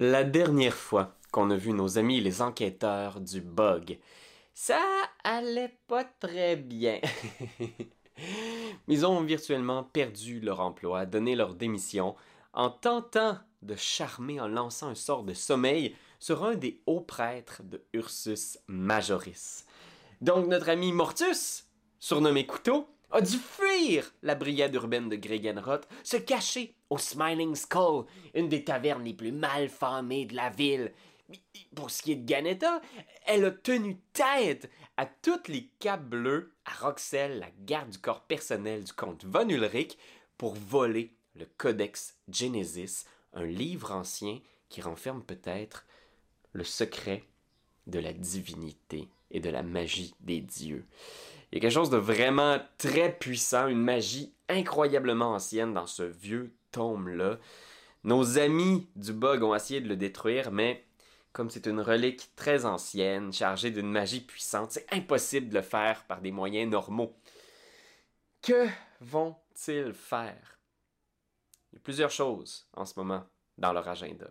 La 0.00 0.24
dernière 0.24 0.74
fois 0.74 1.14
qu'on 1.30 1.50
a 1.50 1.56
vu 1.56 1.72
nos 1.72 1.98
amis 1.98 2.20
les 2.20 2.42
enquêteurs 2.42 3.20
du 3.20 3.40
bug, 3.40 4.00
ça 4.52 4.80
allait 5.22 5.78
pas 5.86 6.02
très 6.02 6.56
bien. 6.56 7.00
Ils 8.88 9.06
ont 9.06 9.22
virtuellement 9.22 9.84
perdu 9.84 10.40
leur 10.40 10.58
emploi, 10.58 11.06
donné 11.06 11.36
leur 11.36 11.54
démission, 11.54 12.16
en 12.52 12.70
tentant 12.70 13.38
de 13.62 13.76
charmer 13.76 14.40
en 14.40 14.48
lançant 14.48 14.88
un 14.88 14.94
sort 14.96 15.22
de 15.22 15.32
sommeil 15.32 15.94
sur 16.18 16.44
un 16.44 16.56
des 16.56 16.82
hauts 16.86 17.00
prêtres 17.00 17.62
de 17.62 17.84
Ursus 17.92 18.58
Majoris. 18.66 19.64
Donc 20.20 20.48
notre 20.48 20.70
ami 20.70 20.92
Mortus, 20.92 21.68
surnommé 22.00 22.46
Couteau, 22.46 22.88
a 23.14 23.20
dû 23.20 23.38
fuir 23.38 24.12
la 24.22 24.34
brigade 24.34 24.74
urbaine 24.74 25.08
de 25.08 25.14
Gregenroth, 25.14 25.86
se 26.02 26.16
cacher 26.16 26.74
au 26.90 26.98
Smiling 26.98 27.54
Skull, 27.54 28.06
une 28.34 28.48
des 28.48 28.64
tavernes 28.64 29.04
les 29.04 29.14
plus 29.14 29.30
mal 29.30 29.68
famées 29.68 30.26
de 30.26 30.34
la 30.34 30.50
ville. 30.50 30.92
Pour 31.76 31.92
ce 31.92 32.02
qui 32.02 32.12
est 32.12 32.16
de 32.16 32.26
Ganetta, 32.26 32.82
elle 33.24 33.44
a 33.44 33.50
tenu 33.52 34.00
tête 34.12 34.68
à 34.96 35.06
toutes 35.06 35.46
les 35.46 35.70
capes 35.78 36.04
bleues 36.04 36.52
à 36.64 36.72
Roxel, 36.84 37.38
la 37.38 37.50
garde 37.60 37.90
du 37.90 37.98
corps 37.98 38.22
personnel 38.22 38.82
du 38.82 38.92
comte 38.92 39.24
Von 39.24 39.48
Ulrich, 39.48 39.96
pour 40.36 40.54
voler 40.54 41.14
le 41.36 41.46
Codex 41.56 42.16
Genesis, 42.28 43.04
un 43.32 43.44
livre 43.44 43.92
ancien 43.92 44.40
qui 44.68 44.82
renferme 44.82 45.22
peut-être 45.22 45.86
le 46.52 46.64
secret 46.64 47.22
de 47.86 48.00
la 48.00 48.12
divinité 48.12 49.08
et 49.30 49.38
de 49.38 49.50
la 49.50 49.62
magie 49.62 50.14
des 50.18 50.40
dieux. 50.40 50.84
Il 51.50 51.56
y 51.56 51.58
a 51.58 51.60
quelque 51.60 51.74
chose 51.74 51.90
de 51.90 51.96
vraiment 51.96 52.58
très 52.78 53.12
puissant, 53.12 53.68
une 53.68 53.82
magie 53.82 54.34
incroyablement 54.48 55.32
ancienne 55.32 55.74
dans 55.74 55.86
ce 55.86 56.02
vieux 56.02 56.54
tome-là. 56.72 57.38
Nos 58.02 58.38
amis 58.38 58.88
du 58.96 59.12
bug 59.12 59.42
ont 59.42 59.54
essayé 59.54 59.80
de 59.80 59.88
le 59.88 59.96
détruire, 59.96 60.50
mais 60.50 60.84
comme 61.32 61.50
c'est 61.50 61.66
une 61.66 61.80
relique 61.80 62.30
très 62.36 62.64
ancienne, 62.64 63.32
chargée 63.32 63.70
d'une 63.70 63.90
magie 63.90 64.20
puissante, 64.20 64.72
c'est 64.72 64.92
impossible 64.92 65.48
de 65.48 65.54
le 65.54 65.62
faire 65.62 66.04
par 66.04 66.20
des 66.20 66.30
moyens 66.30 66.70
normaux. 66.70 67.16
Que 68.42 68.68
vont-ils 69.00 69.92
faire? 69.92 70.58
Il 71.72 71.76
y 71.76 71.78
a 71.78 71.82
plusieurs 71.82 72.10
choses 72.10 72.68
en 72.74 72.84
ce 72.84 72.98
moment 72.98 73.24
dans 73.58 73.72
leur 73.72 73.88
agenda. 73.88 74.26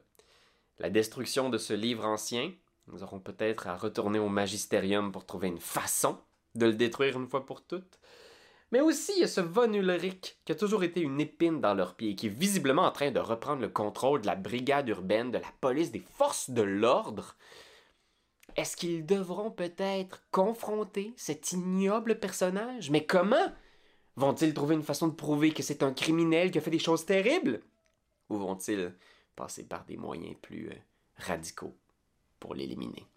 La 0.80 0.90
destruction 0.90 1.50
de 1.50 1.58
ce 1.58 1.74
livre 1.74 2.06
ancien, 2.06 2.54
nous 2.88 3.04
aurons 3.04 3.20
peut-être 3.20 3.68
à 3.68 3.76
retourner 3.76 4.20
au 4.20 4.30
magisterium 4.30 5.12
pour 5.12 5.26
trouver 5.26 5.48
une 5.50 5.60
façon 5.60 6.18
de 6.56 6.66
le 6.66 6.74
détruire 6.74 7.18
une 7.18 7.28
fois 7.28 7.46
pour 7.46 7.64
toutes. 7.64 8.00
Mais 8.72 8.82
aussi, 8.82 9.28
ce 9.28 9.40
Von 9.40 9.72
Ulrich 9.72 10.40
qui 10.46 10.52
a 10.52 10.56
toujours 10.56 10.84
été 10.84 11.02
une 11.02 11.22
épine 11.22 11.62
dans 11.62 11.76
leur 11.76 11.96
pied 11.96 12.10
et 12.10 12.16
qui 12.16 12.26
est 12.26 12.30
visiblement 12.30 12.82
en 12.82 12.92
train 12.92 13.12
de 13.12 13.20
reprendre 13.20 13.62
le 13.62 13.70
contrôle 13.70 14.22
de 14.22 14.26
la 14.26 14.36
brigade 14.36 14.90
urbaine, 14.90 15.30
de 15.30 15.38
la 15.38 15.52
police, 15.62 15.92
des 15.92 16.00
forces 16.00 16.50
de 16.50 16.64
l'ordre. 16.64 17.36
Est-ce 18.56 18.76
qu'ils 18.76 19.06
devront 19.06 19.52
peut-être 19.52 20.24
confronter 20.32 21.14
cet 21.18 21.52
ignoble 21.52 22.20
personnage? 22.20 22.90
Mais 22.90 23.06
comment? 23.06 23.52
Vont-ils 24.16 24.54
trouver 24.54 24.76
une 24.76 24.84
façon 24.84 25.08
de 25.08 25.14
prouver 25.14 25.52
que 25.52 25.64
c'est 25.64 25.84
un 25.84 25.94
criminel 25.94 26.52
qui 26.52 26.58
a 26.58 26.62
fait 26.62 26.72
des 26.72 26.80
choses 26.80 27.06
terribles? 27.06 27.62
Ou 28.30 28.38
vont-ils 28.38 28.96
passer 29.36 29.68
par 29.68 29.86
des 29.86 29.98
moyens 29.98 30.36
plus 30.42 30.70
euh, 30.70 30.76
radicaux 31.18 31.76
pour 32.40 32.56
l'éliminer? 32.56 33.08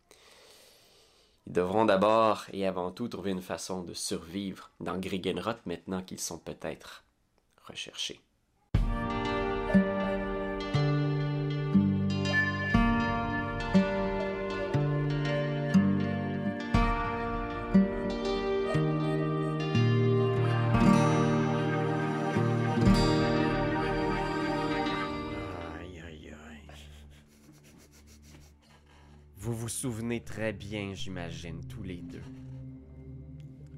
Ils 1.47 1.53
devront 1.53 1.85
d'abord 1.85 2.45
et 2.53 2.67
avant 2.67 2.91
tout 2.91 3.09
trouver 3.09 3.31
une 3.31 3.43
façon 3.43 3.83
de 3.83 3.95
survivre 3.95 4.71
dans 4.81 4.99
Gregenroth 4.99 5.65
maintenant 5.67 6.03
qu'ils 6.03 6.21
sont 6.21 6.39
peut-être 6.39 7.05
recherchés. 7.65 8.21
Très 30.47 30.53
bien, 30.53 30.93
j'imagine, 30.95 31.61
tous 31.67 31.83
les 31.83 31.97
deux, 32.03 32.23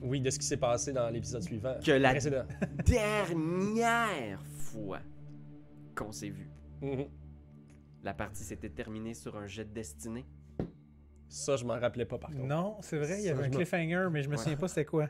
Oui, 0.02 0.20
de 0.20 0.28
ce 0.28 0.38
qui 0.38 0.44
s'est 0.46 0.58
passé 0.58 0.92
dans 0.92 1.08
l'épisode 1.08 1.42
suivant. 1.42 1.74
Que 1.82 1.92
la- 1.92 2.10
Précédent. 2.10 2.44
dernière 2.84 4.42
fois 4.44 5.00
qu'on 5.96 6.12
s'est 6.12 6.28
vu. 6.28 6.50
Mhm. 6.82 7.06
La 8.04 8.12
partie 8.12 8.44
s'était 8.44 8.68
terminée 8.68 9.14
sur 9.14 9.34
un 9.36 9.46
jet 9.46 9.64
de 9.64 9.72
destinée. 9.72 10.26
Ça, 11.30 11.56
je 11.56 11.64
m'en 11.64 11.78
rappelais 11.80 12.04
pas 12.04 12.18
par 12.18 12.30
contre. 12.30 12.44
Non, 12.44 12.76
c'est 12.82 12.98
vrai, 12.98 13.18
il 13.20 13.24
y 13.24 13.28
avait 13.30 13.44
un 13.46 13.50
cliffhanger, 13.50 14.08
mais 14.12 14.22
je 14.22 14.28
me 14.28 14.34
Ouais. 14.36 14.42
souviens 14.42 14.56
pas 14.58 14.68
c'était 14.68 14.84
quoi. 14.84 15.08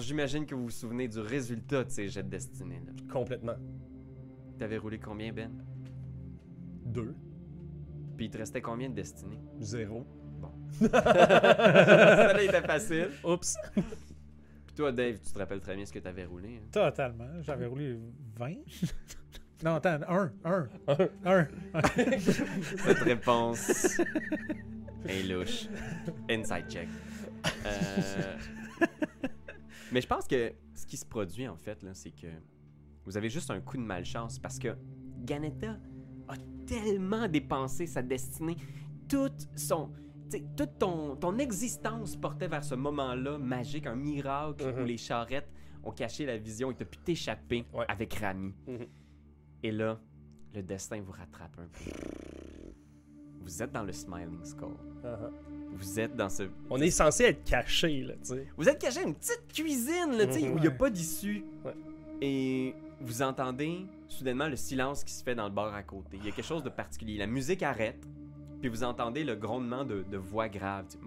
J'imagine 0.00 0.44
que 0.44 0.54
vous 0.56 0.64
vous 0.64 0.70
souvenez 0.70 1.06
du 1.08 1.20
résultat 1.20 1.84
de 1.84 1.90
ces 1.90 2.08
jets 2.08 2.22
de 2.24 2.28
destinée. 2.30 2.82
là. 2.84 2.92
Complètement. 3.12 3.56
T'avais 4.58 4.76
roulé 4.76 4.98
combien, 4.98 5.32
Ben? 5.32 5.52
Deux. 6.84 7.14
Puis 8.16 8.26
il 8.26 8.30
te 8.30 8.38
restait 8.38 8.60
combien 8.60 8.90
de 8.90 8.94
destinée? 8.94 9.40
Zéro. 9.60 10.04
Ça 10.72 12.42
était 12.42 12.62
facile. 12.62 13.10
Oups. 13.24 13.56
Puis 13.74 14.74
toi, 14.76 14.92
Dave, 14.92 15.18
tu 15.24 15.32
te 15.32 15.38
rappelles 15.38 15.60
très 15.60 15.76
bien 15.76 15.84
ce 15.84 15.92
que 15.92 15.98
t'avais 15.98 16.24
roulé. 16.24 16.60
hein? 16.62 16.68
Totalement. 16.72 17.28
J'avais 17.42 17.66
roulé 17.66 17.96
20. 18.36 18.54
non, 19.64 19.74
attends, 19.76 19.98
1, 20.08 20.32
1, 20.44 20.68
Un. 20.86 21.08
1. 21.24 21.48
Cette 22.18 22.98
réponse 22.98 24.00
est 25.08 25.22
louche. 25.24 25.66
Inside 26.30 26.64
check. 26.68 26.88
Euh, 27.66 28.36
Mais 29.92 30.00
je 30.00 30.06
pense 30.06 30.26
que 30.26 30.52
ce 30.74 30.86
qui 30.86 30.96
se 30.96 31.04
produit, 31.06 31.48
en 31.48 31.56
fait, 31.56 31.82
là, 31.82 31.90
c'est 31.94 32.10
que 32.10 32.26
vous 33.04 33.16
avez 33.16 33.28
juste 33.28 33.50
un 33.50 33.60
coup 33.60 33.76
de 33.76 33.82
malchance 33.82 34.38
parce 34.38 34.58
que 34.58 34.68
Ganetta 35.24 35.76
a 36.28 36.34
tellement 36.66 37.26
dépensé 37.28 37.86
sa 37.86 38.02
destinée. 38.02 38.56
Toute 39.08 39.48
son... 39.56 39.90
toute 40.56 40.78
ton, 40.78 41.16
ton 41.16 41.38
existence 41.38 42.16
portait 42.16 42.48
vers 42.48 42.64
ce 42.64 42.74
moment-là 42.74 43.38
magique, 43.38 43.86
un 43.86 43.96
miracle 43.96 44.72
Mhm. 44.74 44.82
où 44.82 44.84
les 44.84 44.96
charrettes 44.96 45.48
ont 45.82 45.92
caché 45.92 46.26
la 46.26 46.36
vision 46.36 46.70
et 46.70 46.74
t'as 46.74 46.84
pu 46.84 46.98
t'échapper 46.98 47.64
Ouais. 47.72 47.84
avec 47.88 48.14
Rami. 48.14 48.52
Mhm. 48.66 48.86
Et 49.62 49.70
là, 49.72 49.98
le 50.54 50.62
destin 50.62 51.00
vous 51.00 51.12
rattrape 51.12 51.56
un 51.58 51.66
peu. 51.68 51.90
Vous 53.42 53.62
êtes 53.62 53.72
dans 53.72 53.82
le 53.82 53.92
Smiling 53.92 54.44
Skull. 54.44 54.68
Uh-huh. 55.02 55.30
Vous 55.72 55.98
êtes 56.00 56.14
dans 56.14 56.28
ce. 56.28 56.44
On 56.68 56.78
est 56.80 56.90
censé 56.90 57.24
être 57.24 57.44
caché, 57.44 58.02
là, 58.02 58.14
tu 58.14 58.24
sais. 58.28 58.46
Vous 58.56 58.68
êtes 58.68 58.78
caché 58.80 59.02
une 59.02 59.14
petite 59.14 59.44
cuisine, 59.52 60.12
là, 60.16 60.26
tu 60.26 60.34
sais, 60.34 60.42
Mhm. 60.42 60.52
où 60.54 60.56
il 60.58 60.60
n'y 60.62 60.66
a 60.66 60.70
Ouais. 60.70 60.76
pas 60.76 60.90
d'issue. 60.90 61.44
Ouais. 61.64 61.74
Et 62.20 62.74
vous 63.00 63.22
entendez 63.22 63.86
soudainement 64.08 64.48
le 64.48 64.56
silence 64.56 65.02
qui 65.04 65.12
se 65.14 65.22
fait 65.24 65.34
dans 65.34 65.44
le 65.48 65.54
bar 65.54 65.72
à 65.74 65.82
côté. 65.82 66.18
Il 66.18 66.24
y 66.26 66.28
a 66.28 66.32
quelque 66.32 66.44
chose 66.44 66.62
de 66.62 66.68
particulier. 66.68 67.16
La 67.16 67.26
musique 67.26 67.62
arrête, 67.62 68.06
puis 68.60 68.68
vous 68.68 68.84
entendez 68.84 69.24
le 69.24 69.36
grondement 69.36 69.84
de, 69.84 70.02
de 70.02 70.16
voix 70.16 70.48
grave. 70.48 70.86
tu 70.88 70.98
sais. 70.98 71.04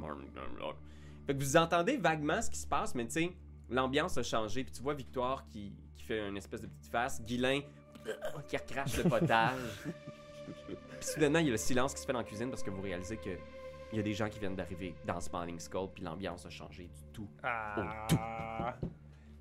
Fait 1.25 1.33
que 1.33 1.39
vous 1.39 1.57
entendez 1.57 1.97
vaguement 1.97 2.41
ce 2.41 2.49
qui 2.49 2.59
se 2.59 2.67
passe, 2.67 2.95
mais 2.95 3.05
tu 3.05 3.11
sais, 3.11 3.33
l'ambiance 3.69 4.17
a 4.17 4.23
changé. 4.23 4.63
Puis 4.63 4.73
tu 4.73 4.81
vois 4.81 4.93
Victoire 4.93 5.45
qui, 5.45 5.73
qui 5.95 6.03
fait 6.03 6.27
une 6.27 6.37
espèce 6.37 6.61
de 6.61 6.67
petite 6.67 6.91
face, 6.91 7.21
Guilain 7.21 7.61
qui 8.47 8.57
recrache 8.57 8.97
le 8.97 9.03
potage. 9.09 9.59
puis 10.67 10.75
soudainement, 10.99 11.39
il 11.39 11.45
y 11.45 11.49
a 11.49 11.51
le 11.51 11.57
silence 11.57 11.93
qui 11.93 12.01
se 12.01 12.05
fait 12.05 12.13
dans 12.13 12.19
la 12.19 12.25
cuisine 12.25 12.49
parce 12.49 12.63
que 12.63 12.69
vous 12.69 12.81
réalisez 12.81 13.17
que 13.17 13.29
il 13.93 13.97
y 13.97 13.99
a 13.99 14.03
des 14.03 14.13
gens 14.13 14.27
qui 14.27 14.39
viennent 14.39 14.55
d'arriver 14.55 14.95
dans 15.05 15.19
Smiling 15.19 15.59
Skull, 15.59 15.87
puis 15.93 16.03
l'ambiance 16.03 16.47
a 16.47 16.49
changé 16.49 16.85
du 16.85 17.03
tout. 17.13 17.29
Ah. 17.43 18.75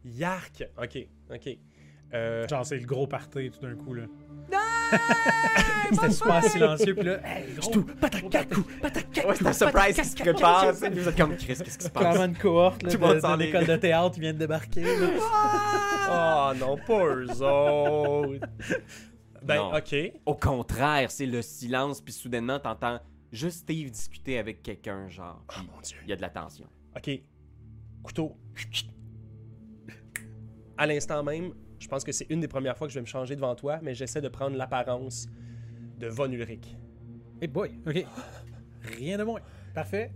Yark. 0.05 0.65
Ok, 0.77 1.09
ok. 1.31 1.59
Euh, 2.12 2.47
Genre, 2.47 2.67
c'est 2.67 2.77
le 2.77 2.84
gros 2.84 3.06
party 3.06 3.50
tout 3.50 3.61
d'un 3.61 3.75
coup, 3.75 3.94
là. 3.94 4.05
C'était 5.92 6.10
super 6.10 6.44
silencieux, 6.44 6.94
puis 6.94 7.04
là, 7.04 7.20
hey, 7.25 7.53
gros, 7.54 7.70
tout. 7.70 7.82
Patakaku, 8.00 8.62
patakaku. 8.81 9.28
Ouais, 9.28 9.34
c'est 9.37 9.46
un 9.46 9.52
surprise 9.52 9.96
qui 9.96 10.05
se 10.05 10.17
prépare. 10.17 10.72
Vous 10.72 11.08
êtes 11.08 11.17
comme 11.17 11.37
Chris, 11.37 11.46
qu'est-ce 11.46 11.78
qui 11.78 11.84
se 11.84 11.90
passe? 11.90 12.02
Clairement 12.02 12.25
une 12.25 12.37
cohorte 12.37 12.82
là, 12.82 12.90
Tout 12.90 12.99
de, 12.99 13.38
l'école 13.38 13.67
de 13.67 13.76
théâtre 13.76 14.14
qui 14.14 14.20
vient 14.20 14.32
de 14.32 14.38
débarquer. 14.38 14.84
Oh 16.11 16.52
non, 16.58 16.76
pas 16.87 17.06
eux 17.14 17.43
autres. 17.43 18.46
Ben, 19.43 19.56
Non. 19.56 19.75
ok. 19.76 19.94
Au 20.26 20.34
contraire, 20.34 21.11
c'est 21.11 21.26
le 21.26 21.43
silence, 21.43 22.00
puis 22.00 22.12
soudainement, 22.12 22.58
t'entends 22.61 23.00
juste 23.32 23.61
Steve 23.61 23.90
discuter 23.90 24.38
avec 24.38 24.62
quelqu'un, 24.62 25.08
genre. 25.08 25.43
puis 25.49 25.61
mon 25.62 25.81
Dieu. 25.81 25.99
Il 26.05 26.11
y 26.11 26.12
a 26.12 26.17
de 26.17 26.22
la 26.22 26.31
tension. 26.31 26.67
Ok. 26.96 27.11
Couteau. 28.02 28.37
À 30.76 30.87
l'instant 30.87 31.22
même, 31.22 31.52
je 31.82 31.88
pense 31.88 32.05
que 32.05 32.12
c'est 32.12 32.26
une 32.31 32.40
des 32.40 32.49
premières 32.49 32.76
fois 32.76 32.87
que 32.87 32.93
je 32.93 32.99
vais 32.99 33.02
me 33.02 33.06
changer 33.06 33.34
devant 33.34 33.55
toi, 33.55 33.81
mais 33.82 33.94
j'essaie 33.94 34.20
de 34.20 34.29
prendre 34.29 34.56
l'apparence 34.56 35.26
de 35.99 36.06
Von 36.06 36.31
Ulrich. 36.31 36.76
Hey 37.40 37.49
boy, 37.49 37.73
ok. 37.87 38.06
Rien 38.99 39.19
de 39.19 39.25
moins. 39.25 39.40
Parfait. 39.75 40.12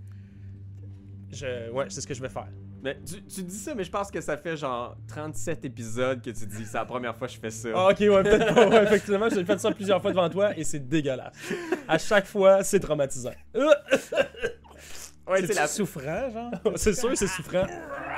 Je... 1.31 1.71
Ouais, 1.71 1.87
c'est 1.89 2.01
ce 2.01 2.07
que 2.07 2.15
je 2.15 2.23
vais 2.23 2.29
faire. 2.29 2.49
Mais 2.83 2.97
tu, 3.05 3.21
tu 3.25 3.43
dis 3.43 3.59
ça, 3.59 3.75
mais 3.75 3.83
je 3.83 3.91
pense 3.91 4.13
que 4.13 4.21
ça 4.21 4.37
fait 4.37 4.57
genre 4.57 4.97
37 5.09 5.65
épisodes 5.65 6.23
que 6.23 6.31
tu 6.31 6.47
dis 6.47 6.65
c'est 6.65 6.79
la 6.79 6.85
première 6.85 7.17
fois 7.17 7.27
que 7.27 7.35
je 7.35 7.41
fais 7.41 7.51
ça. 7.51 7.69
Ah, 7.75 7.89
ok, 7.89 7.99
ouais, 7.99 8.23
peut-être 8.23 8.55
pas. 8.55 8.69
Ouais, 8.69 8.85
effectivement, 8.85 9.29
j'ai 9.29 9.45
fait 9.45 9.59
ça 9.59 9.73
plusieurs 9.73 10.01
fois 10.01 10.13
devant 10.13 10.31
toi 10.31 10.57
et 10.57 10.63
c'est 10.63 10.79
dégueulasse. 10.79 11.35
À 11.89 11.99
chaque 11.99 12.27
fois, 12.27 12.63
c'est 12.63 12.79
traumatisant. 12.79 13.33
Ouais, 15.29 15.45
c'est 15.45 15.55
la... 15.55 15.67
souffrant, 15.67 16.31
genre? 16.31 16.53
c'est 16.77 16.93
sûr, 16.93 17.11
c'est 17.17 17.27
souffrant. 17.27 17.67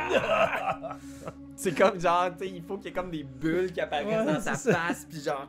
C'est 1.57 1.77
comme 1.77 1.99
genre, 2.01 2.31
tu 2.39 2.45
sais, 2.45 2.51
il 2.55 2.63
faut 2.63 2.77
qu'il 2.77 2.87
y 2.87 2.89
ait 2.91 2.93
comme 2.93 3.11
des 3.11 3.25
bulles 3.25 3.73
qui 3.73 3.81
apparaissent 3.81 4.07
Ouais, 4.27 4.33
dans 4.35 4.41
sa 4.41 4.55
ça. 4.55 4.73
face, 4.75 5.05
puis 5.11 5.21
genre, 5.21 5.49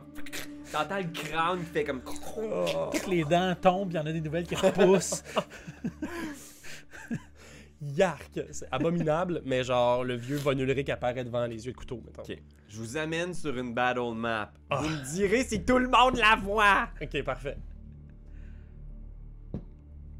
t'entends 0.72 0.98
le 0.98 1.04
crâne 1.04 1.60
qui 1.60 1.66
fait 1.66 1.84
comme. 1.84 2.00
Dès 2.92 2.98
que 2.98 3.10
les 3.10 3.24
dents 3.24 3.54
tombent, 3.60 3.92
il 3.92 3.96
y 3.96 3.98
en 3.98 4.06
a 4.06 4.12
des 4.12 4.20
nouvelles 4.20 4.46
qui 4.46 4.56
repoussent. 4.56 5.22
Yark. 7.82 8.40
C'est 8.50 8.68
abominable, 8.70 9.40
mais 9.44 9.64
genre, 9.64 10.04
le 10.04 10.14
vieux 10.14 10.36
Von 10.36 10.52
Ulrich 10.58 10.88
apparaît 10.90 11.24
devant 11.24 11.46
les 11.46 11.64
yeux 11.64 11.72
de 11.72 11.76
couteau, 11.76 12.02
mettons. 12.04 12.22
Ok, 12.22 12.36
je 12.68 12.78
vous 12.78 12.96
amène 12.96 13.32
sur 13.32 13.56
une 13.56 13.72
battle 13.72 14.12
map. 14.14 14.52
Ah. 14.68 14.80
Vous 14.82 14.88
me 14.88 15.14
direz 15.14 15.44
si 15.44 15.64
tout 15.64 15.78
le 15.78 15.88
monde 15.88 16.16
la 16.16 16.36
voit. 16.36 16.88
Ok, 17.00 17.22
parfait. 17.22 17.56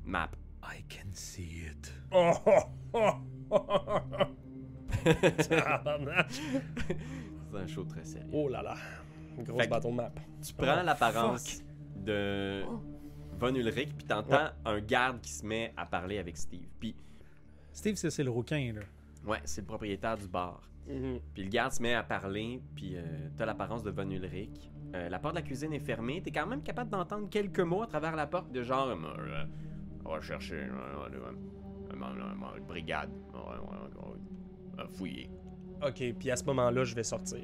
Map. 0.05 0.31
I 0.63 0.83
can 0.89 1.11
see 1.13 1.67
it. 1.71 1.93
Oh, 2.13 2.33
oh, 2.47 2.51
oh, 2.95 3.01
oh. 3.01 3.11
C'est 5.41 5.56
un 7.56 7.67
show 7.67 7.85
très 7.85 8.05
sérieux. 8.05 8.29
oh 8.32 8.49
là 8.49 8.62
là. 8.62 8.75
Grosse 9.38 9.61
Fait 9.62 9.67
que- 9.67 9.70
bâton 9.70 9.91
de 9.91 9.97
map. 9.97 10.12
Tu 10.43 10.52
prends 10.55 10.76
Oh, 10.81 10.85
l'apparence 10.85 11.62
de 11.97 12.62
Von 13.38 13.55
Ulrich, 13.55 13.94
puis 13.97 14.06
t'entends 14.06 14.50
un 14.64 14.81
garde 14.81 15.20
qui 15.20 15.32
se 15.32 15.44
met 15.47 15.73
à 15.76 15.87
parler 15.87 16.19
avec 16.19 16.37
Steve. 16.37 16.67
Puis, 16.79 16.94
Steve, 17.73 17.94
c'est 17.97 18.23
le 18.25 18.31
rouquin, 18.31 18.73
là. 18.75 18.81
ouais, 19.26 19.38
c'est 19.44 19.62
le 19.62 19.67
propriétaire 19.67 20.17
du 20.17 20.29
bar. 20.29 20.61
Mhm. 20.88 21.20
Puis 21.35 21.44
le 21.44 21.49
garde 21.50 21.73
se 21.73 21.82
met 21.82 21.94
à 21.94 22.03
parler, 22.03 22.61
puis 22.75 22.96
euh, 22.96 23.03
t'as 23.37 23.46
l'apparence 23.46 23.82
de 23.82 23.91
Von 23.91 24.11
Ulrich. 24.11 24.70
Euh, 24.94 25.08
la 25.08 25.19
porte 25.20 25.35
de 25.37 25.41
la 25.41 25.46
cuisine 25.46 25.73
est 25.73 25.79
fermée. 25.81 26.20
T'es 26.20 26.32
quand 26.32 26.46
même 26.46 26.62
capable 26.62 26.91
d'entendre 26.91 27.29
quelques 27.31 27.61
mots 27.61 27.82
à 27.82 27.87
travers 27.87 28.17
la 28.17 28.26
porte 28.26 28.50
de 28.50 28.62
genre... 28.62 28.88
euh, 28.88 29.44
on 30.05 30.11
va 30.14 30.20
chercher 30.20 30.56
euh, 30.56 30.69
euh, 30.69 31.08
euh, 31.14 31.32
une 31.93 32.65
brigade. 32.67 33.11
Ouais, 33.33 33.39
ouais, 33.41 33.59
ouais, 33.59 34.09
ouais. 34.09 34.81
Euh, 34.83 34.89
fouiller. 34.89 35.31
Ok, 35.87 36.03
puis 36.19 36.31
à 36.31 36.37
ce 36.37 36.45
moment-là, 36.45 36.85
je 36.85 36.95
vais 36.95 37.03
sortir. 37.03 37.39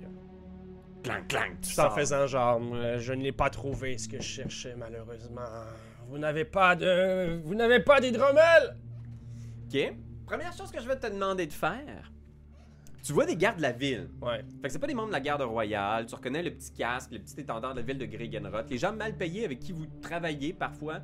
Clang, 1.03 1.27
clang, 1.29 1.53
tu 1.63 1.73
Tout 1.75 1.81
en 1.81 1.85
sors. 1.85 1.95
faisant 1.95 2.27
genre, 2.27 2.61
euh, 2.75 2.99
je 2.99 3.13
ne 3.13 3.23
l'ai 3.23 3.33
pas 3.33 3.49
trouvé 3.51 3.97
ce 3.99 4.09
que 4.09 4.17
je 4.19 4.23
cherchais 4.27 4.75
malheureusement. 4.77 5.41
Vous 6.09 6.19
n'avez 6.19 6.45
pas 6.45 6.75
de, 6.77 7.41
vous 7.45 7.55
n'avez 7.55 7.81
pas 7.81 8.01
d'hydromel. 8.01 8.77
OK. 9.67 9.95
Première 10.27 10.53
chose 10.53 10.71
que 10.71 10.81
je 10.81 10.89
vais 10.89 10.99
te 10.99 11.07
demander 11.07 11.47
de 11.47 11.53
faire. 11.53 12.13
Tu 13.03 13.13
vois 13.13 13.25
des 13.25 13.37
gardes 13.37 13.59
de 13.59 13.63
la 13.63 13.71
ville. 13.73 14.09
Ouais. 14.21 14.39
Fait 14.61 14.67
que 14.67 14.69
c'est 14.71 14.79
pas 14.81 14.89
des 14.89 14.95
membres 14.95 15.09
de 15.09 15.13
la 15.13 15.21
garde 15.21 15.43
royale. 15.43 16.07
Tu 16.07 16.15
reconnais 16.17 16.43
le 16.43 16.51
petit 16.51 16.73
casque, 16.73 17.13
le 17.13 17.21
petit 17.21 17.41
étendard 17.41 17.73
de 17.75 17.81
la 17.81 17.87
ville 17.87 17.99
de 17.99 18.07
Gregenroth. 18.07 18.69
Les 18.69 18.79
gens 18.79 18.93
mal 18.93 19.17
payés 19.17 19.45
avec 19.45 19.61
qui 19.61 19.71
vous 19.71 19.87
travaillez 20.03 20.53
parfois. 20.53 20.99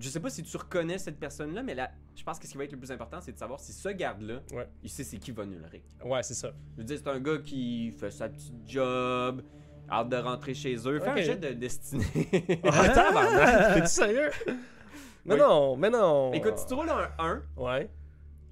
Je 0.00 0.08
sais 0.08 0.20
pas 0.20 0.30
si 0.30 0.42
tu 0.42 0.56
reconnais 0.56 0.96
cette 0.98 1.18
personne-là, 1.18 1.62
mais 1.62 1.74
là, 1.74 1.90
je 2.16 2.22
pense 2.24 2.38
que 2.38 2.46
ce 2.46 2.52
qui 2.52 2.58
va 2.58 2.64
être 2.64 2.72
le 2.72 2.78
plus 2.78 2.90
important, 2.90 3.20
c'est 3.20 3.32
de 3.32 3.38
savoir 3.38 3.60
si 3.60 3.72
ce 3.72 3.88
garde-là, 3.90 4.40
Ouais. 4.52 4.66
il 4.82 4.88
sait 4.90 5.04
c'est 5.04 5.18
qui 5.18 5.30
Von 5.30 5.44
Ulrich. 5.50 5.84
Ouais, 6.04 6.22
c'est 6.22 6.34
ça. 6.34 6.52
Je 6.72 6.78
veux 6.78 6.84
dire, 6.84 6.98
c'est 6.98 7.08
un 7.10 7.20
gars 7.20 7.38
qui 7.38 7.92
fait 7.92 8.10
sa 8.10 8.28
petite 8.28 8.54
job, 8.66 9.42
hâte 9.90 10.08
de 10.08 10.16
rentrer 10.16 10.54
chez 10.54 10.74
eux. 10.88 11.00
Fais 11.00 11.10
Ok. 11.10 11.18
un 11.18 11.22
jet 11.22 11.36
de 11.36 11.52
destinée. 11.52 12.04
Ah, 12.64 12.88
tabarnak, 12.88 13.74
T'es-tu 13.74 13.86
sérieux? 13.88 14.30
Mais 15.26 15.34
Oui. 15.34 15.38
non, 15.40 15.76
mais 15.76 15.90
non. 15.90 16.32
Écoute, 16.32 16.56
si 16.56 16.66
tu 16.66 16.72
roules 16.74 16.88
un 16.88 17.10
1, 17.18 17.42
Ouais. 17.58 17.90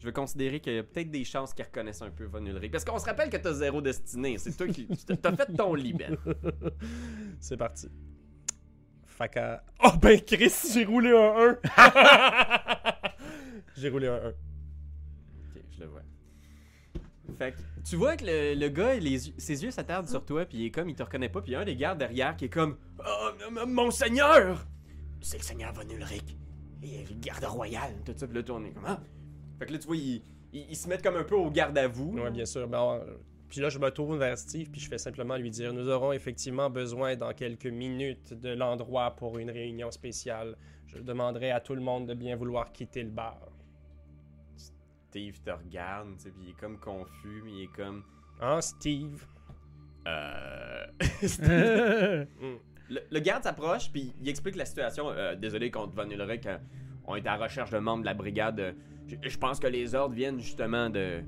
je 0.01 0.05
vais 0.05 0.13
considérer 0.13 0.61
qu'il 0.61 0.75
y 0.75 0.79
a 0.79 0.83
peut-être 0.83 1.11
des 1.11 1.25
chances 1.25 1.55
qu'ils 1.55 1.65
reconnaissent 1.65 2.03
un 2.03 2.11
peu 2.11 2.25
Von 2.25 2.45
Ulrich. 2.45 2.71
Parce 2.71 2.85
qu'on 2.85 2.99
se 2.99 3.07
rappelle 3.07 3.31
que 3.31 3.39
t'as 3.39 3.55
zéro 3.55 3.81
destinée. 3.81 4.37
C'est 4.37 4.55
toi 4.55 4.67
qui. 4.69 4.87
T'as 5.23 5.35
fait 5.35 5.51
ton 5.57 5.73
Ben. 5.73 6.15
C'est 7.41 7.57
parti. 7.57 7.89
Fait 9.19 9.29
que... 9.29 9.57
Oh 9.85 9.97
ben 10.01 10.21
Chris, 10.21 10.53
j'ai 10.73 10.85
roulé 10.85 11.11
un 11.11 11.59
1. 11.77 12.93
j'ai 13.77 13.89
roulé 13.91 14.09
un 14.09 14.15
1. 14.15 14.29
Ok, 14.29 15.63
je 15.73 15.81
le 15.81 15.87
vois. 15.87 16.03
Fait 17.37 17.53
que 17.53 17.59
tu 17.89 17.97
vois 17.97 18.17
que 18.17 18.25
le, 18.25 18.55
le 18.55 18.69
gars, 18.69 18.95
les 18.95 19.19
ses 19.19 19.63
yeux 19.63 19.71
s'attardent 19.71 20.09
sur 20.09 20.25
toi, 20.25 20.45
puis 20.45 20.59
il 20.59 20.67
est 20.67 20.71
comme, 20.71 20.89
il 20.89 20.95
te 20.97 21.03
reconnaît 21.03 21.29
pas, 21.29 21.41
puis 21.41 21.53
il 21.53 21.55
y 21.55 21.57
a 21.57 21.61
un 21.61 21.65
des 21.65 21.77
gardes 21.77 21.99
derrière 21.99 22.37
qui 22.37 22.47
est 22.47 22.49
comme 22.49 22.77
Oh, 22.99 23.31
mon 23.67 23.91
seigneur 23.91 24.67
C'est 25.21 25.39
le 25.39 25.43
seigneur 25.45 25.73
Von 25.73 25.89
Ulrich. 25.89 26.37
Et 26.83 27.05
le 27.05 27.15
garde 27.21 27.45
royal, 27.45 27.93
tout 28.05 28.15
ça, 28.17 28.27
puis 28.27 28.37
là, 28.37 28.43
on 28.51 28.65
est 28.65 28.71
comme 28.71 28.85
Ah 28.87 29.01
Fait 29.59 29.67
que 29.67 29.73
là, 29.73 29.79
tu 29.79 29.87
vois, 29.87 29.97
ils 29.97 30.23
ils 30.53 30.77
se 30.77 30.89
mettent 30.89 31.03
comme 31.03 31.17
un 31.17 31.25
peu 31.25 31.35
au 31.35 31.51
garde 31.51 31.77
à 31.77 31.89
vous. 31.89 32.13
Ouais, 32.13 32.31
bien 32.31 32.47
sûr. 32.47 32.67
Ben, 32.69 32.81
euh, 32.81 33.17
puis 33.49 33.61
là, 33.61 33.69
je 33.69 33.79
me 33.79 33.91
tourne 33.91 34.19
vers 34.19 34.37
Steve, 34.37 34.71
puis 34.71 34.81
je 34.81 34.89
fais 34.89 34.99
simplement 34.99 35.37
lui 35.37 35.51
dire 35.51 35.73
Nous 35.73 35.89
aurons 35.89 36.13
effectivement 36.13 36.71
besoin 36.71 37.17
dans 37.17 37.33
quelques 37.33 37.67
minutes 37.67 38.35
de 38.35 38.51
l'endroit 38.51 39.13
pour 39.17 39.39
une 39.39 39.51
réunion 39.51 39.91
spéciale. 39.91 40.57
Je 40.87 40.99
demanderai 40.99 41.51
à 41.51 41.61
tout 41.61 41.75
le 41.75 41.81
monde 41.81 42.07
de 42.07 42.15
bien 42.15 42.37
vouloir 42.37 42.73
quitter 42.73 43.03
le 43.03 43.11
bar. 43.11 43.39
Steve 45.11 45.41
te 45.41 45.51
regarde, 45.51 46.17
tu 46.17 46.25
sais, 46.25 46.31
puis 46.31 46.45
il 46.45 46.51
est 46.51 46.61
comme 46.61 46.79
confus, 46.79 47.43
mais 47.45 47.53
il 47.53 47.63
est 47.65 47.75
comme 47.75 48.05
Hein, 48.41 48.61
Steve? 48.61 49.25
Euh. 50.07 50.87
Euh, 51.43 52.25
Le, 52.91 53.01
le 53.11 53.21
garde 53.21 53.43
s'approche, 53.43 53.91
puis 53.93 54.15
il 54.19 54.29
explique 54.31 54.57
la 54.57 54.65
situation. 54.65 55.11
Euh, 55.11 55.35
désolé 55.35 55.71
contre 55.71 55.95
Von 55.95 56.09
Ulrich, 56.09 56.47
euh, 56.47 56.57
on 57.07 57.17
est 57.17 57.27
à 57.27 57.37
la 57.37 57.45
recherche 57.45 57.71
de 57.71 57.79
membres 57.79 58.01
de 58.01 58.07
la 58.07 58.15
brigade. 58.15 58.75
je, 59.07 59.17
je 59.29 59.39
pense 59.39 59.61
que 59.61 59.67
les 59.67 59.95
ordres 59.95 60.15
viennent 60.15 60.41
justement 60.41 60.89
de. 60.89 61.23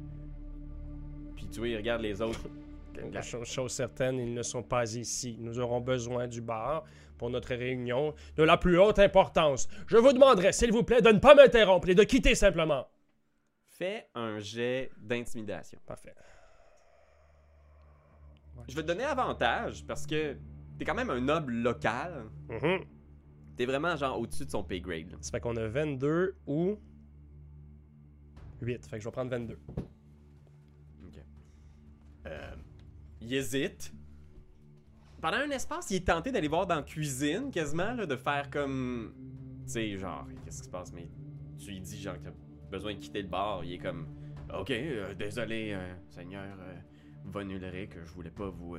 Vois, 1.58 1.68
il 1.68 1.76
regarde 1.76 2.02
les 2.02 2.20
autres. 2.22 2.40
La 3.12 3.22
chose, 3.22 3.48
chose 3.48 3.72
certaine, 3.72 4.18
ils 4.18 4.34
ne 4.34 4.42
sont 4.42 4.62
pas 4.62 4.94
ici. 4.94 5.36
Nous 5.40 5.58
aurons 5.58 5.80
besoin 5.80 6.26
du 6.28 6.40
bar 6.42 6.84
pour 7.16 7.30
notre 7.30 7.54
réunion 7.54 8.14
de 8.36 8.42
la 8.42 8.56
plus 8.58 8.78
haute 8.78 8.98
importance. 8.98 9.68
Je 9.86 9.96
vous 9.96 10.12
demanderai, 10.12 10.52
s'il 10.52 10.72
vous 10.72 10.82
plaît, 10.82 11.00
de 11.00 11.10
ne 11.10 11.18
pas 11.18 11.34
m'interrompre 11.34 11.88
et 11.88 11.94
de 11.94 12.02
quitter 12.02 12.34
simplement. 12.34 12.86
Fais 13.68 14.08
un 14.14 14.38
jet 14.38 14.90
d'intimidation. 14.98 15.78
Parfait. 15.86 16.14
Je 18.68 18.74
vais 18.74 18.82
te 18.82 18.86
donner 18.88 19.04
avantage 19.04 19.86
parce 19.86 20.06
que 20.06 20.36
t'es 20.78 20.84
quand 20.84 20.94
même 20.94 21.10
un 21.10 21.20
noble 21.20 21.52
local. 21.54 22.24
Mhm. 22.50 22.84
T'es 23.56 23.64
vraiment 23.66 23.96
genre 23.96 24.18
au-dessus 24.20 24.44
de 24.44 24.50
son 24.50 24.62
pay 24.64 24.80
grade. 24.80 25.10
là. 25.10 25.16
Ça 25.20 25.30
fait 25.30 25.40
qu'on 25.40 25.56
a 25.56 25.66
22 25.68 26.36
ou 26.46 26.76
8. 28.60 28.86
Fait 28.86 28.96
que 28.96 29.02
je 29.02 29.08
vais 29.08 29.12
prendre 29.12 29.30
22. 29.30 29.58
Euh, 32.30 32.54
il 33.20 33.34
hésite. 33.34 33.92
Pendant 35.20 35.36
un 35.38 35.50
espace, 35.50 35.90
il 35.90 35.96
est 35.96 36.06
tenté 36.06 36.32
d'aller 36.32 36.48
voir 36.48 36.66
dans 36.66 36.76
la 36.76 36.82
cuisine, 36.82 37.50
quasiment, 37.50 37.92
là, 37.92 38.06
de 38.06 38.16
faire 38.16 38.48
comme. 38.50 39.12
Tu 39.66 39.72
sais, 39.72 39.96
genre, 39.98 40.26
qu'est-ce 40.44 40.60
qui 40.62 40.64
se 40.64 40.70
passe? 40.70 40.92
Mais 40.92 41.08
tu 41.58 41.70
lui 41.70 41.80
dis, 41.80 42.00
genre, 42.00 42.14
que 42.14 42.24
t'as 42.24 42.30
besoin 42.70 42.94
de 42.94 42.98
quitter 42.98 43.22
le 43.22 43.28
bar. 43.28 43.62
Il 43.64 43.74
est 43.74 43.78
comme. 43.78 44.06
Ok, 44.58 44.70
euh, 44.70 45.14
désolé, 45.14 45.72
euh, 45.74 45.94
Seigneur 46.08 46.56
euh, 46.58 46.74
Von 47.24 47.48
Ulrich, 47.48 47.92
je 48.04 48.12
voulais 48.12 48.30
pas 48.30 48.48
vous. 48.48 48.76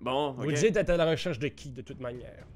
Bon, 0.00 0.32
Vous 0.32 0.48
ok. 0.48 0.54
dites 0.54 0.76
être 0.76 0.90
à 0.90 0.96
la 0.96 1.10
recherche 1.10 1.38
de 1.38 1.48
qui, 1.48 1.70
de 1.72 1.82
toute 1.82 2.00
manière? 2.00 2.46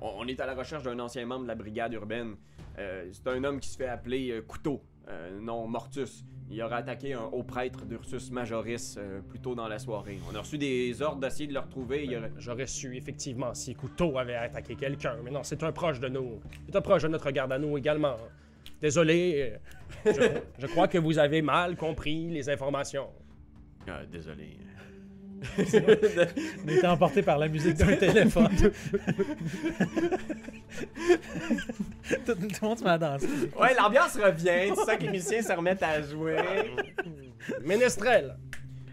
On, 0.00 0.12
on 0.18 0.26
est 0.26 0.40
à 0.40 0.46
la 0.46 0.54
recherche 0.54 0.82
d'un 0.82 0.98
ancien 0.98 1.24
membre 1.26 1.42
de 1.42 1.48
la 1.48 1.54
brigade 1.54 1.92
urbaine. 1.92 2.36
Euh, 2.78 3.08
c'est 3.12 3.28
un 3.28 3.44
homme 3.44 3.60
qui 3.60 3.68
se 3.68 3.76
fait 3.76 3.88
appeler 3.88 4.30
euh, 4.30 4.42
Couteau, 4.42 4.82
euh, 5.08 5.38
non 5.40 5.66
Mortus. 5.68 6.24
Il 6.50 6.60
aurait 6.62 6.76
attaqué 6.76 7.14
un 7.14 7.22
haut 7.24 7.42
prêtre 7.42 7.84
d'Ursus 7.86 8.30
Majoris 8.30 8.96
euh, 8.98 9.20
plus 9.22 9.40
tôt 9.40 9.54
dans 9.54 9.68
la 9.68 9.78
soirée. 9.78 10.18
On 10.30 10.34
a 10.34 10.40
reçu 10.40 10.58
des 10.58 11.00
ordres 11.00 11.20
d'essayer 11.20 11.46
de 11.46 11.54
le 11.54 11.60
retrouver. 11.60 12.16
Aurait... 12.16 12.32
J'aurais 12.38 12.66
su, 12.66 12.96
effectivement, 12.96 13.54
si 13.54 13.74
Couteau 13.74 14.18
avait 14.18 14.34
attaqué 14.34 14.74
quelqu'un. 14.74 15.16
Mais 15.24 15.30
non, 15.30 15.42
c'est 15.42 15.62
un 15.62 15.72
proche 15.72 16.00
de 16.00 16.08
nous. 16.08 16.40
C'est 16.66 16.76
un 16.76 16.82
proche 16.82 17.02
de 17.02 17.08
notre 17.08 17.30
garde 17.30 17.52
à 17.52 17.58
nous 17.58 17.78
également. 17.78 18.16
Désolé, 18.80 19.54
je, 20.04 20.12
je 20.58 20.66
crois 20.66 20.88
que 20.88 20.98
vous 20.98 21.18
avez 21.18 21.40
mal 21.40 21.76
compris 21.76 22.28
les 22.28 22.50
informations. 22.50 23.08
Ah, 23.88 24.04
désolé. 24.04 24.58
On 25.58 26.68
était 26.68 26.86
emporté 26.86 27.22
par 27.22 27.38
la 27.38 27.48
musique 27.48 27.76
d'un 27.76 27.96
téléphone. 27.96 28.48
tout, 32.24 32.34
tout 32.34 32.34
le 32.36 32.66
monde 32.66 32.78
se 32.78 32.84
met 32.84 32.90
à 32.90 32.98
danser. 32.98 33.26
ouais, 33.60 33.74
l'ambiance 33.74 34.16
revient. 34.16 34.68
Tu 34.70 34.74
sens 34.74 34.96
que 34.96 35.02
les 35.02 35.10
musiciens 35.10 35.42
se 35.42 35.52
remettent 35.52 35.82
à 35.82 36.02
jouer. 36.02 36.36
Ménestrel! 37.62 38.36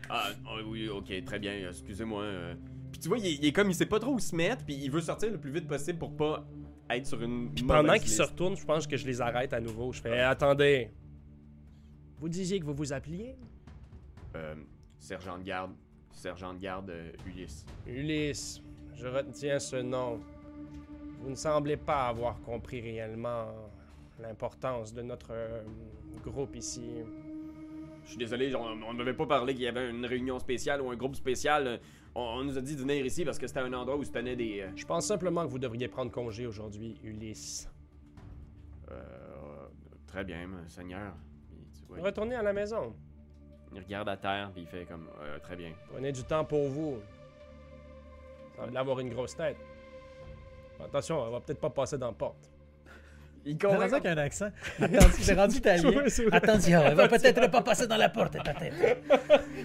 Ah, 0.09 0.29
ah, 0.45 0.55
oui, 0.67 0.89
ok, 0.89 1.23
très 1.25 1.39
bien. 1.39 1.53
Excusez-moi. 1.69 2.23
euh. 2.23 2.53
Puis 2.91 2.99
tu 2.99 3.07
vois, 3.07 3.17
il 3.17 3.25
est, 3.27 3.33
il 3.35 3.45
est 3.45 3.53
comme, 3.53 3.69
il 3.69 3.75
sait 3.75 3.85
pas 3.85 3.99
trop 3.99 4.11
où 4.13 4.19
se 4.19 4.35
mettre, 4.35 4.65
puis 4.65 4.75
il 4.75 4.91
veut 4.91 4.99
sortir 4.99 5.31
le 5.31 5.37
plus 5.39 5.51
vite 5.51 5.67
possible 5.67 5.97
pour 5.99 6.15
pas 6.15 6.45
être 6.89 7.05
sur 7.05 7.21
une. 7.21 7.53
Puis 7.53 7.63
pendant 7.63 7.93
qu'ils 7.93 8.09
se 8.09 8.21
retournent, 8.21 8.57
je 8.57 8.65
pense 8.65 8.85
que 8.87 8.97
je 8.97 9.05
les 9.05 9.21
arrête 9.21 9.53
à 9.53 9.61
nouveau. 9.61 9.93
Je 9.93 10.01
fais 10.01 10.19
Attendez. 10.19 10.91
Vous 12.19 12.27
disiez 12.29 12.59
que 12.59 12.65
vous 12.65 12.73
vous 12.73 12.91
appeliez? 12.93 13.35
Euh, 14.35 14.55
sergent 14.99 15.37
de 15.37 15.43
garde. 15.43 15.71
Sergent 16.11 16.53
de 16.53 16.59
garde 16.59 16.89
euh, 16.89 17.11
Ulysse. 17.27 17.65
Ulysse. 17.87 18.61
Je 18.95 19.07
retiens 19.07 19.59
ce 19.59 19.77
nom. 19.77 20.19
Vous 21.21 21.29
ne 21.29 21.35
semblez 21.35 21.77
pas 21.77 22.07
avoir 22.07 22.39
compris 22.41 22.81
réellement 22.81 23.47
l'importance 24.19 24.93
de 24.93 25.01
notre 25.01 25.31
euh, 25.31 25.63
groupe 26.23 26.55
ici. 26.55 26.83
je 28.03 28.09
suis 28.09 28.17
désolé, 28.17 28.53
on 28.55 28.63
on 28.83 28.93
n'avait 28.93 29.13
pas 29.13 29.25
parlé 29.25 29.53
qu'il 29.53 29.63
y 29.63 29.67
avait 29.67 29.89
une 29.89 30.05
réunion 30.05 30.37
spéciale 30.39 30.81
ou 30.81 30.89
un 30.91 30.95
groupe 30.95 31.15
spécial. 31.15 31.79
On, 32.13 32.21
on 32.21 32.43
nous 32.43 32.57
a 32.57 32.61
dit 32.61 32.75
de 32.75 32.81
venir 32.81 33.05
ici 33.05 33.23
parce 33.23 33.39
que 33.39 33.47
c'était 33.47 33.61
un 33.61 33.73
endroit 33.73 33.95
où 33.97 34.03
se 34.03 34.11
tenaient 34.11 34.35
des. 34.35 34.61
euh, 34.61 34.69
Je 34.75 34.85
pense 34.85 35.05
simplement 35.07 35.45
que 35.45 35.51
vous 35.51 35.59
devriez 35.59 35.87
prendre 35.87 36.11
congé 36.11 36.45
aujourd'hui, 36.45 36.99
Ulysse. 37.03 37.69
euh, 38.91 39.01
très 40.07 40.23
bien, 40.23 40.45
mon 40.47 40.67
seigneur. 40.67 41.13
Retournez 41.89 42.35
à 42.35 42.43
la 42.43 42.53
maison. 42.53 42.95
Il 43.73 43.79
regarde 43.79 44.09
à 44.09 44.17
terre, 44.17 44.49
puis 44.53 44.63
il 44.63 44.67
fait 44.67 44.85
comme. 44.85 45.07
Euh, 45.23 45.39
très 45.39 45.55
bien. 45.55 45.71
Prenez 45.91 46.11
du 46.11 46.23
temps 46.23 46.43
pour 46.43 46.67
vous. 46.67 46.99
Ça 48.57 48.65
va 48.65 48.79
avoir 48.79 48.99
une 48.99 49.09
grosse 49.09 49.35
tête. 49.35 49.57
Attention, 50.83 51.25
elle 51.25 51.31
va 51.31 51.39
peut-être 51.39 51.59
pas 51.59 51.69
passer 51.69 51.97
dans 51.97 52.07
la 52.07 52.13
porte. 52.13 52.49
Il 53.45 53.57
comprend. 53.57 53.79
raison 53.79 53.97
qu'il 53.97 54.05
y 54.05 54.09
a 54.09 54.11
un 54.11 54.17
accent. 54.17 54.49
C'est 55.19 55.33
rendu 55.33 55.57
italien. 55.57 55.91
Attention, 56.31 56.81
elle 56.85 56.95
va 56.95 57.07
peut-être 57.07 57.51
pas 57.51 57.61
passer 57.61 57.87
dans 57.87 57.97
la 57.97 58.09
porte, 58.09 58.33
ta 58.33 58.53
tête. 58.53 58.73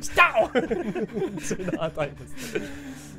C'est 0.01 1.65
dans 1.75 1.83
la 1.83 1.91
tête. 1.91 2.13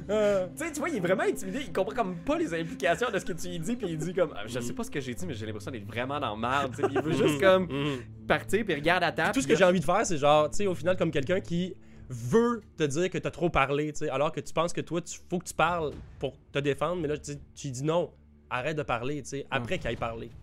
Euh, 0.09 0.47
Tu 0.57 0.65
sais, 0.65 0.71
tu 0.71 0.79
vois, 0.79 0.89
il 0.89 0.97
est 0.97 1.01
vraiment 1.01 1.23
intimidé. 1.23 1.59
Il 1.61 1.73
comprend 1.73 1.95
comme 1.95 2.15
pas 2.17 2.37
les 2.37 2.53
implications 2.53 3.11
de 3.11 3.19
ce 3.19 3.25
que 3.25 3.33
tu 3.33 3.49
lui 3.49 3.59
dis, 3.59 3.75
puis 3.75 3.87
il 3.89 3.97
dit 3.97 4.13
comme. 4.13 4.33
Ah, 4.35 4.45
Mm. 4.45 4.49
Je 4.49 4.59
sais 4.59 4.73
pas 4.73 4.83
ce 4.83 4.91
que 4.91 4.99
j'ai 4.99 5.13
dit, 5.13 5.25
mais 5.25 5.33
j'ai 5.33 5.45
l'impression 5.45 5.71
d'être 5.71 5.85
vraiment 5.85 6.19
dans 6.19 6.37
puis 6.69 6.85
il 6.89 7.01
veut 7.01 7.11
juste 7.11 7.41
comme 7.41 7.63
mhm. 7.63 7.99
Partir, 8.27 8.65
puis 8.65 8.75
regarde 8.75 9.03
à. 9.03 9.31
Tout 9.31 9.41
ce 9.41 9.47
que 9.47 9.55
j'ai 9.55 9.63
envie 9.63 9.79
de 9.79 9.85
faire, 9.85 10.05
c'est 10.05 10.17
genre, 10.17 10.49
tu 10.49 10.57
sais, 10.57 10.67
au 10.67 10.75
final, 10.75 10.97
comme 10.97 11.11
quelqu'un 11.11 11.39
qui 11.39 11.75
veut 12.09 12.61
te 12.77 12.83
dire 12.83 13.09
que 13.09 13.17
t'as 13.17 13.31
trop 13.31 13.49
parlé, 13.49 13.91
tu 13.91 13.99
sais, 13.99 14.09
alors 14.09 14.31
que 14.31 14.39
tu 14.39 14.53
penses 14.53 14.73
que 14.73 14.81
toi, 14.81 15.01
tu 15.01 15.19
faut 15.29 15.39
que 15.39 15.45
tu 15.45 15.53
parles 15.53 15.91
pour 16.19 16.33
te 16.51 16.59
défendre, 16.59 17.01
mais 17.01 17.07
là, 17.07 17.17
tu, 17.17 17.33
tu 17.55 17.69
dis 17.71 17.83
non, 17.83 18.11
arrête 18.49 18.77
de 18.77 18.83
parler, 18.83 19.21
tu 19.23 19.29
sais, 19.29 19.45
après 19.51 19.77
qu'il 19.77 19.87
aille 19.87 19.95
parler. 19.97 20.29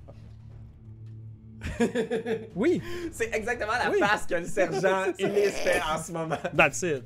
Oui, 2.54 2.82
C'est 3.12 3.34
exactement 3.34 3.72
la 3.72 3.90
Oui. 3.90 3.98
face 3.98 4.26
que 4.26 4.34
le 4.34 4.44
sergent 4.44 5.04
Ulysse 5.18 5.54
fait 5.60 5.80
en 5.80 6.02
ce 6.02 6.12
moment. 6.12 6.36
That's 6.56 6.82
it. 6.82 7.02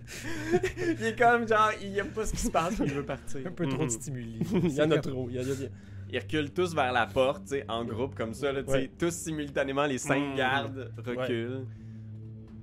Il 0.98 1.04
est 1.06 1.16
comme 1.18 1.46
genre, 1.46 1.70
il 1.80 1.96
aime 1.96 2.08
pas 2.08 2.26
ce 2.26 2.32
qui 2.32 2.40
se 2.40 2.50
passe, 2.50 2.74
puis 2.74 2.84
il 2.86 2.92
veut 2.94 3.04
partir. 3.04 3.40
un 3.46 3.50
peu 3.52 3.66
trop 3.68 3.78
de 3.78 3.82
Mhm. 3.84 3.90
stimuli. 3.90 4.38
Il 4.64 4.72
y 4.72 4.82
en 4.82 4.90
a 4.90 4.98
comme- 4.98 5.12
trop. 5.12 5.28
Il 5.30 5.36
y 5.36 5.38
y 5.38 5.52
a- 5.52 5.68
Ils 6.10 6.18
reculent 6.18 6.52
tous 6.52 6.74
vers 6.74 6.92
la 6.92 7.06
porte, 7.06 7.42
tu 7.44 7.48
sais, 7.50 7.64
en 7.68 7.84
groupe 7.84 8.14
comme 8.14 8.32
ça, 8.32 8.50
là, 8.52 8.62
tu 8.62 8.70
sais, 8.70 8.76
Ouais. 8.78 8.90
tous 8.98 9.12
simultanément, 9.12 9.84
les 9.86 9.98
cinq 9.98 10.20
Mhm. 10.30 10.34
gardes 10.36 10.92
reculent. 10.96 11.66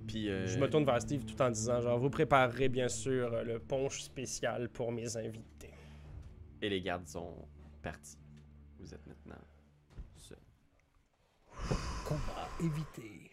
Puis. 0.08 0.30
euh, 0.30 0.48
Je 0.48 0.58
me 0.60 0.68
tourne 0.70 0.86
vers 0.86 1.02
Steve 1.02 1.25
tout 1.25 1.40
en 1.42 1.50
disant, 1.52 1.80
genre, 1.82 2.00
vous 2.00 2.10
préparerez 2.10 2.70
bien 2.70 2.88
sûr 2.88 3.34
euh, 3.34 3.44
le 3.44 3.60
punch 3.60 4.02
spécial 4.02 4.70
pour 4.70 4.92
mes 4.92 5.16
invités. 5.18 5.72
Et 6.62 6.70
les 6.70 6.82
gardes 6.82 7.08
sont 7.08 7.34
partis. 7.84 8.18
Vous 8.80 8.94
êtes 8.94 9.06
maintenant 9.06 9.36
seuls. 10.16 10.38
Combat 12.08 12.50
évité. 12.60 13.32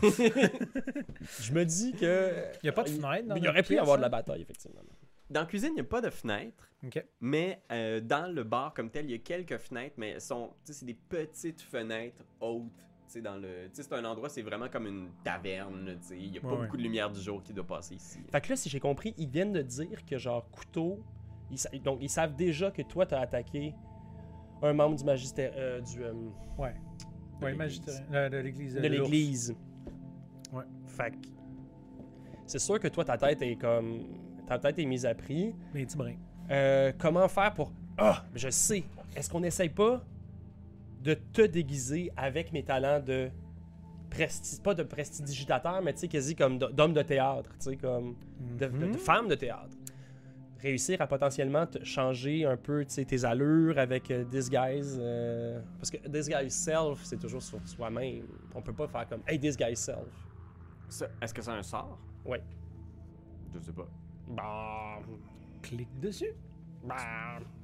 Je 1.40 1.52
me 1.52 1.64
dis 1.64 1.92
que... 1.92 2.44
Il 2.62 2.66
y 2.66 2.68
a 2.68 2.72
pas 2.72 2.84
de 2.84 2.88
fenêtre 2.90 3.26
dans 3.28 3.34
Il 3.36 3.44
y 3.44 3.48
aurait 3.48 3.62
pu 3.62 3.74
y 3.74 3.78
avoir 3.78 3.96
de 3.96 4.02
la 4.02 4.08
bataille, 4.08 4.42
effectivement. 4.42 4.80
Dans 5.30 5.40
la 5.40 5.46
cuisine, 5.46 5.70
il 5.72 5.74
n'y 5.74 5.80
a 5.80 5.84
pas 5.84 6.00
de 6.00 6.10
fenêtre. 6.10 6.70
Mais 7.20 7.62
euh, 7.72 8.00
dans 8.00 8.32
le 8.32 8.44
bar 8.44 8.72
comme 8.72 8.90
tel, 8.90 9.06
il 9.06 9.10
y 9.10 9.14
a 9.14 9.18
quelques 9.18 9.58
fenêtres, 9.58 9.96
mais 9.98 10.10
elles 10.10 10.20
sont, 10.20 10.50
tu 10.64 10.72
sais, 10.72 10.80
c'est 10.80 10.86
des 10.86 10.94
petites 10.94 11.60
fenêtres 11.60 12.24
hautes. 12.40 12.64
Tu 13.06 13.14
sais, 13.14 13.20
dans 13.22 13.36
le, 13.36 13.68
tu 13.68 13.76
sais, 13.76 13.82
c'est 13.82 13.92
un 13.94 14.04
endroit, 14.04 14.28
c'est 14.28 14.42
vraiment 14.42 14.68
comme 14.68 14.86
une 14.86 15.08
taverne. 15.24 15.86
là, 15.86 15.94
tu 15.94 16.08
sais. 16.08 16.18
Il 16.18 16.30
n'y 16.30 16.38
a 16.38 16.40
pas 16.40 16.48
Ouais, 16.48 16.62
beaucoup 16.64 16.76
de 16.76 16.82
lumière 16.82 17.10
du 17.10 17.20
jour 17.20 17.42
qui 17.42 17.52
doit 17.52 17.66
passer 17.66 17.94
ici. 17.96 18.18
Fait 18.30 18.40
que 18.40 18.50
là, 18.50 18.56
si 18.56 18.68
j'ai 18.68 18.80
compris, 18.80 19.14
ils 19.18 19.28
viennent 19.28 19.52
de 19.52 19.62
dire 19.62 20.04
que, 20.04 20.18
genre, 20.18 20.48
couteau... 20.50 21.00
Ils 21.50 21.58
sa- 21.58 21.70
donc, 21.78 21.98
ils 22.02 22.10
savent 22.10 22.36
déjà 22.36 22.70
que 22.70 22.82
toi, 22.82 23.06
t'as 23.06 23.20
attaqué 23.20 23.74
un 24.62 24.72
membre 24.74 24.96
du 24.96 25.04
magistère... 25.04 25.52
euh, 25.56 25.80
du... 25.80 26.02
euh, 26.04 26.12
Ouais. 26.58 26.74
De 27.40 27.44
Ouais, 27.44 27.52
l'église. 27.52 27.56
magistère. 27.58 28.06
euh, 28.12 28.28
De 28.28 28.36
l'église. 28.38 28.74
de 28.74 28.80
l'église. 28.88 29.56
Ouais. 30.52 30.64
Fait 30.86 31.10
que 31.12 31.16
c'est 32.46 32.58
sûr 32.58 32.78
que 32.78 32.88
toi, 32.88 33.04
ta 33.04 33.16
tête 33.16 33.40
est 33.42 33.56
comme. 33.56 34.04
Ta 34.48 34.58
tête 34.58 34.78
est 34.78 34.86
mise 34.86 35.04
à 35.06 35.14
prix. 35.14 35.54
Petits 35.72 35.96
brins. 35.96 36.16
Euh, 36.50 36.92
comment 36.98 37.28
faire 37.28 37.52
pour. 37.54 37.72
Ah, 37.98 38.24
je 38.34 38.48
sais. 38.48 38.84
Est-ce 39.14 39.28
qu'on 39.30 39.40
n'essaye 39.40 39.68
pas 39.68 40.02
de 41.02 41.14
te 41.14 41.42
déguiser 41.42 42.10
avec 42.16 42.52
mes 42.52 42.62
talents 42.62 43.00
de. 43.00 43.28
Presti... 44.10 44.58
Pas 44.62 44.72
de 44.74 44.82
prestidigitateur, 44.84 45.82
mais 45.82 45.92
tu 45.92 46.00
sais, 46.00 46.08
quasi 46.08 46.34
comme 46.34 46.58
d'homme 46.58 46.94
de 46.94 47.02
théâtre, 47.02 47.50
tu 47.58 47.70
sais, 47.70 47.76
comme. 47.76 48.16
De, 48.58 48.66
de- 48.66 48.78
de 48.78 48.86
Mhm. 48.86 48.94
femme 48.94 49.28
de 49.28 49.34
théâtre. 49.34 49.76
Réussir 50.60 51.00
à 51.02 51.06
potentiellement 51.06 51.66
te 51.66 51.84
changer 51.84 52.44
un 52.44 52.56
peu 52.56 52.84
tu 52.84 52.94
sais, 52.94 53.04
tes 53.04 53.24
allures 53.24 53.78
avec 53.78 54.10
euh, 54.10 54.24
Disguise. 54.24 54.98
euh, 55.00 55.60
Parce 55.78 55.90
que 55.90 56.08
Disguise 56.08 56.52
Self, 56.54 57.00
c'est 57.04 57.18
toujours 57.18 57.42
sur 57.42 57.60
soi-même. 57.68 58.24
On 58.54 58.62
peut 58.62 58.72
pas 58.72 58.88
faire 58.88 59.06
comme 59.08 59.20
Hey, 59.28 59.38
Disguise 59.38 59.78
Self. 59.78 61.08
Est-ce 61.20 61.32
que 61.34 61.42
c'est 61.42 61.50
un 61.50 61.62
sort? 61.62 61.98
Ouais. 62.24 62.42
Je 63.54 63.60
sais 63.60 63.72
pas. 63.72 63.86
Bah. 64.28 64.98
Clique 65.62 66.00
dessus. 66.00 66.32
Bah. 66.84 66.96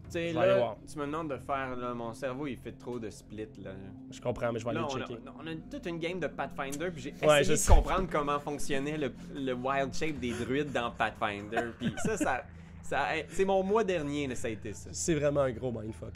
Tu 0.06 0.10
sais, 0.10 0.28
Je 0.28 0.34
vais 0.34 0.40
aller 0.40 0.48
là, 0.52 0.58
voir. 0.58 0.76
tu 0.90 0.98
me 0.98 1.06
demandes 1.06 1.30
de 1.30 1.38
faire, 1.38 1.74
là, 1.76 1.94
mon 1.94 2.12
cerveau, 2.12 2.46
il 2.46 2.56
fait 2.58 2.72
trop 2.72 2.98
de 2.98 3.08
split, 3.10 3.48
là. 3.62 3.70
Je 4.10 4.20
comprends, 4.20 4.52
mais 4.52 4.58
je 4.58 4.64
vais 4.64 4.70
aller 4.70 4.80
Là, 4.80 4.86
le 4.88 4.92
on 4.92 5.02
a, 5.02 5.06
checker. 5.06 5.20
on 5.42 5.46
a 5.46 5.54
toute 5.70 5.86
une 5.86 5.98
game 5.98 6.20
de 6.20 6.26
Pathfinder, 6.26 6.90
puis 6.90 7.02
j'ai 7.02 7.26
Ouais, 7.26 7.40
essayé 7.40 7.56
de 7.56 7.74
comprendre 7.74 8.08
comment 8.10 8.38
fonctionnait 8.38 8.98
le, 8.98 9.12
le 9.34 9.52
wild 9.54 9.94
shape 9.94 10.18
des 10.20 10.32
druides 10.32 10.72
dans 10.72 10.90
Pathfinder, 10.90 11.70
puis 11.78 11.94
ça, 12.04 12.16
ça, 12.18 12.44
ça 12.82 13.06
c'est 13.28 13.44
mon 13.46 13.62
mois 13.62 13.82
dernier, 13.82 14.26
là, 14.26 14.34
ça 14.34 14.48
a 14.48 14.50
été 14.50 14.72
ça. 14.74 14.90
C'est 14.92 15.14
vraiment 15.14 15.40
un 15.40 15.52
gros 15.52 15.72
mindfuck. 15.72 16.14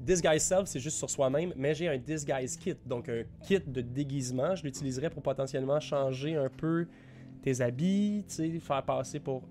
Disguise 0.00 0.42
Self, 0.42 0.66
c'est 0.68 0.80
juste 0.80 0.96
sur 0.96 1.10
soi-même, 1.10 1.52
mais 1.54 1.74
j'ai 1.74 1.88
un 1.88 1.98
Disguise 1.98 2.56
Kit, 2.56 2.76
donc 2.86 3.08
un 3.10 3.24
kit 3.42 3.60
de 3.60 3.82
déguisement. 3.82 4.54
Je 4.56 4.62
l'utiliserais 4.62 5.10
pour 5.10 5.22
potentiellement 5.22 5.80
changer 5.80 6.34
un 6.36 6.48
peu 6.48 6.86
tes 7.42 7.60
habits, 7.60 8.24
tu 8.26 8.34
sais, 8.34 8.58
faire 8.58 8.82
passer 8.84 9.20
pour 9.20 9.42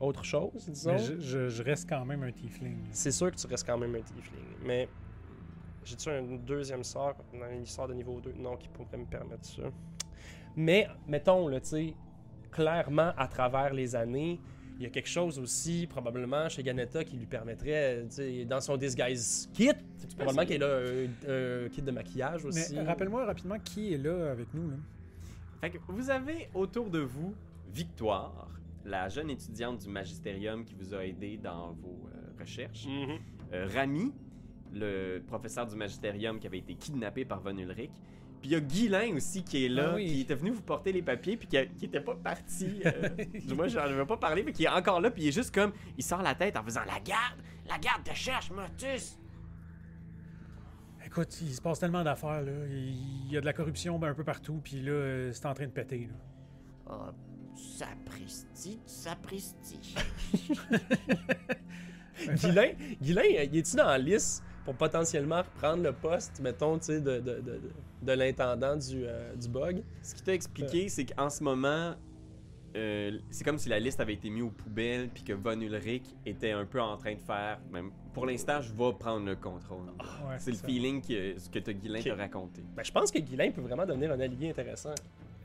autre 0.00 0.24
chose, 0.24 0.68
disons. 0.68 0.92
Mais 0.92 0.98
je, 0.98 1.18
je- 1.20 1.48
je 1.48 1.62
reste 1.62 1.88
quand 1.88 2.04
même 2.04 2.22
un 2.22 2.32
tiefling. 2.32 2.78
C'est 2.90 3.10
sûr 3.12 3.30
que 3.30 3.36
tu 3.36 3.46
restes 3.46 3.66
quand 3.66 3.78
même 3.78 3.94
un 3.94 4.00
tiefling, 4.02 4.44
mais 4.64 4.88
j'ai-tu 5.84 6.08
un 6.10 6.22
deuxième 6.36 6.82
sort 6.84 7.16
dans 7.32 7.50
une 7.50 7.62
histoire 7.62 7.88
de 7.88 7.94
niveau 7.94 8.20
2? 8.20 8.32
Non, 8.38 8.56
qui 8.56 8.68
pourrait 8.68 8.96
me 8.98 9.06
permettre 9.06 9.44
ça. 9.44 9.62
Mais, 10.56 10.88
mettons, 11.06 11.48
là, 11.48 11.60
tu 11.60 11.68
sais, 11.68 11.94
clairement, 12.50 13.12
à 13.16 13.28
travers 13.28 13.72
les 13.74 13.94
années, 13.94 14.40
il 14.78 14.82
y 14.82 14.86
a 14.86 14.90
quelque 14.90 15.08
chose 15.08 15.38
aussi, 15.38 15.86
probablement, 15.86 16.48
chez 16.48 16.62
Ganetta 16.62 17.02
qui 17.04 17.16
lui 17.16 17.26
permettrait, 17.26 18.04
tu 18.08 18.14
sais, 18.16 18.44
dans 18.44 18.60
son 18.60 18.76
disguise 18.76 19.48
kit, 19.54 19.70
c'est 19.96 20.14
probablement 20.16 20.44
qu'elle 20.46 20.62
a 20.62 20.76
un, 20.78 21.64
un 21.64 21.68
kit 21.70 21.82
de 21.82 21.90
maquillage 21.90 22.44
aussi. 22.44 22.74
Mais 22.74 22.82
rappelle-moi 22.82 23.24
rapidement 23.24 23.58
qui 23.58 23.94
est 23.94 23.98
là 23.98 24.30
avec 24.32 24.52
nous. 24.52 24.68
Là. 24.70 24.76
Fait 25.60 25.70
que 25.70 25.78
vous 25.88 26.10
avez 26.10 26.48
autour 26.54 26.90
de 26.90 26.98
vous 27.00 27.34
Victoire, 27.72 28.48
la 28.86 29.08
jeune 29.08 29.30
étudiante 29.30 29.80
du 29.82 29.88
magistérium 29.88 30.64
qui 30.64 30.74
vous 30.74 30.94
a 30.94 31.04
aidé 31.04 31.36
dans 31.36 31.72
vos 31.72 32.08
euh, 32.14 32.40
recherches. 32.40 32.86
Mhm. 32.86 33.18
Euh, 33.52 33.68
Rami, 33.74 34.12
le 34.72 35.18
professeur 35.26 35.66
du 35.66 35.76
magistérium 35.76 36.38
qui 36.38 36.46
avait 36.46 36.58
été 36.58 36.74
kidnappé 36.74 37.24
par 37.24 37.40
Von 37.40 37.56
Ulrich. 37.56 37.90
Puis 38.40 38.50
il 38.50 38.52
y 38.52 38.54
a 38.54 38.60
Guilain 38.60 39.14
aussi 39.16 39.42
qui 39.42 39.64
est 39.64 39.68
là, 39.68 39.90
Ah 39.92 39.94
oui. 39.96 40.06
qui 40.06 40.20
était 40.20 40.34
venu 40.34 40.50
vous 40.50 40.60
porter 40.62 40.92
les 40.92 41.02
papiers, 41.02 41.36
puis 41.36 41.48
qui, 41.48 41.56
a- 41.56 41.66
qui 41.66 41.86
était 41.86 42.00
pas 42.00 42.14
parti. 42.14 42.82
euh, 42.84 43.08
du 43.46 43.54
moins, 43.54 43.66
j'en 43.66 43.80
avais 43.80 44.04
pas 44.06 44.18
parlé, 44.18 44.42
mais 44.42 44.52
qui 44.52 44.64
est 44.64 44.68
encore 44.68 45.00
là, 45.00 45.10
puis 45.10 45.22
il 45.22 45.28
est 45.28 45.32
juste 45.32 45.54
comme. 45.54 45.72
Il 45.96 46.04
sort 46.04 46.22
la 46.22 46.34
tête 46.34 46.56
en 46.56 46.62
faisant 46.62 46.82
La 46.86 47.00
garde 47.00 47.40
La 47.68 47.78
garde 47.78 48.04
te 48.04 48.14
cherche, 48.14 48.50
Motus 48.50 49.18
Écoute, 51.04 51.40
il 51.40 51.54
se 51.54 51.62
passe 51.62 51.78
tellement 51.78 52.02
d'affaires. 52.04 52.42
là. 52.42 52.52
Il 52.68 53.30
y 53.30 53.36
a 53.36 53.40
de 53.40 53.46
la 53.46 53.52
corruption 53.52 53.98
ben, 53.98 54.08
un 54.08 54.14
peu 54.14 54.24
partout. 54.24 54.60
Puis 54.62 54.82
là, 54.82 54.90
euh, 54.92 55.32
c'est 55.32 55.46
en 55.46 55.54
train 55.54 55.66
de 55.66 55.70
péter. 55.70 56.08
Là. 56.10 56.14
Oh, 56.90 57.12
sapristi, 57.56 58.78
sapristi. 58.86 59.94
Guilain, 62.40 62.70
Guilain, 63.00 63.22
euh, 63.22 63.44
il 63.44 63.56
est-tu 63.58 63.76
dans 63.76 63.86
la 63.86 63.98
liste 63.98 64.42
pour 64.64 64.74
potentiellement 64.74 65.42
reprendre 65.42 65.82
le 65.82 65.92
poste, 65.92 66.40
mettons, 66.40 66.78
tu 66.78 66.86
sais, 66.86 67.00
de, 67.00 67.20
de, 67.20 67.34
de, 67.34 67.40
de- 67.40 67.72
de 68.02 68.12
l'intendant 68.12 68.76
du, 68.76 69.04
euh, 69.04 69.34
du 69.34 69.48
bug? 69.48 69.82
Ce 70.02 70.14
qui 70.14 70.22
t'a 70.22 70.32
expliqué, 70.34 70.88
c'est 70.88 71.04
qu'en 71.04 71.28
ce 71.30 71.42
moment, 71.42 71.94
euh, 72.76 73.18
c'est 73.30 73.44
comme 73.44 73.58
si 73.58 73.68
la 73.68 73.78
liste 73.78 74.00
avait 74.00 74.14
été 74.14 74.28
mise 74.30 74.42
aux 74.42 74.50
poubelles, 74.50 75.08
puis 75.08 75.22
que 75.24 75.32
Von 75.34 75.60
Ulrich 75.60 76.04
était 76.24 76.52
un 76.52 76.64
peu 76.66 76.80
en 76.80 76.96
train 76.96 77.14
de 77.14 77.20
faire. 77.20 77.58
Même, 77.70 77.90
pour 78.12 78.26
l'instant, 78.26 78.60
je 78.60 78.72
vais 78.72 78.92
prendre 78.98 79.26
le 79.26 79.36
contrôle. 79.36 79.86
Ouais, 80.26 80.36
c'est 80.38 80.50
le 80.52 80.56
ça. 80.56 80.66
feeling 80.66 81.00
que, 81.02 81.34
que 81.50 81.58
t'as 81.58 81.72
Guilain 81.72 82.00
Ok. 82.00 82.04
t'a 82.06 82.14
raconté. 82.16 82.62
Ben, 82.74 82.82
je 82.82 82.92
pense 82.92 83.10
que 83.10 83.18
Guilain 83.18 83.50
peut 83.50 83.60
vraiment 83.62 83.86
devenir 83.86 84.12
un 84.12 84.20
allié 84.20 84.50
intéressant. 84.50 84.94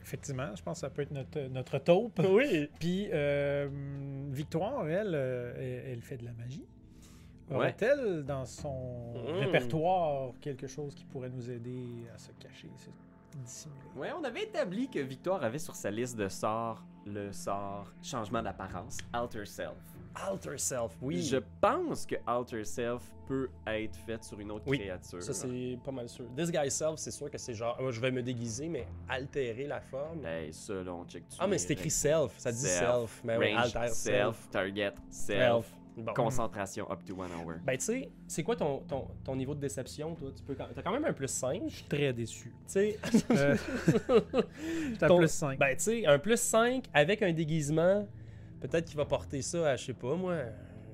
Effectivement, 0.01 0.55
je 0.55 0.63
pense 0.63 0.77
que 0.77 0.81
ça 0.81 0.89
peut 0.89 1.03
être 1.03 1.11
notre, 1.11 1.39
notre 1.49 1.77
taupe. 1.79 2.19
Oui. 2.27 2.69
Puis 2.79 3.09
euh, 3.13 3.67
Victoire, 4.31 4.87
elle, 4.89 5.13
euh, 5.13 5.53
elle, 5.57 5.91
elle 5.93 6.01
fait 6.01 6.17
de 6.17 6.25
la 6.25 6.33
magie. 6.33 6.65
Ouais. 7.49 7.57
Aurait-elle 7.57 8.23
dans 8.25 8.45
son 8.45 9.13
Mm. 9.13 9.39
répertoire 9.39 10.31
quelque 10.39 10.67
chose 10.67 10.95
qui 10.95 11.05
pourrait 11.05 11.29
nous 11.29 11.49
aider 11.51 11.85
à 12.13 12.17
se 12.17 12.31
cacher, 12.39 12.69
se 12.77 12.89
dissimuler? 13.37 13.79
Ouais, 13.95 14.09
on 14.17 14.23
avait 14.23 14.43
établi 14.43 14.89
que 14.89 14.99
Victoire 14.99 15.43
avait 15.43 15.59
sur 15.59 15.75
sa 15.75 15.91
liste 15.91 16.17
de 16.17 16.27
sorts 16.29 16.83
le 17.05 17.31
sort 17.33 17.91
changement 18.01 18.41
d'apparence, 18.41 18.97
Alter 19.11 19.45
Self. 19.45 19.73
Alter 20.15 20.57
Self, 20.57 20.97
oui. 21.01 21.21
Je 21.21 21.37
pense 21.59 22.05
que 22.05 22.15
Alter 22.27 22.63
Self 22.65 23.03
peut 23.27 23.49
être 23.67 23.95
fait 24.05 24.23
sur 24.23 24.39
une 24.39 24.51
autre 24.51 24.65
Oui, 24.67 24.79
créature. 24.79 25.21
Ça, 25.23 25.33
c'est 25.33 25.77
pas 25.83 25.91
mal 25.91 26.09
sûr. 26.09 26.25
Disguise 26.35 26.73
Self, 26.73 26.95
c'est 26.97 27.11
sûr 27.11 27.29
que 27.31 27.37
c'est 27.37 27.53
genre, 27.53 27.77
ah, 27.79 27.91
je 27.91 27.99
vais 28.01 28.11
me 28.11 28.21
déguiser, 28.21 28.67
mais 28.67 28.85
altérer 29.07 29.67
la 29.67 29.79
forme. 29.81 30.25
Hey, 30.25 30.51
ça, 30.53 30.73
là, 30.73 30.93
on 30.93 31.05
check 31.05 31.23
Ah, 31.39 31.47
mais 31.47 31.57
c'est 31.57 31.73
écrit 31.73 31.89
Self, 31.89 32.33
ça 32.37 32.51
dit 32.51 32.57
Self. 32.59 33.21
Mais 33.23 33.37
oui, 33.37 33.53
Range, 33.55 33.75
Alter 33.75 33.93
self, 33.93 34.49
target, 34.49 34.93
self, 35.09 35.39
Self. 35.65 35.77
Bon. 35.97 36.13
concentration 36.13 36.89
up 36.89 37.03
to 37.05 37.13
one 37.13 37.29
hour. 37.33 37.55
Ben, 37.65 37.77
tu 37.77 37.83
sais, 37.83 38.09
c'est 38.25 38.43
quoi 38.43 38.55
ton, 38.55 38.79
ton, 38.87 39.09
ton 39.25 39.35
niveau 39.35 39.53
de 39.53 39.59
déception, 39.59 40.15
toi? 40.15 40.29
Tu 40.33 40.41
peux, 40.41 40.55
quand- 40.55 40.67
t'as 40.73 40.81
quand 40.81 40.93
même 40.93 41.03
un 41.03 41.11
plus 41.11 41.27
5. 41.27 41.63
Je 41.67 41.75
suis 41.75 41.83
très 41.83 42.13
déçu. 42.13 42.47
Tu 42.65 42.71
sais, 42.71 42.99
Euh, 43.31 43.57
à 45.01 45.07
Ton- 45.07 45.17
plus 45.17 45.29
5. 45.31 45.59
ben, 45.59 45.75
tu 45.75 45.83
sais, 45.83 46.05
un 46.05 46.17
plus 46.17 46.39
5 46.39 46.85
avec 46.93 47.21
un 47.21 47.33
déguisement, 47.33 48.07
peut-être 48.61 48.85
qu'il 48.85 48.97
va 48.97 49.05
porter 49.05 49.41
ça 49.41 49.71
à, 49.71 49.75
je 49.75 49.85
sais 49.85 49.93
pas, 49.93 50.15
moi, 50.15 50.35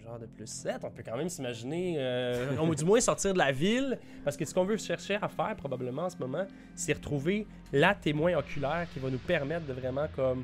genre 0.03 0.17
de 0.19 0.25
plus 0.25 0.47
7. 0.47 0.77
On 0.83 0.89
peut 0.89 1.03
quand 1.05 1.17
même 1.17 1.29
s'imaginer, 1.29 1.95
euh, 1.97 2.55
on 2.59 2.67
va 2.67 2.75
du 2.75 2.86
moins 2.86 3.00
sortir 3.01 3.33
de 3.33 3.38
la 3.38 3.51
ville, 3.51 4.00
parce 4.24 4.36
que 4.38 4.45
ce 4.45 4.53
qu'on 4.53 4.63
veut 4.65 4.77
chercher 4.77 5.15
à 5.21 5.27
faire 5.27 5.55
probablement 5.57 6.03
en 6.03 6.09
ce 6.09 6.17
moment, 6.17 6.45
c'est 6.75 6.93
retrouver 6.93 7.45
la 7.74 7.93
témoin 7.93 8.36
oculaire 8.38 8.88
qui 8.93 9.00
va 9.00 9.09
nous 9.09 9.17
permettre 9.19 9.65
de 9.65 9.74
vraiment 9.74 10.07
comme 10.15 10.43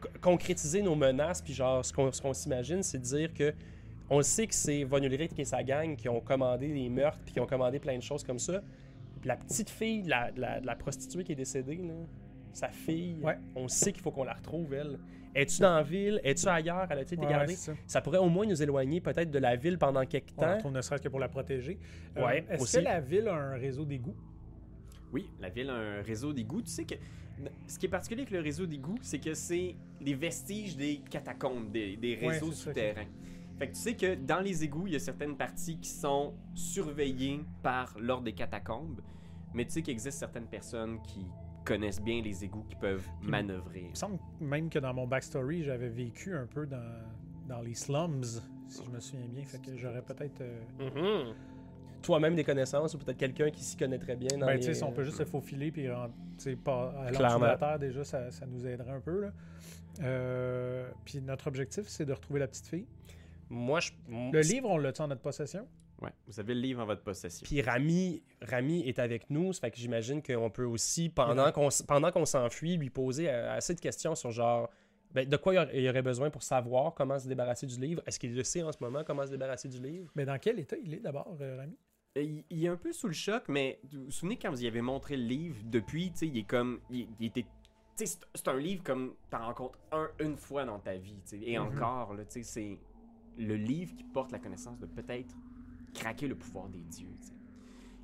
co- 0.00 0.08
concrétiser 0.20 0.82
nos 0.82 0.94
menaces, 0.94 1.40
puis 1.42 1.54
genre, 1.54 1.84
ce 1.84 1.92
qu'on 1.92 2.34
s'imagine, 2.34 2.82
c'est 2.82 2.98
de 2.98 3.04
dire 3.04 3.32
que 3.34 3.54
on 4.10 4.20
sait 4.20 4.46
que 4.46 4.54
c'est 4.54 4.84
Von 4.84 4.98
Ulrich 5.02 5.30
et 5.38 5.44
sa 5.46 5.62
gang 5.62 5.96
qui 5.96 6.10
ont 6.10 6.20
commandé 6.20 6.68
les 6.68 6.90
meurtres, 6.90 7.20
puis 7.24 7.32
qui 7.32 7.40
ont 7.40 7.46
commandé 7.46 7.78
plein 7.78 7.96
de 7.96 8.02
choses 8.02 8.22
comme 8.22 8.38
ça. 8.38 8.60
Puis 9.20 9.28
la 9.28 9.36
petite 9.36 9.70
fille 9.70 10.02
de 10.02 10.10
la, 10.10 10.30
de 10.30 10.40
la- 10.42 10.60
de 10.60 10.66
la 10.66 10.74
prostituée 10.76 11.24
qui 11.24 11.32
est 11.32 11.36
décédée, 11.36 11.76
là, 11.76 11.94
sa 12.52 12.68
fille, 12.68 13.16
Ouais. 13.22 13.38
on 13.56 13.66
sait 13.66 13.92
qu'il 13.92 14.02
faut 14.02 14.10
qu'on 14.10 14.24
la 14.24 14.34
retrouve, 14.34 14.74
elle. 14.74 14.98
Es-tu 15.34 15.60
dans 15.60 15.74
la 15.74 15.82
ville? 15.82 16.20
Es-tu 16.22 16.46
ailleurs? 16.46 16.86
Elle 16.90 17.00
a-t-il 17.00 17.22
été 17.22 17.34
Ouais, 17.34 17.46
ça. 17.48 17.72
ça 17.86 18.00
pourrait 18.00 18.18
au 18.18 18.28
moins 18.28 18.46
nous 18.46 18.62
éloigner 18.62 19.00
peut-être 19.00 19.30
de 19.30 19.38
la 19.38 19.56
ville 19.56 19.78
pendant 19.78 20.04
quelques 20.06 20.32
On 20.36 20.42
temps. 20.42 20.54
retrouve 20.54 20.72
ne 20.72 20.80
serait-ce 20.80 21.02
que 21.02 21.08
pour 21.08 21.18
la 21.20 21.28
protéger. 21.28 21.78
Euh, 22.16 22.24
Ouais, 22.24 22.44
Est-ce 22.48 22.62
aussi. 22.62 22.76
que 22.78 22.82
la 22.84 23.00
ville 23.00 23.26
a 23.28 23.34
un 23.34 23.54
réseau 23.56 23.84
d'égouts? 23.84 24.14
Oui, 25.12 25.28
la 25.40 25.48
ville 25.48 25.70
a 25.70 25.74
un 25.74 26.02
réseau 26.02 26.32
d'égouts. 26.32 26.62
Tu 26.62 26.70
sais 26.70 26.84
que 26.84 26.94
ce 27.66 27.78
qui 27.78 27.86
est 27.86 27.88
particulier 27.88 28.22
avec 28.22 28.30
le 28.32 28.40
réseau 28.40 28.66
d'égouts, 28.66 28.98
c'est 29.02 29.18
que 29.18 29.34
c'est 29.34 29.74
des 30.00 30.14
vestiges 30.14 30.76
des 30.76 31.00
catacombes, 31.10 31.70
des, 31.72 31.96
des 31.96 32.16
Ouais, 32.16 32.28
réseaux 32.28 32.52
souterrains. 32.52 33.06
Fait 33.58 33.68
que 33.68 33.72
tu 33.74 33.80
sais 33.80 33.94
que 33.94 34.14
dans 34.16 34.40
les 34.40 34.62
égouts, 34.64 34.86
il 34.86 34.92
y 34.94 34.96
a 34.96 35.00
certaines 35.00 35.36
parties 35.36 35.78
qui 35.78 35.88
sont 35.90 36.34
surveillées 36.54 37.40
par 37.62 37.94
l'ordre 38.00 38.24
des 38.24 38.32
catacombes, 38.32 39.00
mais 39.52 39.64
tu 39.64 39.70
sais 39.72 39.82
qu'il 39.82 39.92
existe 39.92 40.18
certaines 40.18 40.46
personnes 40.46 41.00
qui 41.02 41.24
connaissent 41.64 42.00
bien 42.02 42.20
les 42.22 42.44
égouts 42.44 42.64
qui 42.68 42.76
peuvent 42.76 43.06
Puis- 43.20 43.30
manœuvrer. 43.30 43.80
Il 43.84 43.90
me 43.90 43.94
semble 43.94 44.18
même 44.40 44.68
que 44.68 44.78
dans 44.78 44.92
mon 44.94 45.06
backstory, 45.06 45.64
j'avais 45.64 45.88
vécu 45.88 46.34
un 46.36 46.46
peu 46.46 46.66
dans, 46.66 47.02
dans 47.48 47.60
les 47.62 47.74
slums, 47.74 48.22
si 48.68 48.84
je 48.84 48.90
me 48.90 49.00
souviens 49.00 49.26
bien. 49.28 49.44
Fait 49.44 49.58
que 49.60 49.76
j'aurais 49.76 50.02
peut-être. 50.02 50.40
euh, 50.42 51.26
Mhm. 51.28 51.34
Toi-même 52.02 52.34
des 52.34 52.44
connaissances 52.44 52.92
ou 52.94 52.98
peut-être 52.98 53.16
quelqu'un 53.16 53.50
qui 53.50 53.62
s'y 53.64 53.78
connaîtrait 53.78 54.14
bien 54.16 54.36
dans 54.36 54.44
Ben, 54.46 54.52
les... 54.54 54.58
tu 54.60 54.66
sais, 54.66 54.74
si 54.74 54.84
on 54.84 54.92
peut 54.92 55.04
juste 55.04 55.16
se 55.16 55.24
faufiler 55.24 55.72
puis 55.72 55.90
rent- 55.90 56.08
tu 56.36 56.44
sais, 56.44 56.56
pas 56.56 56.90
aller 57.00 57.16
de 57.16 57.22
la 57.22 57.56
terre, 57.56 57.78
déjà, 57.78 58.04
ça, 58.04 58.30
ça 58.30 58.44
nous 58.44 58.66
aiderait 58.66 58.90
un 58.90 59.00
peu. 59.00 59.22
Là. 59.22 59.32
Euh, 60.02 60.90
puis 61.06 61.22
notre 61.22 61.46
objectif, 61.46 61.84
c'est 61.88 62.04
de 62.04 62.12
retrouver 62.12 62.40
la 62.40 62.46
petite 62.48 62.66
fille. 62.66 62.86
Moi, 63.48 63.80
je... 63.80 63.92
Le 64.08 64.40
livre, 64.40 64.68
on 64.68 64.76
l'a-tu 64.76 65.00
en 65.00 65.08
notre 65.08 65.22
possession? 65.22 65.66
Ouais, 66.04 66.12
vous 66.26 66.38
avez 66.40 66.54
le 66.54 66.60
livre 66.60 66.82
en 66.82 66.86
votre 66.86 67.02
possession. 67.02 67.44
Puis 67.44 67.60
Rami, 67.62 68.22
Rami 68.42 68.86
est 68.88 68.98
avec 68.98 69.30
nous, 69.30 69.52
ça 69.52 69.62
fait 69.62 69.70
que 69.70 69.78
j'imagine 69.78 70.22
qu'on 70.22 70.50
peut 70.50 70.64
aussi, 70.64 71.08
pendant 71.08 71.50
qu'on 71.52 71.68
s- 71.68 71.82
pendant 71.82 72.10
qu'on 72.12 72.24
s'enfuit, 72.26 72.76
lui 72.76 72.90
poser 72.90 73.28
euh, 73.30 73.56
assez 73.56 73.74
de 73.74 73.80
questions 73.80 74.14
sur 74.14 74.30
genre, 74.30 74.68
ben, 75.12 75.28
de 75.28 75.36
quoi 75.36 75.54
il 75.54 75.80
y 75.82 75.88
aurait- 75.88 76.02
besoin 76.02 76.28
pour 76.30 76.42
savoir 76.42 76.92
comment 76.94 77.18
se 77.18 77.28
débarrasser 77.28 77.66
du 77.66 77.78
livre? 77.80 78.02
Est-ce 78.06 78.18
qu'il 78.18 78.34
le 78.34 78.42
sait 78.44 78.62
en 78.62 78.72
ce 78.72 78.78
moment, 78.80 79.02
comment 79.04 79.24
se 79.26 79.30
débarrasser 79.30 79.68
du 79.68 79.78
livre? 79.80 80.10
Mais 80.14 80.24
dans 80.24 80.38
quel 80.38 80.58
état 80.58 80.76
il 80.82 80.92
est 80.94 81.00
d'abord, 81.00 81.36
euh, 81.40 81.56
Rami? 81.56 81.76
Euh, 82.18 82.22
Il, 82.22 82.44
il 82.50 82.64
est 82.64 82.68
un 82.68 82.76
peu 82.76 82.92
sous 82.92 83.08
le 83.08 83.12
choc, 83.14 83.44
mais 83.48 83.80
vous 83.92 84.04
vous 84.04 84.10
souvenez 84.10 84.36
quand 84.36 84.50
vous 84.50 84.62
y 84.62 84.66
avez 84.68 84.80
montré 84.82 85.16
le 85.16 85.24
livre, 85.24 85.56
depuis, 85.64 86.10
tu 86.12 86.18
sais, 86.18 86.26
il 86.28 86.38
est 86.38 86.46
comme. 86.46 86.80
Il, 86.90 87.08
il 87.18 87.26
était. 87.26 87.42
Tu 87.96 88.06
sais, 88.06 88.18
c'est- 88.34 88.48
un 88.48 88.58
livre 88.58 88.82
comme 88.84 89.14
t'en 89.30 89.46
rencontres 89.46 89.78
un 89.92 90.08
une 90.20 90.36
fois 90.36 90.64
dans 90.64 90.78
ta 90.80 90.96
vie, 90.96 91.20
tu 91.24 91.38
sais. 91.38 91.40
Et 91.44 91.58
Mhm. 91.58 91.66
encore, 91.68 92.14
là, 92.14 92.24
tu 92.24 92.32
sais, 92.32 92.42
c'est 92.42 92.78
le 93.38 93.54
livre 93.56 93.94
qui 93.96 94.04
porte 94.04 94.30
la 94.32 94.38
connaissance 94.38 94.78
de 94.78 94.86
peut-être 94.86 95.34
craquer 95.94 96.26
le 96.28 96.34
pouvoir 96.34 96.68
des 96.68 96.82
dieux. 96.82 97.08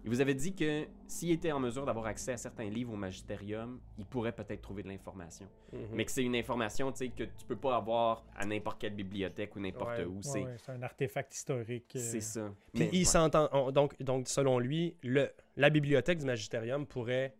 Il 0.03 0.09
vous 0.09 0.23
avait 0.23 0.33
dit 0.35 0.55
que 0.55 0.87
s'il 1.07 1.31
était 1.31 1.53
en 1.53 1.61
mesure 1.61 1.85
d'avoir 1.85 2.07
accès 2.07 2.33
à 2.33 2.39
certains 2.39 2.71
livres 2.71 2.95
au 2.95 2.97
Magistérium, 2.97 3.79
il 3.99 4.07
pourrait 4.07 4.33
peut-être 4.33 4.63
trouver 4.63 4.83
de 4.83 4.89
l'information. 4.89 5.47
Mhm. 5.75 5.81
Mais 5.93 6.07
que 6.07 6.11
c'est 6.11 6.23
une 6.25 6.37
information, 6.37 6.91
tu 6.91 6.97
sais, 6.99 7.09
que 7.11 7.25
tu 7.25 7.45
peux 7.47 7.57
pas 7.57 7.77
avoir 7.77 8.25
à 8.35 8.47
n'importe 8.47 8.81
quelle 8.81 8.95
bibliothèque 8.95 9.55
ou 9.57 9.61
n'importe 9.61 9.99
Ouais. 9.99 10.05
où. 10.07 10.15
Ouais, 10.15 10.23
c'est 10.23 10.43
ouais, 10.45 10.57
un 10.69 10.83
artefact 10.83 11.35
historique. 11.35 11.93
euh, 11.97 11.99
c'est 12.01 12.23
ça. 12.23 12.51
Puis 12.73 12.85
Mais- 12.85 12.91
il 12.95 13.05
s'entend. 13.07 13.51
on- 13.53 13.71
Donc, 13.73 14.03
donc, 14.03 14.27
selon 14.29 14.59
lui, 14.59 14.97
le, 15.03 15.29
la 15.59 15.69
bibliothèque 15.69 16.19
du 16.21 16.25
Magisterium 16.25 16.87
pourrait 16.87 17.35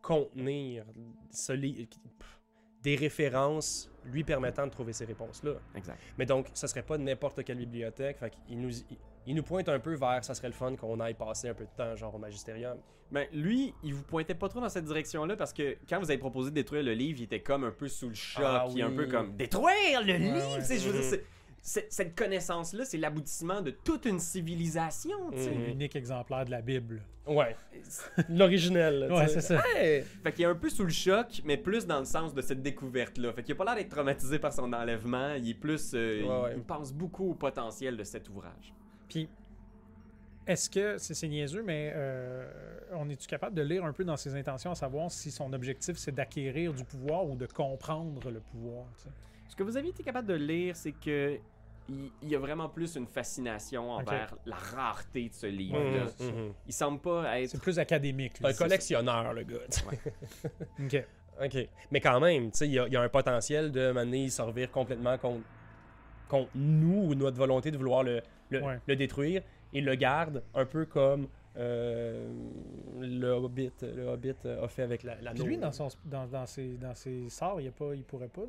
contenir 0.00 0.86
ce 1.30 1.52
li- 1.52 1.86
pff, 1.86 2.40
des 2.82 2.96
références 2.96 3.90
lui 4.10 4.24
permettant 4.24 4.66
de 4.66 4.70
trouver 4.70 4.92
ces 4.92 5.04
réponses-là. 5.04 5.52
Exact. 5.74 5.98
Mais 6.18 6.26
donc, 6.26 6.46
ce 6.54 6.66
serait 6.66 6.82
pas 6.82 6.98
n'importe 6.98 7.44
quelle 7.44 7.58
bibliothèque. 7.58 8.18
Fait 8.18 8.30
qu'il 8.30 8.60
nous, 8.60 8.70
il, 8.70 8.96
il 9.26 9.34
nous 9.34 9.42
pointe 9.42 9.68
un 9.68 9.78
peu 9.78 9.94
vers 9.94 10.24
ça 10.24 10.34
serait 10.34 10.48
le 10.48 10.54
fun 10.54 10.74
qu'on 10.76 10.98
aille 11.00 11.14
passer 11.14 11.48
un 11.48 11.54
peu 11.54 11.64
de 11.64 11.70
temps, 11.76 11.94
genre 11.96 12.14
au 12.14 12.18
Magisterium. 12.18 12.78
Ben, 13.10 13.26
lui, 13.32 13.72
il 13.82 13.94
vous 13.94 14.02
pointait 14.02 14.34
pas 14.34 14.48
trop 14.48 14.60
dans 14.60 14.68
cette 14.68 14.84
direction-là 14.84 15.36
parce 15.36 15.52
que 15.54 15.76
quand 15.88 15.98
vous 15.98 16.10
avez 16.10 16.18
proposé 16.18 16.50
de 16.50 16.54
détruire 16.54 16.82
le 16.82 16.92
livre, 16.92 17.20
il 17.20 17.24
était 17.24 17.40
comme 17.40 17.64
un 17.64 17.70
peu 17.70 17.88
sous 17.88 18.08
le 18.08 18.14
choc. 18.14 18.44
Ah 18.46 18.66
Il 18.70 18.80
est 18.80 18.82
un 18.82 18.90
peu 18.90 19.06
comme 19.06 19.34
détruire 19.36 20.02
le 20.04 20.14
livre! 20.14 20.56
ouais. 20.58 20.78
Je 20.78 20.88
veux 20.90 21.00
dire, 21.00 21.20
cette 21.60 22.14
connaissance-là, 22.16 22.84
c'est 22.84 22.96
l'aboutissement 22.98 23.60
de 23.60 23.70
toute 23.70 24.06
une 24.06 24.18
civilisation. 24.20 25.30
tu 25.32 25.38
sais. 25.38 25.44
C'est 25.44 25.54
Mhm. 25.54 25.64
l'unique 25.66 25.96
exemplaire 25.96 26.44
de 26.44 26.50
la 26.50 26.62
Bible. 26.62 27.02
Ouais. 27.26 27.54
L'originel. 28.30 29.08
Ouais, 29.12 29.28
c'est 29.28 29.40
ça. 29.42 29.62
Hey! 29.76 30.02
Fait 30.22 30.32
qu'il 30.32 30.44
est 30.44 30.48
un 30.48 30.54
peu 30.54 30.70
sous 30.70 30.84
le 30.84 30.90
choc, 30.90 31.42
mais 31.44 31.56
plus 31.58 31.86
dans 31.86 31.98
le 31.98 32.04
sens 32.06 32.32
de 32.32 32.40
cette 32.40 32.62
découverte-là. 32.62 33.32
Fait 33.34 33.42
qu'il 33.42 33.52
a 33.52 33.56
pas 33.56 33.64
l'air 33.66 33.74
d'être 33.76 33.90
traumatisé 33.90 34.38
par 34.38 34.52
son 34.52 34.72
enlèvement. 34.72 35.34
Il 35.34 35.50
est 35.50 35.54
plus. 35.54 35.92
euh, 35.94 36.22
Ouais, 36.22 36.24
il, 36.24 36.42
ouais. 36.44 36.54
il 36.56 36.62
pense 36.62 36.92
beaucoup 36.92 37.30
au 37.30 37.34
potentiel 37.34 37.96
de 37.96 38.04
cet 38.04 38.28
ouvrage. 38.30 38.72
Puis, 39.08 39.28
est-ce 40.46 40.70
que, 40.70 40.96
c'est 40.96 41.28
niaiseux, 41.28 41.62
mais 41.62 41.92
euh, 41.94 42.48
on 42.94 43.10
est-tu 43.10 43.26
capable 43.26 43.54
de 43.54 43.60
lire 43.62 43.84
un 43.84 43.92
peu 43.92 44.04
dans 44.04 44.16
ses 44.16 44.34
intentions 44.34 44.70
à 44.70 44.74
savoir 44.74 45.10
si 45.10 45.30
son 45.30 45.52
objectif 45.52 45.98
c'est 45.98 46.14
d'acquérir 46.14 46.72
du 46.72 46.84
pouvoir 46.84 47.26
ou 47.28 47.36
de 47.36 47.44
comprendre 47.46 48.30
le 48.30 48.40
pouvoir? 48.40 48.86
Que 49.58 49.62
vous 49.64 49.76
avez 49.76 49.88
été 49.88 50.02
capable 50.02 50.28
de 50.28 50.34
lire, 50.34 50.74
c'est 50.76 50.92
que. 50.92 51.38
Il, 51.90 52.10
il 52.20 52.28
y 52.28 52.34
a 52.36 52.38
vraiment 52.38 52.68
plus 52.68 52.96
une 52.96 53.06
fascination 53.06 53.90
envers 53.92 54.34
la 54.44 54.56
rareté 54.56 55.30
de 55.30 55.32
ce 55.34 55.46
livre-là. 55.46 56.04
Mhm, 56.20 56.26
mhm. 56.26 56.52
Il 56.66 56.72
semble 56.74 57.00
pas 57.00 57.40
être 57.40 57.48
C'est 57.48 57.62
plus 57.62 57.78
académique. 57.78 58.40
Là. 58.40 58.50
un 58.50 58.52
collectionneur, 58.52 59.32
le 59.32 59.42
gars. 59.44 59.56
tu 59.70 59.80
sais. 59.80 60.52
Ok. 60.84 61.06
OK. 61.46 61.68
Mais 61.90 62.00
quand 62.02 62.20
même, 62.20 62.50
tu 62.50 62.58
sais, 62.58 62.66
il 62.68 62.74
y, 62.74 62.78
a- 62.78 62.86
il 62.88 62.92
y 62.92 62.96
a 62.96 63.00
un 63.00 63.08
potentiel 63.08 63.72
de 63.72 63.90
mener 63.92 64.28
servir 64.28 64.70
complètement 64.70 65.16
contre, 65.16 65.40
contre 66.28 66.50
nous 66.54 67.06
ou 67.08 67.14
notre 67.14 67.38
volonté 67.38 67.70
de 67.70 67.78
vouloir 67.78 68.02
le, 68.02 68.20
le, 68.50 68.60
Ouais. 68.62 68.78
le 68.86 68.94
détruire. 68.94 69.42
Et 69.72 69.80
le 69.80 69.94
garde 69.94 70.42
un 70.54 70.66
peu 70.66 70.84
comme 70.84 71.26
euh, 71.56 72.28
le 73.00 73.30
Hobbit, 73.30 73.72
le 73.80 74.08
Hobbit 74.08 74.34
a 74.46 74.68
fait 74.68 74.82
avec 74.82 75.02
la, 75.04 75.14
la 75.22 75.30
Puis 75.32 75.42
lui, 75.42 75.56
dans, 75.56 75.72
son, 75.72 75.88
dans, 76.04 76.26
dans, 76.26 76.44
ses, 76.44 76.76
dans 76.76 76.94
ses 76.94 77.30
sorts, 77.30 77.62
il, 77.62 77.64
y 77.64 77.68
a 77.68 77.72
pas, 77.72 77.94
il 77.94 78.04
pourrait 78.04 78.28
pas. 78.28 78.42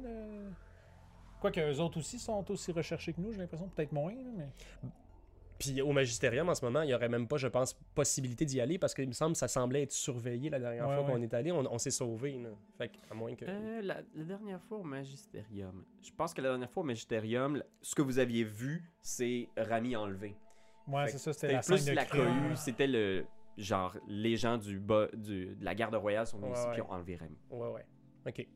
Quoique 1.39 1.59
eux 1.59 1.79
autres 1.79 1.97
aussi 1.99 2.19
sont 2.19 2.43
aussi 2.51 2.71
recherchés 2.71 3.13
que 3.13 3.21
nous, 3.21 3.31
j'ai 3.31 3.39
l'impression, 3.39 3.67
peut-être 3.69 3.91
moins. 3.91 4.13
mais... 4.35 4.47
Puis 5.57 5.81
au 5.81 5.91
Magisterium, 5.91 6.47
en 6.47 6.55
ce 6.55 6.63
moment, 6.63 6.83
il 6.83 6.87
n'y 6.87 6.93
aurait 6.93 7.09
même 7.09 7.27
pas, 7.27 7.35
je 7.35 7.47
pense, 7.47 7.73
possibilité 7.93 8.45
d'y 8.45 8.61
aller 8.61 8.77
parce 8.77 8.93
qu'il 8.93 9.07
me 9.09 9.11
semble 9.13 9.33
que 9.33 9.39
ça 9.39 9.49
semblait 9.49 9.81
être 9.83 9.91
surveillé 9.91 10.49
la 10.49 10.57
dernière 10.57 10.87
Ouais, 10.87 10.95
fois 10.95 11.03
ouais. 11.05 11.11
qu'on 11.11 11.21
est 11.21 11.33
allé. 11.33 11.51
On, 11.51 11.59
on 11.69 11.77
s'est 11.77 11.91
sauvé. 11.91 12.41
Fait 12.77 12.89
à 13.11 13.13
moins 13.13 13.35
que. 13.35 13.43
Euh, 13.45 13.81
la, 13.81 13.97
la 14.15 14.23
dernière 14.23 14.61
fois 14.63 14.77
au 14.77 14.83
Magistérium. 14.83 15.83
Je 16.01 16.11
pense 16.15 16.33
que 16.33 16.41
la 16.41 16.49
dernière 16.49 16.71
fois 16.71 16.83
au 16.83 16.85
Magistérium, 16.85 17.61
ce 17.81 17.93
que 17.93 18.01
vous 18.01 18.19
aviez 18.19 18.45
vu, 18.45 18.89
c'est 19.01 19.49
Rami 19.57 19.97
enlevé. 19.97 20.37
Ouais, 20.87 21.09
c'est 21.09 21.17
ça, 21.17 21.33
c'était 21.33 21.51
la 21.51 21.59
plus 21.59 21.77
scène 21.77 21.87
de 21.93 21.95
la 21.95 22.05
cohue, 22.05 22.55
c'était 22.55 22.87
le. 22.87 23.25
Genre, 23.57 23.97
les 24.07 24.37
gens 24.37 24.57
du 24.57 24.79
bas, 24.79 25.07
du, 25.13 25.47
de 25.57 25.65
la 25.65 25.75
garde 25.75 25.93
royale 25.95 26.25
sont 26.25 26.37
venus 26.37 26.53
Ouais, 26.53 26.57
ici 26.59 26.67
ouais. 26.69 26.75
qui 26.75 26.81
ont 26.81 26.89
enlevé 26.91 27.17
Rami. 27.17 27.37
Ouais, 27.49 27.67
ouais. 27.67 27.85
OK. 28.25 28.47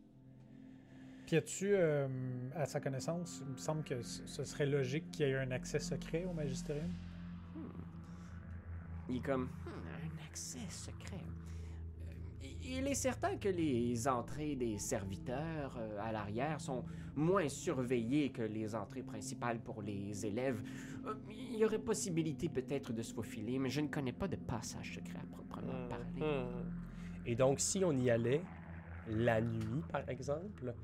Puis 1.33 1.39
as-tu, 1.39 1.73
euh, 1.73 2.07
à 2.53 2.67
sa 2.67 2.79
connaissance, 2.79 3.41
il 3.43 3.53
me 3.53 3.57
semble 3.57 3.83
que 3.83 4.03
ce 4.03 4.43
serait 4.43 4.67
logique 4.67 5.09
qu'il 5.09 5.25
y 5.25 5.31
ait 5.31 5.35
un 5.35 5.49
accès 5.49 5.79
secret 5.79 6.25
au 6.29 6.33
magistérium? 6.33 6.91
Il 9.09 9.15
est 9.15 9.19
comme. 9.19 9.45
Hmm, 9.45 10.19
un 10.19 10.25
accès 10.29 10.59
secret. 10.69 11.17
Euh, 11.17 12.47
Il 12.63 12.85
est 12.85 12.93
certain 12.93 13.35
que 13.37 13.49
les 13.49 14.07
entrées 14.07 14.55
des 14.55 14.77
serviteurs 14.77 15.75
euh, 15.79 15.97
à 16.03 16.11
l'arrière 16.11 16.61
sont 16.61 16.85
moins 17.15 17.49
surveillées 17.49 18.29
que 18.29 18.43
les 18.43 18.75
entrées 18.75 19.01
principales 19.01 19.59
pour 19.59 19.81
les 19.81 20.27
élèves. 20.27 20.61
Euh, 21.07 21.15
il 21.31 21.57
y 21.57 21.65
aurait 21.65 21.79
possibilité 21.79 22.47
peut-être 22.47 22.93
de 22.93 23.01
se 23.01 23.11
faufiler, 23.11 23.57
mais 23.57 23.71
je 23.71 23.81
ne 23.81 23.87
connais 23.87 24.13
pas 24.13 24.27
de 24.27 24.35
passage 24.35 24.93
secret 24.93 25.17
à 25.17 25.25
proprement 25.35 25.87
parler. 25.87 26.21
Mhm. 26.21 27.25
Et 27.25 27.33
donc, 27.33 27.59
si 27.59 27.83
on 27.83 27.91
y 27.93 28.11
allait 28.11 28.43
la 29.07 29.41
nuit, 29.41 29.81
par 29.91 30.07
exemple, 30.07 30.75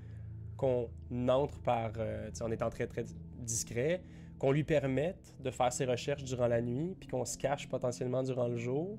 qu'on 0.59 0.89
entre 1.29 1.59
par. 1.61 1.91
euh, 1.97 2.29
en 2.41 2.51
étant 2.51 2.69
très, 2.69 2.85
très 2.85 3.05
discret, 3.39 4.03
qu'on 4.37 4.51
lui 4.51 4.63
permette 4.63 5.35
de 5.41 5.49
faire 5.51 5.71
ses 5.71 5.85
recherches 5.85 6.23
durant 6.25 6.47
la 6.47 6.61
nuit, 6.61 6.95
puis 6.99 7.07
qu'on 7.07 7.25
se 7.25 7.37
cache 7.37 7.67
potentiellement 7.69 8.21
durant 8.23 8.47
le 8.47 8.57
jour. 8.57 8.97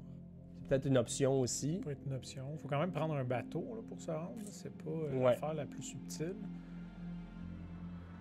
C'est 0.63 0.69
peut-être 0.69 0.87
une 0.87 0.99
option 0.99 1.41
aussi. 1.41 1.77
Ça 1.79 1.85
peut 1.85 1.91
être 1.91 2.07
une 2.07 2.15
option. 2.15 2.57
faut 2.59 2.69
quand 2.69 2.79
même 2.81 2.93
prendre 2.93 3.15
un 3.15 3.25
bateau 3.25 3.75
là, 3.77 3.83
pour 3.89 4.01
se 4.01 4.11
rendre. 4.11 4.33
C'est 4.47 4.73
pas 4.83 4.91
euh, 4.91 5.19
Ouais. 5.19 5.25
l'affaire 5.33 5.55
la 5.55 5.67
plus 5.67 5.83
subtile. 5.83 6.35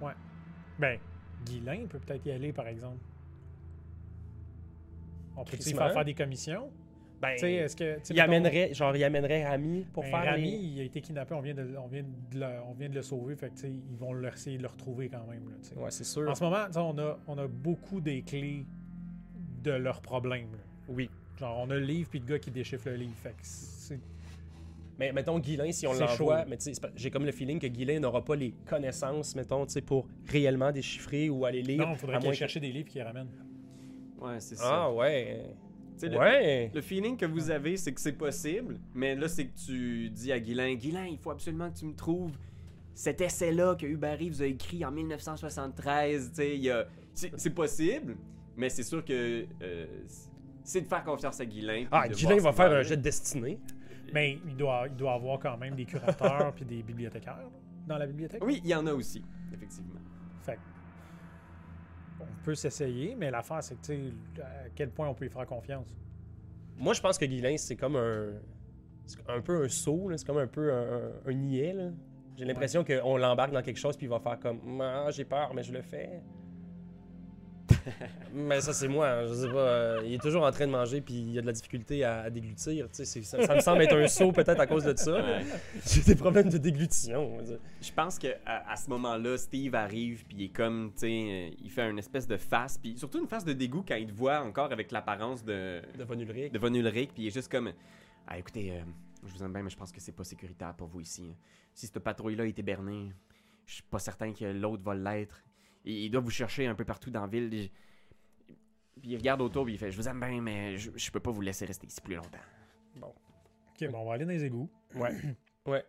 Ouais. 0.01 0.13
Ben, 0.77 0.99
Guilain 1.45 1.85
peut 1.87 1.99
peut-être 1.99 2.25
y 2.25 2.31
aller, 2.31 2.51
par 2.53 2.67
exemple. 2.67 2.97
On 5.37 5.43
peut 5.43 5.53
y 5.55 5.59
Crissement. 5.59 5.81
faire 5.81 5.93
faire 5.93 6.05
des 6.05 6.13
commissions? 6.13 6.69
Ben, 7.21 7.33
Tu 7.33 7.39
sais, 7.41 7.53
est-ce 7.53 7.75
que. 7.75 7.83
il 7.83 8.13
mettons, 8.15 8.21
amènerait, 8.23 8.73
genre, 8.73 8.95
il 8.95 9.03
amènerait 9.03 9.45
Rami 9.45 9.85
pour 9.91 10.03
ben, 10.03 10.09
faire 10.09 10.25
Rami, 10.31 10.51
les- 10.51 10.57
il 10.57 10.79
a 10.79 10.83
été 10.83 11.01
kidnappé, 11.01 11.33
on 11.33 11.41
vient 11.41 11.53
de, 11.53 11.75
on 11.77 11.87
vient 11.87 12.03
de, 12.03 12.39
le, 12.39 12.45
on 12.69 12.73
vient 12.73 12.87
de 12.89 12.95
le 12.95 13.01
sauver, 13.01 13.35
fait 13.35 13.49
que, 13.49 13.67
ils 13.67 13.97
vont 13.97 14.13
le- 14.13 14.27
essayer 14.29 14.57
de 14.57 14.61
le 14.63 14.69
retrouver 14.69 15.09
quand 15.09 15.25
même. 15.27 15.43
là. 15.49 15.81
Ouais, 15.83 15.91
c'est 15.91 16.05
sûr. 16.05 16.29
En 16.29 16.35
ce 16.35 16.43
moment, 16.43 16.65
on 16.75 16.97
a, 16.97 17.19
on 17.27 17.37
a 17.37 17.47
beaucoup 17.47 17.99
des 17.99 18.21
clés 18.21 18.65
de 19.63 19.71
leurs 19.71 20.01
problèmes. 20.01 20.51
là. 20.53 20.59
Oui. 20.87 21.09
Genre, 21.37 21.57
on 21.65 21.69
a 21.69 21.75
le 21.75 21.81
livre 21.85 22.09
puis 22.09 22.19
le 22.19 22.25
gars 22.25 22.39
qui 22.39 22.51
déchiffre 22.51 22.87
le 22.89 22.95
livre. 22.95 23.15
Fait 23.21 23.31
que. 23.31 23.95
Mais 24.97 25.13
mettons 25.13 25.39
Guilain, 25.39 25.71
si 25.71 25.87
on 25.87 25.93
l'envoie, 25.93 26.43
mais 26.45 26.57
j'ai 26.97 27.09
comme 27.09 27.25
le 27.25 27.31
feeling 27.31 27.57
que 27.57 27.67
Guilain 27.67 27.99
n'aura 28.01 28.23
pas 28.23 28.35
les 28.35 28.51
connaissances, 28.65 29.33
mettons, 29.33 29.65
pour 29.85 30.07
réellement 30.27 30.73
déchiffrer 30.73 31.29
ou 31.29 31.45
aller 31.45 31.61
lire. 31.61 31.79
Non, 31.85 31.91
il 31.93 31.97
faudrait 31.97 32.19
qu'il 32.19 32.33
chercher 32.33 32.59
des 32.59 32.71
livres 32.71 32.89
qu'il 32.89 33.01
ramène. 33.01 33.29
Ouais, 34.19 34.39
c'est 34.41 34.55
ça. 34.57 34.65
Ah 34.87 34.91
ouais. 34.93 35.45
Le- 36.07 36.81
feeling 36.81 37.17
que 37.17 37.25
vous 37.25 37.51
avez, 37.51 37.75
c'est 37.77 37.91
que 37.93 37.99
c'est 38.01 38.13
possible, 38.13 38.77
mais 38.93 39.15
là, 39.15 39.27
c'est 39.27 39.47
que 39.47 39.57
tu 39.65 40.09
dis 40.09 40.31
à 40.31 40.39
Guilain, 40.39 40.75
Guilain, 40.75 41.05
il 41.05 41.17
faut 41.17 41.31
absolument 41.31 41.69
que 41.71 41.77
tu 41.79 41.85
me 41.85 41.93
trouves 41.95 42.37
cet 42.93 43.21
essai-là 43.21 43.75
que 43.75 43.85
Hubert 43.85 44.17
Reeves 44.19 44.41
a 44.41 44.45
écrit 44.45 44.83
en 44.85 44.91
1973. 44.91 46.29
Tu 46.29 46.35
sais, 46.35 46.55
il 46.55 46.61
y 46.63 46.69
a- 46.71 46.85
c'est 47.13 47.49
possible, 47.53 48.15
mais 48.55 48.69
c'est 48.69 48.83
sûr 48.83 49.03
que 49.03 49.45
euh, 49.61 49.85
c'est 50.63 50.81
de 50.81 50.87
faire 50.87 51.03
confiance 51.03 51.39
à 51.39 51.45
Guilain. 51.45 51.85
Ah, 51.91 52.07
Guilain 52.07 52.37
va 52.37 52.53
faire 52.53 52.71
un 52.71 52.81
jet 52.83 52.97
de 52.97 53.01
destinée. 53.01 53.59
Mais 54.13 54.39
il 54.47 54.55
doit, 54.55 54.85
il 54.87 54.95
doit 54.95 55.13
avoir 55.13 55.37
quand 55.39 55.55
même 55.57 55.75
des 55.75 55.85
curateurs 55.85 56.53
puis 56.55 56.65
des 56.65 56.81
bibliothécaires 56.81 57.47
dans 57.87 57.97
la 57.97 58.07
bibliothèque. 58.07 58.43
Oui, 58.43 58.59
il 58.63 58.69
y 58.69 58.73
en 58.75 58.85
a 58.87 58.93
aussi, 58.93 59.23
effectivement. 59.53 59.99
Fait 60.41 60.55
que 60.55 60.59
on 62.21 62.43
peut 62.43 62.55
s'essayer, 62.55 63.15
mais 63.15 63.31
l'affaire, 63.31 63.63
c'est 63.63 63.75
que, 63.81 63.93
à 64.41 64.69
quel 64.75 64.89
point 64.91 65.07
on 65.07 65.13
peut 65.13 65.25
y 65.25 65.29
faire 65.29 65.45
confiance. 65.45 65.87
Moi, 66.77 66.93
je 66.93 67.01
pense 67.01 67.17
que 67.17 67.25
Guilain, 67.25 67.57
c'est 67.57 67.75
comme 67.75 67.95
un. 67.95 68.33
C'est 69.05 69.19
un 69.27 69.41
peu 69.41 69.63
un 69.63 69.69
saut, 69.69 70.11
c'est 70.15 70.25
comme 70.25 70.37
un 70.37 70.47
peu 70.47 70.71
un, 70.71 70.93
un- 70.97 71.11
un 71.25 71.33
niais. 71.33 71.75
J'ai 72.37 72.45
l'impression 72.45 72.83
qu'on 72.85 73.17
l'embarque 73.17 73.51
dans 73.51 73.61
quelque 73.61 73.79
chose, 73.79 73.97
puis 73.97 74.05
il 74.05 74.09
va 74.09 74.19
faire 74.19 74.39
comme 74.39 74.79
Ah, 74.81 75.07
j'ai 75.11 75.25
peur, 75.25 75.51
mais 75.53 75.63
je 75.63 75.73
le 75.73 75.81
fais. 75.81 76.21
mais 78.33 78.61
ça, 78.61 78.73
c'est 78.73 78.87
moi, 78.87 79.07
hein, 79.07 79.27
je 79.27 79.33
sais 79.33 79.47
pas. 79.47 79.57
euh, 79.57 80.01
il 80.05 80.13
est 80.13 80.21
toujours 80.21 80.43
en 80.43 80.51
train 80.51 80.67
de 80.67 80.71
manger, 80.71 81.01
puis 81.01 81.13
il 81.13 81.37
a 81.37 81.41
de 81.41 81.45
la 81.45 81.53
difficulté 81.53 82.03
à, 82.03 82.21
à 82.21 82.29
déglutir. 82.29 82.87
Ça, 82.91 83.05
ça 83.05 83.55
me 83.55 83.59
semble 83.61 83.81
être 83.83 83.95
un 83.95 84.07
saut, 84.09 84.31
peut-être 84.31 84.59
à 84.59 84.67
cause 84.67 84.83
de 84.83 84.95
ça. 84.95 85.13
Ouais. 85.13 85.45
J'ai 85.85 86.01
des 86.01 86.15
problèmes 86.15 86.49
de 86.49 86.57
déglutition. 86.57 87.37
Je 87.81 87.91
pense 87.91 88.19
que 88.19 88.27
à, 88.45 88.75
ce 88.75 88.89
moment-là, 88.89 89.37
Steve 89.37 89.75
arrive 89.75 90.25
puis 90.25 90.37
il 90.39 90.43
est 90.45 90.49
comme, 90.55 90.91
tu 90.93 90.99
sais, 90.99 91.07
euh, 91.07 91.55
il 91.63 91.69
fait 91.69 91.89
une 91.89 91.99
espèce 91.99 92.27
de 92.27 92.37
face, 92.37 92.77
puis 92.77 92.97
surtout 92.97 93.19
une 93.19 93.27
face 93.27 93.45
de 93.45 93.53
dégoût 93.53 93.83
quand 93.87 93.95
il 93.95 94.07
te 94.07 94.13
voit 94.13 94.39
encore 94.39 94.71
avec 94.71 94.91
l'apparence 94.91 95.43
de 95.43 95.81
De 95.97 96.03
Von 96.03 96.19
Ulrich. 96.19 96.51
de 96.51 96.59
Von 96.59 96.73
Ulrich, 96.73 97.11
puis 97.13 97.23
il 97.23 97.27
est 97.27 97.33
juste 97.33 97.51
comme, 97.51 97.71
ah 98.27 98.37
écoutez, 98.37 98.71
euh, 98.71 98.81
je 99.25 99.33
vous 99.33 99.43
aime 99.43 99.53
bien, 99.53 99.63
mais 99.63 99.69
je 99.69 99.77
pense 99.77 99.91
que 99.91 99.99
c'est 99.99 100.11
pas 100.11 100.23
sécuritaire 100.23 100.73
pour 100.75 100.87
vous 100.87 101.01
ici. 101.01 101.35
Si 101.73 101.87
cette 101.87 101.99
patrouille-là 101.99 102.45
est 102.45 102.61
bernée, 102.61 103.11
je 103.65 103.75
suis 103.75 103.83
pas 103.83 103.99
certain 103.99 104.33
que 104.33 104.45
l'autre 104.45 104.83
va 104.83 104.95
l'être. 104.95 105.43
Il 105.85 106.09
doit 106.11 106.21
vous 106.21 106.29
chercher 106.29 106.67
un 106.67 106.75
peu 106.75 106.85
partout 106.85 107.09
dans 107.09 107.21
la 107.21 107.27
ville. 107.27 107.49
Puis 109.01 109.11
il 109.11 109.17
regarde 109.17 109.41
autour, 109.41 109.63
puis 109.65 109.75
il 109.75 109.77
fait, 109.77 109.91
je 109.91 109.97
vous 109.97 110.07
aime 110.07 110.19
bien, 110.19 110.41
mais 110.41 110.77
je, 110.77 110.91
je 110.95 111.11
peux 111.11 111.19
pas 111.21 111.31
vous 111.31 111.41
laisser 111.41 111.65
rester 111.65 111.87
ici 111.87 112.01
plus 112.01 112.15
longtemps. 112.15 112.37
Ok, 113.01 113.89
bon, 113.89 113.99
on 113.99 114.05
va 114.05 114.13
aller 114.15 114.25
dans 114.25 114.31
les 114.31 114.43
égouts. 114.45 114.69
Ouais. 114.95 115.11
Ouais. 115.65 115.85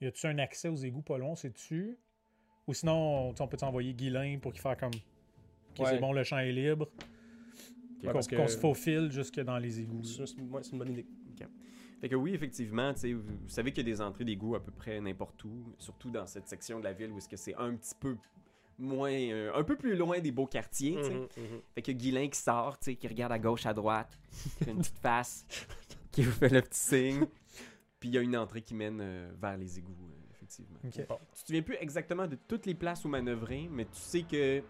Y 0.00 0.06
a-tu 0.06 0.26
un 0.26 0.36
accès 0.38 0.68
aux 0.68 0.76
égouts 0.76 1.00
pas 1.00 1.16
loin, 1.16 1.34
c'est-tu? 1.34 1.96
Ou 2.66 2.74
sinon, 2.74 3.28
on 3.38 3.48
peut 3.48 3.56
envoyer 3.62 3.94
Guilain 3.94 4.38
pour 4.38 4.52
qu'il 4.52 4.60
fasse 4.60 4.78
comme. 4.78 4.90
Ok, 4.90 5.78
Ouais. 5.80 5.86
c'est 5.86 5.98
bon, 5.98 6.12
le 6.12 6.22
champ 6.24 6.38
est 6.38 6.52
libre. 6.52 6.90
Ouais, 8.02 8.08
qu'on 8.08 8.12
parce 8.12 8.26
que- 8.26 8.36
qu'on 8.36 8.48
se 8.48 8.58
faufile 8.58 9.10
jusque 9.10 9.40
dans 9.40 9.56
les 9.58 9.80
égouts. 9.80 10.04
C'est 10.04 10.26
c'est- 10.26 10.40
ouais, 10.42 10.62
c'est 10.62 10.72
une 10.72 10.78
bonne 10.78 10.90
idée. 10.92 11.06
Fait 12.00 12.08
que 12.10 12.16
oui, 12.16 12.34
effectivement, 12.34 12.92
tu 12.92 13.00
sais, 13.00 13.12
vous, 13.14 13.22
vous 13.22 13.48
savez 13.48 13.72
qu'il 13.72 13.86
y 13.86 13.90
a 13.90 13.94
des 13.94 14.00
entrées 14.02 14.24
d'égout 14.26 14.56
à 14.56 14.62
peu 14.62 14.72
près 14.72 15.00
n'importe 15.00 15.42
où, 15.44 15.74
surtout 15.78 16.10
dans 16.10 16.26
cette 16.26 16.46
section 16.48 16.78
de 16.78 16.84
la 16.84 16.92
ville 16.92 17.10
où 17.12 17.16
est-ce 17.16 17.28
que 17.28 17.36
c'est 17.36 17.54
un 17.54 17.74
petit 17.76 17.94
peu 17.98 18.18
moins, 18.78 19.12
euh, 19.12 19.52
un 19.54 19.62
peu 19.64 19.76
plus 19.76 19.94
loin 19.96 20.18
des 20.20 20.32
beaux 20.32 20.46
quartiers. 20.46 20.96
Mhm, 20.96 21.20
mhm. 21.36 21.60
Fait 21.74 21.82
que 21.82 21.92
Guilain 21.92 22.28
qui 22.28 22.38
sort, 22.38 22.78
tu 22.78 22.86
sais, 22.92 22.96
qui 22.96 23.08
regarde 23.08 23.32
à 23.32 23.38
gauche, 23.38 23.66
à 23.66 23.74
droite, 23.74 24.18
qui 24.58 24.64
fait 24.64 24.70
une 24.70 24.78
petite 24.78 24.98
face, 24.98 25.46
qui 26.12 26.22
vous 26.22 26.32
fait 26.32 26.48
le 26.48 26.62
petit 26.62 26.78
signe. 26.80 27.26
Puis 28.00 28.08
il 28.10 28.14
y 28.14 28.18
a 28.18 28.20
une 28.20 28.36
entrée 28.36 28.62
qui 28.62 28.74
mène 28.74 29.00
euh, 29.00 29.32
vers 29.40 29.56
les 29.56 29.78
égouts, 29.78 29.92
euh, 30.10 30.30
effectivement. 30.32 30.78
Ok. 30.84 31.06
Bon. 31.08 31.18
Tu 31.34 31.40
te 31.42 31.46
souviens 31.46 31.62
plus 31.62 31.76
exactement 31.80 32.26
de 32.26 32.36
toutes 32.48 32.66
les 32.66 32.74
places 32.74 33.04
où 33.04 33.08
manœuvrer, 33.08 33.68
mais 33.70 33.84
tu 33.86 33.90
sais 34.00 34.22
que 34.22 34.62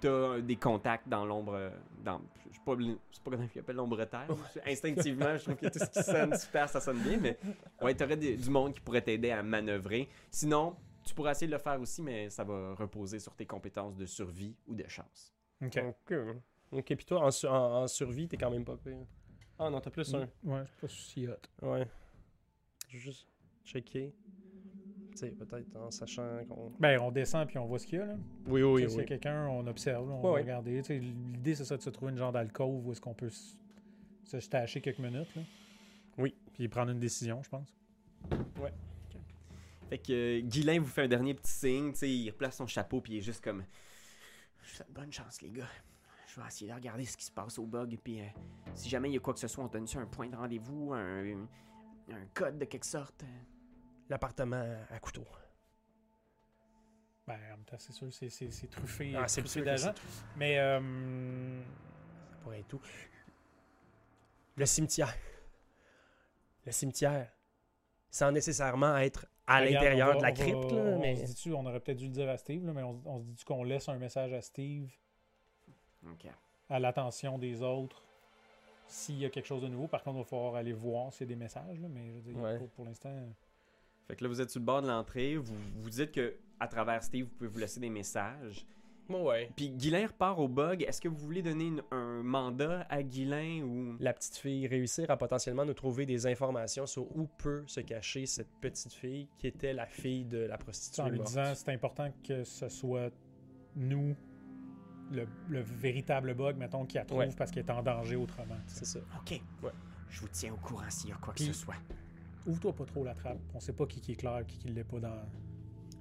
t'as 0.00 0.40
des 0.40 0.56
contacts 0.56 1.08
dans 1.08 1.26
l'ombre. 1.26 1.72
Dans, 2.04 2.20
je 2.50 2.54
sais 2.56 2.60
pas, 2.64 2.74
le- 2.74 2.84
je 3.10 3.16
sais 3.16 3.22
pas 3.24 3.30
comment 3.32 3.46
il 3.54 3.58
appelle 3.58 3.76
l'ombre 3.76 4.02
terre. 4.04 4.28
Instinctivement, 4.66 5.36
je 5.36 5.42
trouve 5.44 5.56
que 5.56 5.66
tout 5.66 5.78
ce 5.78 5.90
qui 5.90 6.02
sonne 6.02 6.34
super, 6.38 6.68
ça 6.68 6.80
sonne 6.80 6.98
bien, 7.00 7.18
mais 7.20 7.38
ouais, 7.82 7.94
t'aurais 7.94 8.16
du 8.16 8.50
monde 8.50 8.72
qui 8.72 8.80
pourrait 8.80 9.02
t'aider 9.02 9.30
à 9.30 9.42
manœuvrer. 9.42 10.08
Sinon, 10.30 10.74
tu 11.10 11.14
pourras 11.14 11.32
essayer 11.32 11.46
de 11.48 11.52
le 11.52 11.58
faire 11.58 11.80
aussi, 11.80 12.02
mais 12.02 12.30
ça 12.30 12.44
va 12.44 12.74
reposer 12.74 13.18
sur 13.18 13.34
tes 13.34 13.44
compétences 13.46 13.96
de 13.96 14.06
survie 14.06 14.56
ou 14.66 14.74
de 14.74 14.86
chance. 14.88 15.34
Ok. 15.62 15.78
Ok. 16.08 16.14
Ok, 16.72 16.84
puis 16.94 17.04
toi, 17.04 17.24
en, 17.26 17.30
su- 17.32 17.46
en- 17.48 17.82
en 17.82 17.86
survie, 17.88 18.28
t'es 18.28 18.36
quand 18.36 18.50
même 18.50 18.64
pas 18.64 18.76
pire. 18.76 19.04
Ah 19.58 19.68
non, 19.70 19.80
t'as 19.80 19.90
plus 19.90 20.14
un. 20.14 20.28
Ouais, 20.44 20.62
c'est 20.66 20.80
pas 20.80 20.88
si 20.88 21.26
hot. 21.26 21.32
Ouais. 21.66 21.86
Je 22.88 22.94
vais 22.96 22.98
juste 23.02 23.26
checker. 23.64 24.14
Tu 25.10 25.16
sais, 25.18 25.30
peut-être 25.32 25.76
en 25.76 25.90
sachant 25.90 26.44
qu'on. 26.48 26.70
Ben, 26.78 26.98
on 27.00 27.10
descend 27.10 27.46
puis 27.48 27.58
on 27.58 27.66
voit 27.66 27.78
ce 27.80 27.86
qu'il 27.86 27.98
y 27.98 28.02
a, 28.02 28.06
là. 28.06 28.16
Oui, 28.46 28.62
oui, 28.62 28.82
y 28.82 28.84
a 28.84 28.88
oui. 28.88 29.04
quelqu'un, 29.04 29.48
on 29.48 29.66
observe, 29.66 30.08
on 30.08 30.16
Ouais, 30.18 30.22
va 30.22 30.30
ouais. 30.34 30.40
regarder. 30.42 30.76
Tu 30.82 30.84
sais, 30.84 30.98
L'idée, 31.00 31.54
c'est 31.56 31.64
ça 31.64 31.76
de 31.76 31.82
se 31.82 31.90
trouver 31.90 32.12
une 32.12 32.18
genre 32.18 32.32
d'alcôve 32.32 32.86
où 32.86 32.92
est-ce 32.92 33.00
qu'on 33.00 33.14
peut 33.14 33.30
se 33.30 34.38
stacher 34.40 34.80
quelques 34.80 35.00
minutes. 35.00 35.34
Là. 35.34 35.42
Oui. 36.18 36.34
Puis 36.54 36.68
prendre 36.68 36.92
une 36.92 37.00
décision, 37.00 37.42
je 37.42 37.48
pense. 37.50 37.74
Fait 39.90 39.98
que 39.98 40.12
euh, 40.12 40.40
Guilain 40.40 40.80
vous 40.80 40.86
fait 40.88 41.02
un 41.02 41.08
dernier 41.08 41.34
petit 41.34 41.50
signe, 41.52 41.92
tu 41.92 41.98
sais, 41.98 42.10
il 42.10 42.30
replace 42.30 42.56
son 42.56 42.66
chapeau 42.66 43.00
puis 43.02 43.14
il 43.14 43.18
est 43.18 43.22
juste 43.22 43.42
comme 43.44 43.64
Je 44.62 44.70
vous 44.70 44.76
souhaite 44.76 44.90
bonne 44.92 45.12
chance 45.12 45.42
les 45.42 45.50
gars. 45.50 45.68
Je 46.28 46.40
vais 46.40 46.46
essayer 46.46 46.70
de 46.70 46.74
regarder 46.76 47.04
ce 47.04 47.16
qui 47.16 47.24
se 47.24 47.32
passe 47.32 47.58
au 47.58 47.66
bug 47.66 47.98
puis 48.02 48.20
euh, 48.20 48.24
si 48.74 48.88
jamais 48.88 49.10
il 49.10 49.14
y 49.14 49.16
a 49.16 49.20
quoi 49.20 49.34
que 49.34 49.40
ce 49.40 49.48
soit, 49.48 49.64
on 49.64 49.68
donne 49.68 49.86
ça 49.86 49.98
un 49.98 50.06
point 50.06 50.28
de 50.28 50.36
rendez-vous, 50.36 50.92
un, 50.94 51.42
un 52.12 52.26
code 52.32 52.56
de 52.58 52.64
quelque 52.64 52.86
sorte? 52.86 53.24
L'appartement 54.08 54.64
à 54.90 54.98
couteau. 54.98 55.24
Ben, 57.26 57.34
en 57.34 57.56
même 57.58 57.64
temps, 57.64 57.76
c'est 57.78 57.92
sûr, 57.92 58.12
c'est- 58.12 58.28
c'est 58.28 58.50
c'est 58.50 58.66
truffé, 58.68 59.14
Ah, 59.16 59.28
c'est 59.28 59.42
truffé 59.42 59.62
d'agents. 59.62 59.94
Mais, 60.36 60.58
euh, 60.58 61.60
Ça 62.30 62.36
pourrait 62.42 62.58
être 62.60 62.68
tout. 62.68 62.80
Le 64.56 64.66
cimetière. 64.66 65.14
Le 66.66 66.72
cimetière. 66.72 67.30
Sans 68.10 68.32
nécessairement 68.32 68.96
être 68.98 69.26
à 69.50 69.60
regarde, 69.60 69.74
l'intérieur 69.74 70.16
de 70.16 70.22
la 70.22 70.32
crypte, 70.32 70.72
là, 70.72 70.78
On, 70.82 70.98
mais. 71.00 71.16
se 71.16 71.24
dit-tu, 71.26 71.52
on 71.52 71.66
aurait 71.66 71.80
peut-être 71.80 71.98
dû 71.98 72.06
le 72.06 72.10
dire 72.12 72.28
à 72.28 72.36
Steve, 72.36 72.64
là, 72.66 72.72
mais 72.72 72.82
on, 72.82 73.00
on 73.04 73.18
se 73.20 73.24
dit 73.24 73.44
qu'on 73.44 73.64
laisse 73.64 73.88
un 73.88 73.96
message 73.98 74.32
à 74.32 74.40
Steve 74.40 74.90
Ok. 76.06 76.26
à 76.68 76.78
l'attention 76.78 77.38
des 77.38 77.62
autres 77.62 78.02
s'il 78.86 79.18
y 79.18 79.24
a 79.24 79.30
quelque 79.30 79.46
chose 79.46 79.62
de 79.62 79.68
nouveau? 79.68 79.86
Par 79.86 80.02
contre, 80.02 80.16
il 80.16 80.22
va 80.22 80.24
falloir 80.24 80.54
aller 80.56 80.72
voir 80.72 81.12
s'il 81.12 81.26
y 81.28 81.30
a 81.30 81.34
des 81.34 81.40
messages, 81.40 81.78
là, 81.80 81.88
mais 81.88 82.08
je 82.08 82.12
veux 82.28 82.32
dire, 82.34 82.42
Ouais. 82.42 82.58
pour, 82.58 82.68
pour 82.70 82.84
l'instant. 82.84 83.14
Fait 84.08 84.16
que 84.16 84.24
là 84.24 84.28
vous 84.28 84.40
êtes 84.40 84.50
sur 84.50 84.58
le 84.60 84.66
bord 84.66 84.82
de 84.82 84.88
l'entrée, 84.88 85.36
vous 85.36 85.54
vous 85.76 85.90
dites 85.90 86.10
que 86.10 86.36
à 86.58 86.66
travers 86.66 87.02
Steve 87.02 87.26
vous 87.26 87.30
pouvez 87.36 87.48
vous 87.50 87.58
laisser 87.58 87.78
des 87.78 87.90
messages. 87.90 88.66
Ouais. 89.18 89.50
Puis 89.56 89.70
Guilain 89.70 90.06
repart 90.06 90.38
au 90.38 90.48
bug. 90.48 90.82
Est-ce 90.82 91.00
que 91.00 91.08
vous 91.08 91.16
voulez 91.18 91.42
donner 91.42 91.66
une- 91.66 91.82
un 91.90 92.22
mandat 92.22 92.86
à 92.88 93.02
Guilain 93.02 93.62
ou? 93.62 93.96
La 94.00 94.12
petite 94.12 94.36
fille 94.36 94.66
réussir 94.66 95.10
à 95.10 95.16
potentiellement 95.16 95.64
nous 95.64 95.74
trouver 95.74 96.06
des 96.06 96.26
informations 96.26 96.86
sur 96.86 97.02
où 97.16 97.26
peut 97.38 97.64
se 97.66 97.80
cacher 97.80 98.26
cette 98.26 98.50
petite 98.60 98.92
fille 98.92 99.28
qui 99.38 99.46
était 99.46 99.72
la 99.72 99.86
fille 99.86 100.24
de 100.24 100.38
la 100.38 100.56
prostituée. 100.58 101.02
en 101.02 101.08
lui 101.08 101.16
morte. 101.18 101.28
disant 101.28 101.52
c'est 101.54 101.72
important 101.72 102.10
que 102.26 102.44
ce 102.44 102.68
soit 102.68 103.10
nous, 103.76 104.14
le, 105.12 105.26
le 105.48 105.60
véritable 105.60 106.34
bug, 106.34 106.56
mettons, 106.56 106.84
qui 106.86 106.96
la 106.96 107.04
trouve 107.04 107.18
Ouais. 107.20 107.28
parce 107.36 107.50
qu'elle 107.50 107.64
est 107.66 107.70
en 107.70 107.82
danger 107.82 108.16
autrement. 108.16 108.56
C'est 108.66 108.84
ça. 108.84 109.00
Ok. 109.18 109.40
Ouais. 109.62 109.70
Je 110.08 110.20
vous 110.20 110.28
tiens 110.28 110.52
au 110.52 110.56
courant 110.56 110.88
s'il 110.88 111.10
y 111.10 111.12
a 111.12 111.16
quoi 111.16 111.34
que 111.34 111.40
ce 111.42 111.52
soit. 111.52 111.74
Ouvre-toi 112.46 112.72
pas 112.74 112.84
trop 112.84 113.04
la 113.04 113.14
trappe. 113.14 113.38
On 113.54 113.60
sait 113.60 113.72
pas 113.72 113.86
qui, 113.86 114.00
qui 114.00 114.12
est 114.12 114.16
clair, 114.16 114.44
qui, 114.46 114.58
qui 114.58 114.68
l'est 114.68 114.82
pas 114.84 114.98
dans. 114.98 115.22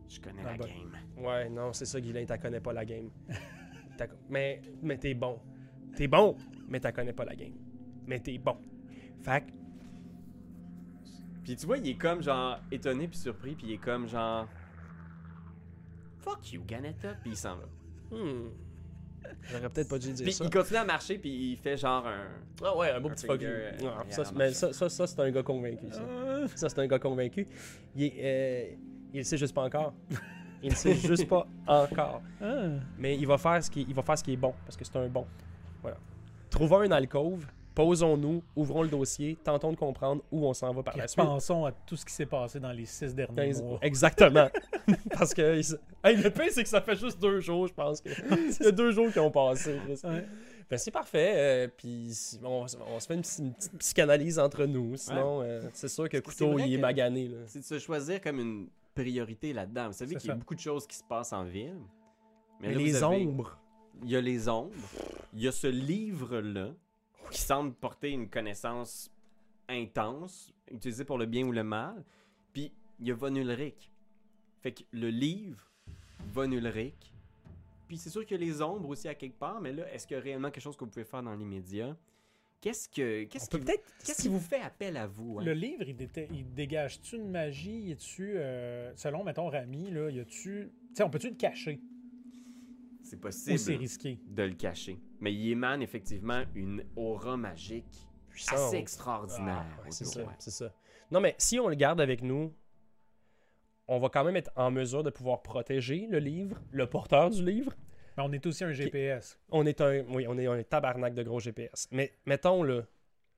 Je 0.10 0.20
connais 0.20 0.42
Ah 0.46 0.52
la 0.52 0.58
bah. 0.58 0.66
game. 0.66 1.24
Ouais, 1.26 1.50
non, 1.50 1.72
c'est 1.74 1.86
ça, 1.86 2.02
Guylain, 2.02 2.26
t'as 2.26 2.38
connais 2.38 2.60
pas 2.60 2.74
la 2.74 2.84
game. 2.86 3.10
Mais 4.30 4.62
mais 4.82 4.98
t'es 4.98 5.14
bon. 5.14 5.40
T'es 5.96 6.08
bon, 6.08 6.38
mais 6.70 6.80
t'as 6.80 6.94
connais 6.94 7.12
pas 7.12 7.26
la 7.26 7.36
game. 7.36 7.52
Mais 8.08 8.20
t'es 8.20 8.38
bon. 8.38 8.56
Fait 9.22 9.42
que, 9.42 9.52
Puis 11.44 11.56
tu 11.58 11.66
vois, 11.66 11.78
il 11.80 11.90
est 11.90 11.96
comme 11.98 12.22
genre 12.24 12.60
étonné 12.72 13.10
puis 13.10 13.18
surpris, 13.18 13.56
puis 13.56 13.68
il 13.68 13.74
est 13.74 13.78
comme 13.78 14.08
genre 14.08 14.48
Fuck 16.20 16.54
you, 16.54 16.64
Ganetta, 16.66 17.14
puis 17.22 17.32
il 17.32 17.38
s'en 17.38 17.58
va. 17.58 17.66
Hmm. 18.16 18.50
J'aurais 19.44 19.70
peut-être 19.70 19.90
pas 19.90 20.00
dû 20.00 20.14
dire 20.14 20.24
Puis 20.24 20.34
ça. 20.34 20.46
il 20.46 20.50
continue 20.50 20.78
à 20.80 20.86
marcher, 20.86 21.18
puis 21.20 21.52
il 21.52 21.58
fait 21.58 21.76
genre 21.76 22.08
un. 22.08 22.28
Ah 22.64 22.78
ouais, 22.78 22.92
un 22.92 23.02
beau 23.02 23.10
Un 23.10 23.14
petit 23.14 23.26
fuck 23.28 23.42
you. 23.42 23.48
euh, 23.50 23.72
Ah, 23.84 24.04
ça, 24.10 24.24
mais 24.34 24.54
ça, 24.54 24.72
ça, 24.72 24.88
ça, 24.88 25.08
c'est 25.08 25.20
un 25.20 25.30
gars 25.32 25.44
convaincu. 25.44 25.88
Ça, 25.92 26.48
Ça, 26.56 26.70
c'est 26.70 26.80
un 26.80 26.88
gars 26.88 27.00
convaincu. 27.00 27.46
Il, 27.96 28.04
est, 28.06 28.14
euh, 28.18 28.76
il 29.14 29.18
le 29.20 29.24
sait 29.24 29.38
juste 29.38 29.54
pas 29.54 29.64
encore. 29.64 29.94
Il 30.62 30.72
ne 30.72 30.76
sait 30.76 30.94
juste 30.96 31.28
pas 31.28 31.48
encore. 31.68 32.22
ah. 32.42 32.64
Mais 32.98 33.16
il 33.18 33.26
va 33.28 33.38
faire 33.38 33.64
ce 33.64 33.70
qui, 33.72 33.86
il 33.88 33.94
va 33.96 34.02
faire 34.02 34.18
ce 34.18 34.24
qui 34.24 34.34
est 34.34 34.38
bon, 34.38 34.54
parce 34.66 34.76
que 34.78 34.84
c'est 34.86 34.96
un 34.98 35.08
bon. 35.08 35.26
Voilà. 35.82 35.98
Trouvons 36.50 36.84
une 36.84 36.92
alcôve, 36.92 37.46
posons-nous, 37.76 38.44
ouvrons 38.58 38.84
le 38.84 38.90
dossier, 38.90 39.38
tentons 39.42 39.72
de 39.72 39.78
comprendre 39.78 40.22
où 40.32 40.46
on 40.46 40.54
s'en 40.54 40.74
va 40.74 40.84
par 40.84 40.94
Puis 40.94 41.02
la 41.02 41.08
suite. 41.08 41.24
pensons 41.24 41.64
à 41.66 41.72
tout 41.72 41.96
ce 41.96 42.06
qui 42.06 42.14
s'est 42.14 42.26
passé 42.26 42.60
dans 42.60 42.72
les 42.74 42.86
six 42.86 43.16
derniers 43.16 43.54
mois. 43.62 43.80
Exactement. 43.82 44.50
Parce 45.12 45.34
que. 45.34 45.62
Hey, 46.04 46.18
le 46.18 46.30
pire, 46.30 46.48
c'est 46.52 46.64
que 46.64 46.70
ça 46.70 46.82
fait 46.82 46.96
juste 46.98 47.22
deux 47.22 47.40
jours, 47.40 47.68
je 47.68 47.74
pense. 47.74 48.02
Que... 48.02 48.10
Il 48.60 48.66
y 48.66 48.68
a 48.68 48.72
deux 48.72 48.92
jours 48.92 49.12
qui 49.14 49.20
ont 49.20 49.32
passé. 49.32 49.80
Ouais. 50.04 50.26
Ben, 50.70 50.78
c'est 50.78 50.92
parfait. 50.92 51.34
euh, 51.36 51.68
puis 51.78 52.12
on, 52.44 52.66
on 52.94 53.00
se 53.00 53.08
fait 53.08 53.14
une, 53.16 53.22
petite- 53.22 53.40
une 53.40 53.54
petite 53.54 53.78
psychanalyse 53.78 54.38
entre 54.40 54.66
nous. 54.66 54.98
Sinon, 54.98 55.42
euh, 55.42 55.62
c'est 55.74 55.88
sûr 55.88 56.08
que 56.10 56.18
Couteau, 56.18 56.60
il 56.60 56.74
est 56.74 56.76
que- 56.78 56.82
magané. 56.82 57.28
Là. 57.30 57.38
C'est 57.48 57.60
de 57.60 57.64
se 57.66 57.80
choisir 57.80 58.20
comme 58.22 58.40
une 58.40 58.68
priorité 59.02 59.54
là-dedans. 59.54 59.88
Vous 59.88 59.94
savez 59.94 60.16
qu'il 60.16 60.28
y 60.28 60.32
a 60.32 60.36
beaucoup 60.36 60.56
de 60.56 60.60
choses 60.60 60.86
qui 60.88 60.96
se 60.98 61.04
passent 61.04 61.34
en 61.34 61.44
ville. 61.44 61.80
Mais 62.60 62.70
Mais 62.70 62.74
là, 62.76 62.80
les 62.80 63.04
avez- 63.04 63.26
ombres. 63.28 63.58
Il 64.04 64.10
y 64.10 64.16
a 64.16 64.22
les 64.22 64.48
ombres. 64.48 64.74
Il 65.34 65.42
y 65.42 65.48
a 65.48 65.52
ce 65.52 65.68
livre-là 65.68 66.74
qui 67.32 67.40
semble 67.42 67.74
porter 67.74 68.12
une 68.12 68.30
connaissance 68.30 69.12
intense, 69.68 70.54
utilisée 70.72 71.06
pour 71.06 71.18
le 71.18 71.26
bien 71.26 71.46
ou 71.46 71.52
le 71.52 71.64
mal. 71.64 72.04
Puis 72.54 72.72
il 73.00 73.08
y 73.08 73.12
a 73.12 73.16
Von 73.16 73.36
Ulrich. 73.36 73.92
Fait 74.62 74.72
que 74.74 74.84
le 74.92 75.10
livre, 75.10 75.64
Von 76.34 76.52
Ulrich. 76.52 77.14
Puis 77.88 77.98
c'est 77.98 78.10
sûr 78.10 78.26
qu'il 78.26 78.40
y 78.40 78.44
a 78.44 78.46
les 78.46 78.62
ombres 78.62 78.90
aussi 78.90 79.08
à 79.08 79.16
quelque 79.16 79.38
part, 79.40 79.60
mais 79.62 79.72
là, 79.74 79.92
est-ce 79.94 80.06
qu'il 80.06 80.16
y 80.16 80.20
a 80.20 80.24
réellement 80.24 80.52
quelque 80.52 80.64
chose 80.64 80.76
que 80.78 80.84
vous 80.84 80.92
pouvez 80.92 81.06
faire 81.06 81.24
dans 81.24 81.34
l'immédiat? 81.34 81.96
Qu'est-ce 82.62 82.90
que. 82.90 83.24
Peut 83.24 83.40
qui, 83.40 83.48
peut-être. 83.66 83.84
qu'est-ce 84.06 84.22
qui 84.22 84.28
vous 84.28 84.40
fait 84.40 84.60
appel 84.62 84.98
à 84.98 85.08
vous? 85.08 85.40
hein? 85.40 85.44
Le 85.46 85.54
livre, 85.54 85.84
il, 85.88 85.96
déta- 85.96 86.28
il 86.32 86.54
dégage-tu 86.54 87.16
une 87.16 87.30
magie? 87.30 87.92
Y 87.92 87.96
tu 87.98 88.34
selon, 88.96 89.24
mettons, 89.24 89.48
Rami, 89.50 89.92
là, 89.92 90.10
y 90.10 90.20
a-tu. 90.20 90.70
Tu 90.90 90.96
sais, 90.96 91.04
on 91.04 91.10
peut-tu 91.10 91.30
le 91.30 91.36
cacher? 91.36 91.80
C'est 93.02 93.16
Ou 93.16 93.20
possible 93.22 93.58
c'est 93.58 93.76
risqué? 93.76 94.20
de 94.28 94.44
le 94.44 94.54
cacher. 94.54 95.00
Mais 95.20 95.34
il 95.34 95.52
émane 95.52 95.82
effectivement 95.82 96.44
une 96.54 96.84
aura 96.96 97.38
magique 97.38 98.08
puissant. 98.30 98.56
assez 98.68 98.76
extraordinaire. 98.78 99.66
Ah, 99.80 99.82
ouais, 99.84 99.92
c'est 99.92 100.06
ça, 100.06 100.22
ouais. 100.22 100.34
c'est 100.38 100.52
ça. 100.52 100.74
Non, 101.10 101.20
mais 101.20 101.34
si 101.40 101.60
on 101.60 101.70
le 101.70 101.76
garde 101.76 102.02
avec 102.02 102.22
nous, 102.22 102.54
on 103.88 103.98
va 103.98 104.10
quand 104.10 104.24
même 104.24 104.36
être 104.36 104.52
en 104.56 104.70
mesure 104.70 105.02
de 105.02 105.10
pouvoir 105.10 105.42
protéger 105.42 106.06
le 106.08 106.20
livre, 106.20 106.62
le 106.72 106.86
porteur 106.88 107.30
du 107.32 107.44
livre. 107.44 107.74
Mais 108.20 108.26
on 108.30 108.32
est 108.34 108.46
aussi 108.46 108.64
un 108.64 108.72
GPS. 108.74 109.40
On 109.50 109.66
est 109.66 109.80
un, 109.82 110.04
oui, 110.10 110.26
on 110.28 110.38
est 110.38 110.48
un 110.48 110.62
tabarnak 110.64 111.14
de 111.14 111.24
gros 111.24 111.40
GPS. 111.40 111.88
Mais 111.92 112.12
mettons 112.26 112.64
le, 112.64 112.86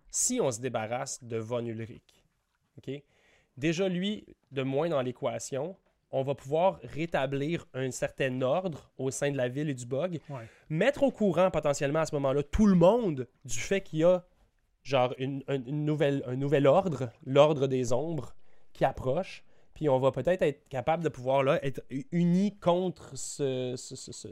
si 0.10 0.40
on 0.42 0.52
se 0.52 0.60
débarrasse 0.60 1.24
de 1.24 1.38
Von 1.38 1.66
Ulrich, 1.66 2.26
ok, 2.78 3.02
déjà 3.58 3.88
lui 3.88 4.26
de 4.52 4.64
moins 4.64 4.90
dans 4.90 5.02
l'équation, 5.02 5.76
on 6.12 6.24
va 6.24 6.36
pouvoir 6.36 6.80
rétablir 6.84 7.66
un 7.74 7.90
certain 7.92 8.42
ordre 8.42 8.92
au 8.98 9.12
sein 9.12 9.32
de 9.32 9.38
la 9.38 9.48
ville 9.48 9.70
et 9.70 9.74
du 9.74 9.86
bug, 9.86 10.20
Ouais. 10.30 10.48
mettre 10.70 11.04
au 11.04 11.12
courant 11.12 11.50
potentiellement 11.52 12.00
à 12.00 12.06
ce 12.06 12.16
moment-là 12.16 12.44
tout 12.44 12.66
le 12.66 12.76
monde 12.76 13.28
du 13.46 13.60
fait 13.60 13.82
qu'il 13.82 14.00
y 14.00 14.04
a 14.04 14.26
genre 14.84 15.14
une, 15.20 15.44
un- 15.48 15.64
une 15.64 15.86
nouvelle, 15.86 16.24
un 16.26 16.36
nouvel 16.36 16.66
ordre, 16.68 17.12
l'ordre 17.26 17.68
des 17.68 17.94
ombres 17.94 18.34
qui 18.74 18.84
approche. 18.84 19.44
Puis 19.74 19.88
on 19.90 20.00
va 20.00 20.12
peut-être 20.12 20.42
être 20.42 20.68
capable 20.68 21.04
de 21.04 21.10
pouvoir 21.10 21.44
là, 21.44 21.64
être 21.66 21.82
unis 22.12 22.58
contre 22.60 23.16
ce, 23.18 23.76
ce- 23.78 23.96
ce- 23.96 24.12
ce 24.12 24.28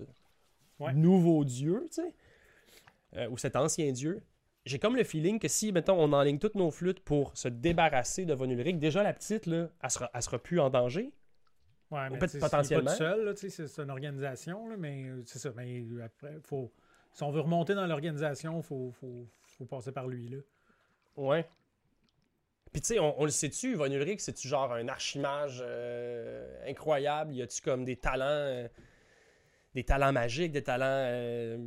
Ouais. 0.80 0.94
nouveau 0.94 1.44
dieu, 1.44 1.88
tu 1.90 2.02
sais, 2.02 2.14
euh, 3.16 3.30
ou 3.30 3.38
cet 3.38 3.56
ancien 3.56 3.92
dieu. 3.92 4.22
J'ai 4.66 4.80
comme 4.80 4.96
le 4.96 5.04
feeling 5.04 5.40
que 5.40 5.48
si, 5.48 5.72
mettons, 5.72 6.00
on 6.00 6.14
enligne 6.14 6.38
toutes 6.38 6.56
nos 6.56 6.70
flûtes 6.70 7.00
pour 7.00 7.36
se 7.38 7.48
débarrasser 7.48 8.26
de 8.26 8.34
Von 8.34 8.50
Ulrich, 8.50 8.78
déjà 8.78 9.04
la 9.04 9.14
petite, 9.14 9.46
là, 9.46 9.70
elle 9.82 9.90
sera, 9.90 10.12
elle 10.14 10.22
sera 10.22 10.38
plus 10.38 10.60
en 10.60 10.70
danger. 10.70 11.12
Ouais, 11.92 12.10
mais 12.10 12.20
peut-être 12.20 12.36
est 12.36 12.40
potentiellement. 12.40 12.86
pas 12.86 12.92
tout 12.92 12.98
seul, 12.98 13.26
là, 13.26 13.34
tu 13.34 13.40
sais, 13.40 13.50
c'est 13.50 13.68
c'est 13.68 13.82
une 13.82 13.90
organisation, 13.90 14.68
là, 14.68 14.76
mais 14.78 15.06
euh, 15.06 15.24
c'est 15.26 15.40
ça. 15.40 15.52
Mais 15.56 15.84
après, 16.04 16.36
faut, 16.44 16.72
si 17.14 17.24
on 17.24 17.32
veut 17.32 17.42
remonter 17.42 17.74
dans 17.74 17.88
l'organisation, 17.88 18.58
il 18.58 18.64
faut, 18.64 18.92
faut, 18.92 19.26
faut 19.42 19.66
passer 19.66 19.92
par 19.92 20.08
lui. 20.08 20.28
Là. 20.28 20.38
Ouais. 21.16 21.48
Puis 22.72 22.82
tu 22.82 22.88
sais, 22.94 23.00
on, 23.00 23.20
on 23.20 23.26
le 23.26 23.32
sait-tu, 23.32 23.74
Von 23.74 23.88
Ulrich, 23.92 24.20
c'est-tu 24.20 24.48
genre 24.48 24.72
un 24.72 24.88
archimage 24.88 25.64
euh, 25.66 26.70
incroyable? 26.70 27.34
Y 27.34 27.42
a-tu 27.42 27.62
comme 27.62 27.84
des 27.84 27.96
talents, 27.96 28.26
euh, 28.28 28.68
des 29.74 29.84
talents 29.84 30.12
magiques, 30.14 30.52
des 30.52 30.64
talents. 30.64 30.86
euh, 30.88 31.58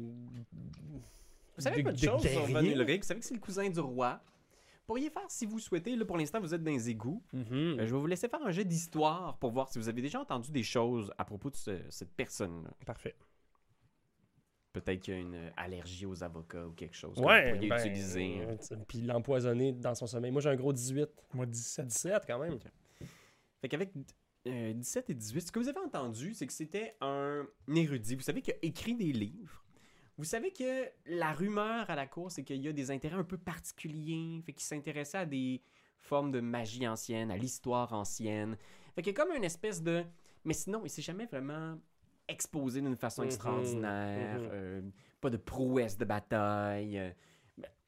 Vous 1.57 1.63
savez 1.63 1.79
de- 1.79 1.83
pas 1.83 1.93
de 1.93 1.97
de 2.01 2.05
choses 2.07 2.23
sur 2.27 2.47
guerrier? 2.49 2.73
Ulrich? 2.75 3.03
Vous 3.03 3.07
savez 3.09 3.21
que 3.21 3.27
c'est 3.27 3.35
le 3.35 3.41
cousin 3.41 3.69
du 3.69 3.81
roi. 3.81 4.21
Vous 4.25 4.87
pourriez 4.87 5.11
faire 5.11 5.31
si 5.31 5.47
vous 5.47 5.59
souhaitez. 5.61 5.95
Là, 5.95 6.05
pour 6.05 6.17
l'instant, 6.19 6.41
vous 6.41 6.53
êtes 6.55 6.63
dans 6.65 6.71
les 6.73 6.91
égouts. 6.91 7.23
Mhm. 7.33 7.45
Euh, 7.53 7.87
je 7.87 7.95
vais 7.95 8.01
vous 8.01 8.07
laisser 8.07 8.29
faire 8.29 8.43
un 8.45 8.51
jeu 8.51 8.65
d'histoire 8.65 9.39
pour 9.39 9.53
voir 9.53 9.69
si 9.69 9.79
vous 9.79 9.89
avez 9.89 10.03
déjà 10.03 10.21
entendu 10.21 10.51
des 10.51 10.65
choses 10.65 11.13
à 11.19 11.25
propos 11.25 11.51
de 11.51 11.57
ce- 11.57 11.89
cette 11.91 12.13
personne-là. 12.15 12.71
Parfait. 12.85 13.15
Peut-être 14.73 15.01
qu'il 15.01 15.15
y 15.15 15.17
a 15.19 15.21
une 15.21 15.53
allergie 15.57 16.07
aux 16.07 16.25
avocats 16.25 16.67
ou 16.67 16.73
quelque 16.73 16.97
chose. 16.97 17.15
que 17.17 17.21
Ouais, 17.23 17.51
vous 17.51 17.55
pourriez 17.57 17.69
ben, 17.69 17.79
utiliser. 17.79 18.41
euh, 18.41 18.57
Puis 18.89 19.03
l'empoisonner 19.03 19.73
dans 19.73 19.95
son 19.95 20.07
sommeil. 20.07 20.31
Moi, 20.33 20.41
j'ai 20.41 20.49
un 20.49 20.57
gros 20.57 20.73
18. 20.73 21.11
Moi, 21.35 21.45
17. 21.47 21.87
17 21.87 22.23
quand 22.27 22.39
même. 22.39 22.59
Fait 23.61 23.69
qu'avec 23.69 23.91
euh, 24.47 24.73
17 24.73 25.11
et 25.11 25.15
18, 25.15 25.41
ce 25.41 25.53
que 25.53 25.59
vous 25.59 25.69
avez 25.69 25.79
entendu, 25.81 26.35
c'est 26.35 26.47
que 26.47 26.53
c'était 26.53 26.97
un 27.01 27.47
érudit. 27.75 28.17
Vous 28.17 28.23
savez 28.23 28.43
qu'il 28.43 28.55
a 28.55 28.57
écrit 28.63 28.95
des 28.95 29.13
livres. 29.13 29.65
Vous 30.19 30.25
savez 30.25 30.53
que 30.53 30.89
la 31.07 31.33
rumeur 31.33 31.89
à 31.89 31.95
la 31.95 32.07
cour, 32.07 32.31
c'est 32.31 32.45
qu'il 32.45 32.61
y 32.63 32.69
a 32.69 32.73
des 32.73 32.91
intérêts 32.91 33.17
un 33.17 33.25
peu 33.25 33.39
particuliers. 33.39 34.43
Fait 34.45 34.53
qu'il 34.53 34.63
s'intéressait 34.65 35.19
à 35.19 35.27
des 35.27 35.63
formes 35.99 36.31
de 36.33 36.41
magie 36.41 36.87
ancienne, 36.87 37.31
à 37.31 37.37
l'histoire 37.37 37.93
ancienne. 37.93 38.57
Fait 38.95 39.03
qu'il 39.03 39.13
y 39.13 39.17
a 39.17 39.25
comme 39.25 39.35
une 39.35 39.45
espèce 39.45 39.83
de... 39.83 40.05
Mais 40.45 40.55
sinon, 40.55 40.83
il 40.85 40.91
s'est 40.91 41.03
jamais 41.03 41.27
vraiment 41.27 41.79
exposé 42.29 42.81
d'une 42.81 42.97
façon 42.97 43.23
Mhm, 43.23 43.29
extraordinaire. 43.29 44.41
mhm. 44.41 44.49
euh, 44.53 44.83
pas 45.21 45.31
de 45.31 45.37
prouesse 45.37 45.97
de 45.97 46.05
bataille. 46.05 47.15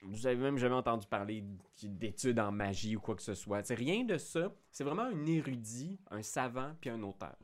Vous 0.05 0.27
avez 0.27 0.37
même 0.37 0.59
jamais 0.59 0.75
entendu 0.75 1.07
parler 1.07 1.45
d'études 1.83 2.39
en 2.39 2.53
magie 2.53 2.97
ou 2.97 3.01
quoi 3.01 3.15
que 3.15 3.23
ce 3.23 3.35
soit. 3.35 3.63
C'est 3.65 3.75
rien 3.75 4.05
de 4.05 4.17
ça. 4.19 4.53
C'est 4.71 4.85
vraiment 4.85 5.03
un 5.05 5.27
érudit, 5.27 5.99
un 6.11 6.23
savant 6.23 6.73
puis 6.81 6.91
un 6.91 7.03
auteur. 7.03 7.37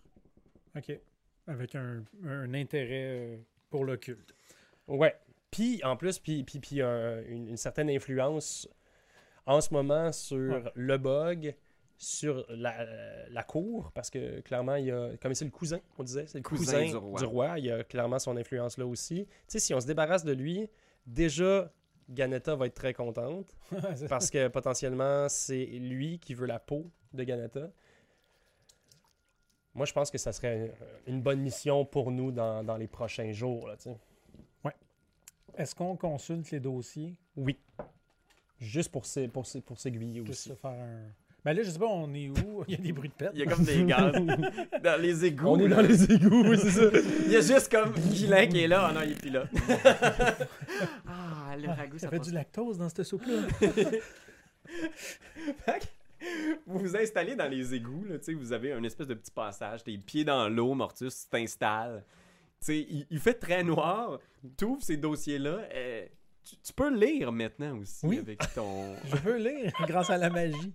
OK. 0.76 0.92
Avec 1.46 1.74
un, 1.74 2.04
un 2.24 2.54
intérêt 2.54 3.04
euh, 3.08 3.36
pour 3.70 3.84
l'occulte. 3.84 4.34
Ouais. 4.86 5.16
Puis, 5.50 5.80
en 5.84 5.96
plus, 5.96 6.18
puis, 6.18 6.44
puis, 6.44 6.60
puis 6.60 6.80
euh, 6.80 7.24
une, 7.28 7.48
une 7.48 7.56
certaine 7.56 7.90
influence 7.90 8.68
en 9.46 9.60
ce 9.60 9.72
moment 9.74 10.12
sur 10.12 10.38
Ouais. 10.52 10.62
le 10.74 10.96
bug, 10.98 11.56
sur 11.96 12.46
la, 12.50 12.80
euh, 12.82 13.26
la 13.30 13.42
cour, 13.42 13.90
parce 13.92 14.10
que 14.10 14.40
clairement, 14.40 14.76
il 14.76 14.86
y 14.86 14.90
a, 14.92 15.16
comme 15.20 15.34
c'est 15.34 15.44
le 15.44 15.50
cousin, 15.50 15.80
on 15.98 16.02
disait, 16.04 16.26
c'est 16.26 16.38
le 16.38 16.42
Cousin 16.44 16.78
cousin, 16.78 16.84
du 16.84 16.90
du, 16.90 16.96
roi. 16.96 17.22
roi. 17.24 17.58
il 17.58 17.64
y 17.66 17.70
a 17.70 17.82
clairement 17.84 18.18
son 18.18 18.36
influence 18.36 18.78
là 18.78 18.86
aussi. 18.86 19.26
Tu 19.26 19.32
sais, 19.48 19.58
si 19.58 19.74
on 19.74 19.80
se 19.80 19.86
débarrasse 19.86 20.24
de 20.24 20.32
lui, 20.32 20.68
déjà, 21.06 21.72
Ganetta 22.10 22.54
va 22.56 22.66
être 22.66 22.74
très 22.74 22.92
contente, 22.92 23.46
parce 24.08 24.30
que 24.30 24.48
potentiellement, 24.48 25.28
c'est 25.28 25.64
lui 25.64 26.18
qui 26.18 26.34
veut 26.34 26.46
la 26.46 26.58
peau 26.58 26.90
de 27.12 27.22
Ganetta. 27.24 27.70
Moi, 29.74 29.86
je 29.86 29.92
pense 29.92 30.10
que 30.10 30.18
ça 30.18 30.32
serait 30.32 30.74
une 31.06 31.22
bonne 31.22 31.40
mission 31.40 31.84
pour 31.84 32.10
nous 32.10 32.32
dans, 32.32 32.64
dans 32.64 32.76
les 32.76 32.88
prochains 32.88 33.32
jours, 33.32 33.68
là, 33.68 33.76
tu 33.76 33.84
sais. 33.84 33.96
Est-ce 35.56 35.74
qu'on 35.74 35.96
consulte 35.96 36.50
les 36.52 36.60
dossiers? 36.60 37.16
Oui. 37.36 37.58
Juste 38.60 38.90
pour, 38.92 39.04
s'é- 39.04 39.26
pour, 39.26 39.44
pour 39.66 39.78
s'aiguiller 39.78 40.20
Juste 40.24 40.30
aussi. 40.30 40.48
se 40.50 40.54
faire 40.54 40.70
un. 40.70 41.00
Ben 41.44 41.54
là, 41.54 41.62
je 41.64 41.70
sais 41.70 41.78
pas, 41.78 41.86
on 41.88 42.14
est 42.14 42.28
où? 42.28 42.64
Il 42.68 42.74
y 42.74 42.78
a 42.78 42.80
des 42.80 42.92
bruits 42.92 43.08
de 43.08 43.14
pète. 43.14 43.30
Il 43.34 43.40
y 43.40 43.42
a 43.42 43.46
comme 43.46 43.64
des 43.64 43.84
gaz 43.84 44.14
dans 44.84 45.00
les 45.02 45.24
égouts. 45.24 45.48
On 45.48 45.58
est 45.58 45.68
dans 45.68 45.80
les 45.80 46.04
égouts, 46.12 46.44
oui, 46.48 46.56
c'est 46.56 46.70
ça. 46.70 46.82
Il 47.26 47.32
y 47.32 47.36
a 47.36 47.40
juste 47.40 47.68
comme 47.70 47.92
Guilain 47.94 48.46
qui 48.46 48.62
est 48.62 48.68
là. 48.68 48.86
Ah 48.88 48.92
non, 48.92 49.00
il 49.04 49.10
est 49.12 49.14
plus 49.20 49.30
là. 49.30 49.44
ah, 51.08 51.39
le 51.56 51.68
ragoût, 51.68 51.98
Ça 51.98 52.06
ça 52.06 52.10
fait 52.10 52.18
passe. 52.18 52.28
du 52.28 52.34
lactose 52.34 52.78
dans 52.78 52.88
cette 52.88 53.02
soupe-là. 53.04 53.42
Fait 55.64 55.80
que 55.80 55.84
vous 56.66 56.78
vous 56.78 56.96
installez 56.96 57.34
dans 57.34 57.48
les 57.48 57.74
égouts, 57.74 58.04
là, 58.04 58.18
tu 58.18 58.24
sais, 58.26 58.34
vous 58.34 58.52
avez 58.52 58.72
un 58.72 58.82
espèce 58.82 59.06
de 59.06 59.14
petit 59.14 59.30
passage, 59.30 59.82
t'es 59.84 59.96
pieds 59.98 60.24
dans 60.24 60.48
l'eau, 60.48 60.74
Mortus 60.74 61.28
t'installes. 61.28 62.04
Tu 62.60 62.66
sais, 62.66 62.78
il, 62.88 63.06
il 63.10 63.18
fait 63.18 63.34
très 63.34 63.64
noir, 63.64 64.18
t'ouvres 64.56 64.82
ces 64.82 64.98
dossiers-là, 64.98 65.60
euh, 65.74 66.06
tu, 66.44 66.56
tu 66.58 66.72
peux 66.74 66.94
lire 66.94 67.32
maintenant 67.32 67.78
aussi 67.78 68.06
Oui. 68.06 68.18
avec 68.18 68.40
ton... 68.54 68.94
Je 69.06 69.16
veux 69.16 69.38
lire 69.38 69.72
grâce 69.86 70.10
à 70.10 70.18
la 70.18 70.28
magie. 70.28 70.74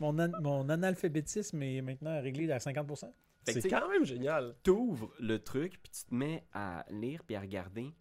Mon, 0.00 0.16
an- 0.20 0.30
mon 0.40 0.68
analphabétisme 0.68 1.60
est 1.62 1.82
maintenant 1.82 2.20
réglé 2.22 2.50
à 2.52 2.58
50%. 2.58 3.10
Fait 3.44 3.54
que, 3.54 3.60
C'est 3.60 3.68
quand 3.68 3.88
même 3.88 4.04
génial. 4.04 4.54
t'ouvres 4.62 5.12
le 5.18 5.40
truc, 5.40 5.80
puis 5.82 5.90
tu 5.90 6.04
te 6.04 6.14
mets 6.14 6.44
à 6.52 6.84
lire 6.90 7.24
puis 7.26 7.34
à 7.34 7.40
regarder, 7.40 7.92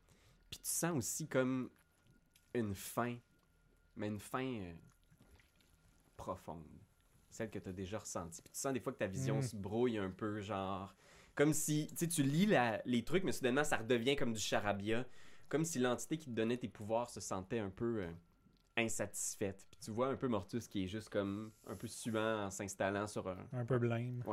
puis 0.52 0.60
tu 0.60 0.70
sens 0.70 0.96
aussi 0.96 1.28
comme 1.28 1.70
une 2.53 2.73
faim, 2.75 3.17
mais 3.95 4.07
une 4.07 4.19
faim 4.19 4.60
euh, 4.62 4.73
profonde, 6.15 6.63
celle 7.29 7.49
que 7.49 7.60
tu 7.60 7.69
as 7.69 7.73
déjà 7.73 7.99
ressentie. 7.99 8.41
Puis 8.41 8.51
tu 8.51 8.60
sens 8.60 8.73
des 8.73 8.79
fois 8.79 8.93
que 8.93 8.97
ta 8.97 9.07
vision 9.07 9.38
Mm. 9.39 9.41
se 9.43 9.55
brouille 9.55 9.97
un 9.97 10.10
peu, 10.12 10.41
genre, 10.41 10.93
Comme 11.36 11.53
si, 11.53 11.86
tu 11.91 11.97
sais, 11.97 12.07
tu 12.07 12.23
lis 12.23 12.47
la- 12.47 12.81
les 12.86 13.03
trucs, 13.03 13.23
mais 13.23 13.31
soudainement, 13.31 13.63
ça 13.63 13.77
redevient 13.77 14.15
comme 14.15 14.33
du 14.33 14.39
charabia. 14.39 15.05
Comme 15.49 15.63
si 15.65 15.77
l'entité 15.77 16.17
qui 16.17 16.25
te 16.25 16.31
donnait 16.31 16.57
tes 16.57 16.67
pouvoirs 16.67 17.12
se 17.12 17.19
sentait 17.21 17.60
un 17.60 17.69
peu 17.69 18.01
euh, 18.05 18.12
insatisfaite. 18.75 19.63
Puis 19.69 19.79
tu 19.79 19.91
vois 19.91 20.07
un 20.07 20.15
peu 20.15 20.27
Mortus 20.27 20.67
qui 20.67 20.86
est 20.86 20.88
juste 20.88 21.10
comme 21.10 21.51
un 21.67 21.75
peu 21.75 21.86
suant 21.88 22.45
en 22.45 22.49
s'installant 22.49 23.05
sur 23.05 23.27
un... 23.27 23.38
Un 23.53 23.65
peu 23.65 23.77
blême. 23.77 24.23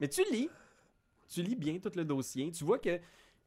Mais 0.00 0.08
tu 0.08 0.22
lis. 0.32 0.48
Tu 1.28 1.42
lis 1.42 1.56
bien 1.56 1.78
tout 1.78 1.92
le 1.94 2.04
dossier. 2.04 2.50
Tu 2.52 2.64
vois 2.64 2.78
que, 2.78 3.00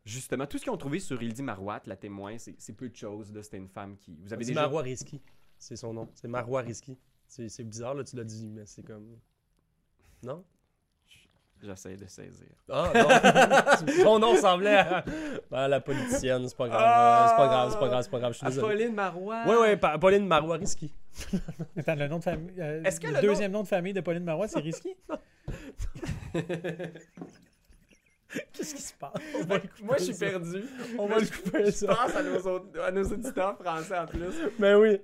justement, 0.05 0.45
tout 0.47 0.57
ce 0.57 0.63
qu'ils 0.63 0.71
ont 0.71 0.77
trouvé 0.77 0.99
sur 0.99 1.21
Ildi 1.21 1.43
Marouat, 1.43 1.81
la 1.85 1.95
témoin, 1.95 2.37
c'est 2.37 2.55
c'est 2.59 2.73
peu 2.73 2.89
de 2.89 2.95
choses. 2.95 3.31
C'était 3.43 3.57
une 3.57 3.69
femme 3.69 3.95
qui... 3.97 4.17
Vous 4.21 4.33
avez 4.33 4.43
C'est 4.43 4.51
déjà... 4.51 4.61
Marois 4.61 4.81
Risky. 4.81 5.21
C'est 5.57 5.75
son 5.75 5.93
nom. 5.93 6.09
C'est 6.15 6.27
Marois 6.27 6.61
Risky. 6.61 6.97
C'est 7.27 7.47
c'est 7.49 7.63
bizarre, 7.63 7.93
là, 7.95 8.03
tu 8.03 8.15
l'as 8.15 8.23
dit, 8.23 8.47
mais 8.49 8.65
c'est 8.65 8.83
comme. 8.83 9.17
Non? 10.23 10.43
J'essaie 11.63 11.95
de 11.95 12.07
saisir. 12.07 12.47
Ah, 12.69 12.91
non. 12.95 13.87
Son 14.03 14.17
nom 14.17 14.31
ressemblait 14.31 14.77
à, 14.77 15.05
à 15.51 15.67
la 15.67 15.79
politicienne. 15.79 16.49
C'est 16.49 16.57
pas 16.57 16.67
grave. 16.67 16.81
euh, 16.81 17.27
C'est 17.29 17.35
pas 17.37 17.47
grave, 17.47 17.71
c'est 17.71 17.79
pas 17.79 17.87
grave, 17.87 18.03
c'est 18.03 18.09
pas 18.09 18.19
grave. 18.19 18.33
Je 18.33 18.37
suis 18.39 18.47
désolé. 18.47 18.67
Apolline 18.73 18.95
Marois! 18.95 19.43
Ouais, 19.61 19.77
Pa- 19.77 19.99
Pauline 19.99 20.25
Marois 20.25 20.57
Risky. 20.57 20.91
Attends, 21.77 21.93
le 21.95 22.07
nom 22.07 22.17
de 22.17 22.23
famille. 22.23 22.59
euh, 22.59 22.81
Est-ce 22.83 22.99
que 22.99 23.05
le, 23.07 23.21
deuxième 23.21 23.51
nom... 23.51 23.61
de 23.61 23.67
famille 23.67 23.93
de 23.93 24.01
Pauline 24.01 24.23
Marois, 24.23 24.47
c'est 24.47 24.59
risqué? 24.59 24.97
Qu'est-ce 28.53 28.75
qui 28.75 28.81
se 28.81 28.93
passe? 28.93 29.13
Va 29.45 29.57
Moi, 29.83 29.95
je 29.99 30.03
suis 30.05 30.13
ça. 30.13 30.25
perdu. 30.27 30.63
On 30.97 31.05
va 31.07 31.19
le 31.19 31.25
couper, 31.25 31.65
Je 31.65 31.71
ça. 31.71 31.87
pense 31.87 32.15
à 32.15 32.23
nos, 32.23 32.37
autres- 32.47 32.81
à 32.81 32.91
nos 32.91 33.03
auditeurs 33.03 33.57
français 33.57 33.97
en 33.97 34.05
plus. 34.05 34.33
Mais 34.59 34.73
oui. 34.75 34.99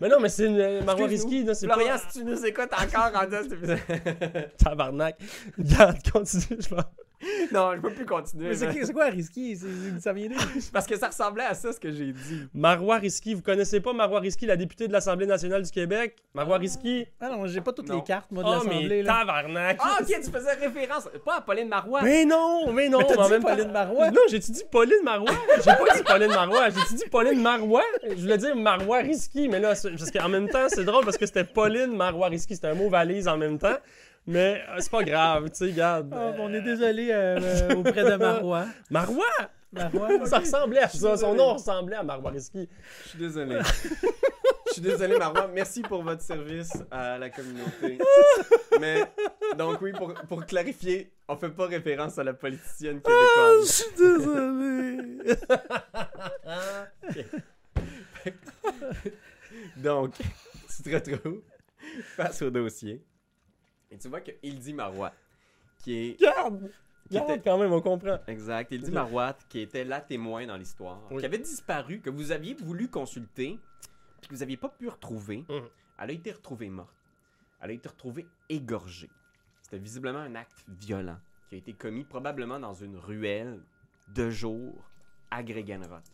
Mais 0.00 0.08
non, 0.08 0.20
mais 0.20 0.28
c'est 0.28 0.46
une 0.46 0.58
euh, 0.60 0.82
Marois. 0.82 1.06
Risky, 1.06 1.44
Florian, 1.44 1.88
pas... 1.88 1.98
si 1.98 2.18
tu 2.18 2.24
nous 2.24 2.44
écoutes 2.44 2.72
encore 2.72 3.12
en 3.14 3.30
cet 3.30 3.52
épisode. 3.52 3.78
Tabarnak. 4.58 5.16
Regarde, 5.58 5.98
continue, 6.10 6.58
je 6.60 6.74
vais... 6.74 6.82
non, 7.52 7.72
je 7.76 7.80
peux 7.80 7.90
plus 7.92 8.06
continuer. 8.06 8.48
Mais 8.48 8.54
c'est 8.54 8.92
quoi 8.92 9.06
risqué? 9.06 9.54
C'est- 9.56 10.00
Ça 10.00 10.12
vient 10.12 10.28
d'où? 10.28 10.36
Parce 10.72 10.86
que 10.86 10.96
ça 10.96 11.08
ressemblait 11.08 11.44
à 11.44 11.54
ça, 11.54 11.72
ce 11.72 11.80
que 11.80 11.90
j'ai 11.92 12.12
dit. 12.12 12.48
Marois 12.54 12.96
Risky, 12.98 13.34
vous 13.34 13.42
connaissez 13.42 13.80
pas 13.80 13.92
Marois 13.92 14.20
Risky, 14.20 14.46
la 14.46 14.56
députée 14.56 14.88
de 14.88 14.92
l'Assemblée 14.92 15.26
nationale 15.26 15.62
du 15.62 15.70
Québec? 15.70 16.16
Marois 16.34 16.58
Risky? 16.58 17.06
Ah 17.20 17.28
non, 17.30 17.46
j'ai 17.46 17.60
pas 17.60 17.72
toutes 17.72 17.88
Non. 17.88 17.96
les 17.96 18.02
cartes, 18.02 18.30
moi, 18.30 18.42
de 18.42 18.48
Oh, 18.48 18.52
l'Assemblée. 18.52 18.86
mais 18.88 19.02
là. 19.02 19.18
tabarnak! 19.20 19.78
Ah, 19.80 19.98
ok, 20.00 20.06
tu 20.06 20.30
faisais 20.30 20.52
référence. 20.54 21.08
Pas 21.24 21.36
à 21.36 21.40
Pauline 21.40 21.68
Marois. 21.68 22.02
Mais 22.02 22.24
non, 22.24 22.72
mais 22.72 22.88
non! 22.88 22.98
Mais 22.98 23.06
t'as 23.06 23.16
en 23.22 23.24
dit 23.26 23.30
même 23.32 23.42
Pauline 23.42 23.72
Marois? 23.72 24.10
Non, 24.10 24.20
j'ai-tu 24.30 24.50
dit 24.52 24.64
Pauline 24.70 25.02
Marois? 25.04 25.30
J'ai 25.58 25.64
pas 25.72 25.94
dit 25.96 26.02
Pauline 26.04 26.28
Marois, 26.32 26.68
j'ai-tu 26.70 26.94
dit 26.94 27.04
Pauline 27.10 27.42
Marois? 27.42 27.82
Je 28.08 28.14
voulais 28.20 28.38
dire 28.38 28.56
Marois 28.56 28.98
Risky, 28.98 29.48
mais 29.48 29.60
là, 29.60 29.68
parce 29.70 30.10
qu'en 30.10 30.28
même 30.28 30.48
temps, 30.48 30.66
c'est 30.68 30.84
drôle 30.84 31.04
parce 31.04 31.16
que 31.16 31.26
c'était 31.26 31.44
Pauline 31.44 31.96
Marois 31.96 32.28
Risky, 32.28 32.54
c'était 32.54 32.68
un 32.68 32.74
mot 32.74 32.88
valise 32.88 33.28
en 33.28 33.36
même 33.36 33.58
temps. 33.58 33.76
Mais 34.26 34.62
euh, 34.68 34.76
c'est 34.80 34.90
pas 34.90 35.04
grave, 35.04 35.44
tu 35.50 35.56
sais, 35.56 35.64
regarde. 35.66 36.12
Ah, 36.12 36.32
on 36.38 36.52
est 36.52 36.58
Euh, 36.58 36.62
désolé 36.62 37.10
euh, 37.12 37.38
euh, 37.40 37.74
auprès 37.76 38.04
de 38.04 38.16
Marois. 38.16 38.66
Marois! 38.90 39.24
Marois? 39.72 40.26
Ça 40.26 40.38
ressemblait 40.38 40.80
à 40.80 40.88
ça, 40.88 41.16
son 41.16 41.34
nom 41.34 41.54
ressemblait 41.54 41.96
à 41.96 42.02
Marois 42.02 42.30
Risky. 42.32 42.68
Je 43.04 43.08
suis 43.10 43.18
désolé. 43.18 43.58
Je 44.68 44.72
suis 44.72 44.82
désolé, 44.82 45.16
Marois. 45.18 45.48
Merci 45.54 45.82
pour 45.82 46.02
votre 46.02 46.22
service 46.22 46.72
à 46.90 47.18
la 47.18 47.30
communauté. 47.30 47.98
Mais, 48.80 49.04
donc 49.56 49.80
oui, 49.80 49.92
pour, 49.92 50.12
pour 50.28 50.44
clarifier, 50.44 51.12
on 51.28 51.36
fait 51.36 51.50
pas 51.50 51.66
référence 51.66 52.18
à 52.18 52.24
la 52.24 52.34
politicienne 52.34 53.00
québécoise. 53.00 53.70
suis 53.70 53.96
désolé. 53.96 55.34
Donc, 59.76 60.14
tu 60.16 60.82
te 60.82 61.10
retrouves 61.10 61.42
face 62.16 62.42
au 62.42 62.50
dossier. 62.50 63.02
Et 63.90 63.98
tu 63.98 64.08
vois 64.08 64.20
que 64.20 64.32
Ildi 64.42 64.72
Marois, 64.74 65.12
qui 65.78 65.94
est 65.96 66.16
Regarde! 66.20 66.70
Qui 67.08 67.16
était- 67.18 67.38
quand 67.40 67.56
même, 67.56 67.72
on 67.72 67.80
comprend. 67.80 68.18
Exact. 68.26 68.68
Il 68.72 68.80
dit 68.80 68.88
Ok. 68.88 68.94
Marouat, 68.94 69.36
qui 69.48 69.60
était 69.60 69.84
la 69.84 70.00
témoin 70.00 70.44
dans 70.44 70.56
l'histoire, 70.56 71.00
Oui. 71.12 71.20
qui 71.20 71.24
avait 71.26 71.38
disparu, 71.38 72.00
que 72.00 72.10
vous 72.10 72.32
aviez 72.32 72.54
voulu 72.54 72.88
consulter, 72.88 73.60
puis 74.20 74.28
que 74.28 74.34
vous 74.34 74.40
n'aviez 74.40 74.56
pas 74.56 74.70
pu 74.70 74.88
retrouver. 74.88 75.44
Mhm. 75.48 75.68
Elle 76.00 76.10
a 76.10 76.12
été 76.12 76.32
retrouvée 76.32 76.68
morte. 76.68 76.92
Elle 77.60 77.70
a 77.70 77.72
été 77.74 77.88
retrouvée 77.88 78.26
égorgée. 78.48 79.08
C'était 79.62 79.78
visiblement 79.78 80.18
un 80.18 80.34
acte 80.34 80.64
violent 80.68 81.18
qui 81.48 81.54
a 81.54 81.58
été 81.58 81.72
commis 81.74 82.02
probablement 82.04 82.58
dans 82.58 82.74
une 82.74 82.96
ruelle 82.96 83.60
de 84.08 84.28
jour 84.30 84.74
à 85.30 85.42
Gregenroth. 85.44 86.10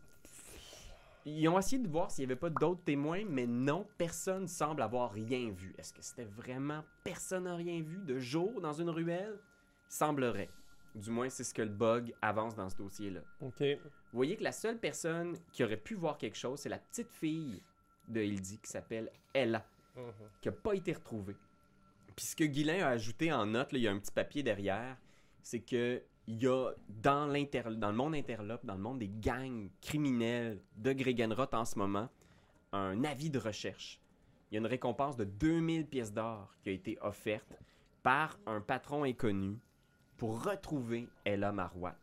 Ils 1.25 1.49
ont 1.49 1.59
essayé 1.59 1.81
de 1.81 1.89
voir 1.89 2.11
s'il 2.11 2.27
n'y 2.27 2.33
avait 2.33 2.41
pas 2.41 2.51
d'autres 2.51 2.83
témoins, 2.83 3.25
mais 3.29 3.47
non, 3.47 3.87
personne 3.97 4.49
semble 4.49 4.83
avoir 4.83 5.13
rien 5.13 5.51
vu. 5.51 5.73
Est-ce 5.79 5.93
que 5.93 6.03
c'était 6.03 6.25
vraiment 6.25 6.83
personne 7.05 7.45
n'a 7.45 7.55
rien 7.55 7.81
vu 7.81 7.99
de 7.99 8.19
jour 8.19 8.61
dans 8.61 8.73
une 8.73 8.91
ruelle? 8.91 9.39
Semblerait. 9.89 10.51
Du 10.95 11.11
moins, 11.11 11.29
c'est 11.29 11.45
ce 11.45 11.55
que 11.55 11.63
le 11.63 11.69
bug 11.69 12.13
avance 12.21 12.55
dans 12.55 12.69
ce 12.69 12.77
dossier-là. 12.77 13.21
Ok. 13.41 13.61
Vous 13.61 14.17
voyez 14.17 14.37
que 14.37 14.43
la 14.43 14.53
seule 14.53 14.79
personne 14.79 15.37
qui 15.53 15.65
aurait 15.65 15.77
pu 15.77 15.95
voir 15.95 16.19
quelque 16.19 16.37
chose, 16.37 16.59
c'est 16.59 16.69
la 16.69 16.79
petite 16.79 17.11
fille 17.11 17.63
de 18.09 18.21
Hildy 18.21 18.59
qui 18.59 18.71
s'appelle 18.71 19.11
Ella, 19.33 19.65
qui 20.41 20.49
n'a 20.49 20.53
pas 20.53 20.75
été 20.75 20.93
retrouvée. 20.93 21.37
Puis 22.17 22.27
ce 22.27 22.37
que 22.37 22.45
Guilain 22.45 22.85
a 22.85 22.89
ajouté 22.89 23.33
en 23.33 23.47
note, 23.47 23.73
là, 23.73 23.79
il 23.79 23.83
y 23.83 23.89
a 23.89 23.93
un 23.93 23.99
petit 23.99 24.13
papier 24.13 24.43
derrière, 24.43 24.99
c'est 25.41 25.61
que 25.61 26.03
il 26.29 26.43
y 26.43 26.47
a 26.47 26.71
dans, 26.89 27.27
le 27.27 27.93
monde 27.93 28.15
interlope, 28.15 28.65
dans 28.65 28.75
le 28.75 28.81
monde 28.81 28.99
des 29.01 29.09
gangs 29.09 29.69
criminels 29.81 30.63
de 30.77 30.93
Gregenroth 30.93 31.55
en 31.55 31.65
ce 31.65 31.79
moment, 31.79 32.09
un 32.73 33.05
avis 33.05 33.31
de 33.31 33.39
recherche. 33.39 34.01
Il 34.51 34.55
y 34.55 34.59
a 34.59 34.61
une 34.61 34.67
récompense 34.67 35.17
de 35.17 35.25
2000 35.25 35.87
pièces 35.87 36.13
d'or 36.13 36.55
qui 36.63 36.69
a 36.69 36.73
été 36.73 36.99
offerte 37.01 37.59
par 38.03 38.39
un 38.47 38.61
patron 38.61 39.05
inconnu 39.05 39.59
pour 40.17 40.45
retrouver 40.45 41.09
Ella 41.25 41.53
Marouat. 41.53 41.97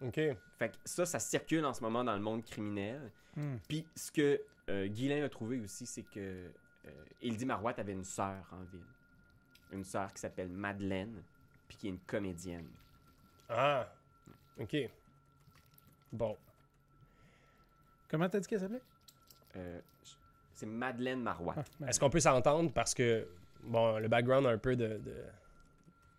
Ok. 0.00 0.14
Fait 0.14 0.70
que 0.70 0.76
ça, 0.84 1.04
ça 1.04 1.18
circule 1.18 1.64
en 1.64 1.72
ce 1.72 1.82
moment 1.82 2.04
dans 2.04 2.14
le 2.14 2.22
monde 2.22 2.44
criminel. 2.44 3.12
Hmm. 3.36 3.56
Puis 3.68 3.86
ce 3.94 4.10
que 4.10 4.40
euh, 4.68 4.86
Guilain 4.86 5.24
a 5.24 5.28
trouvé 5.28 5.60
aussi, 5.60 5.86
c'est 5.86 6.02
que 6.02 6.50
euh, 6.86 7.04
Hildy 7.20 7.44
Marouat 7.44 7.74
avait 7.78 7.92
une 7.92 8.04
sœur 8.04 8.46
en 8.52 8.62
ville. 8.64 8.80
Une 9.72 9.84
sœur 9.84 10.12
qui 10.12 10.20
s'appelle 10.20 10.48
Madeleine, 10.48 11.22
puis 11.68 11.76
qui 11.76 11.86
est 11.88 11.90
une 11.90 12.00
comédienne. 12.00 12.68
Ah. 13.48 13.88
Ok. 14.58 14.76
Bon. 16.12 16.36
Comment 18.08 18.28
t'as 18.28 18.40
dit 18.40 18.46
qu'elle 18.46 18.60
s'appelait? 18.60 18.82
Euh, 19.56 19.80
c'est 20.52 20.66
Madeleine 20.66 21.20
Marouat. 21.22 21.54
Ah, 21.82 21.88
Est-ce 21.88 22.00
qu'on 22.00 22.10
peut 22.10 22.20
s'entendre? 22.20 22.72
Parce 22.72 22.94
que, 22.94 23.26
bon, 23.64 23.98
le 23.98 24.08
background 24.08 24.46
un 24.46 24.58
peu 24.58 24.76
de, 24.76 24.98
de, 24.98 25.14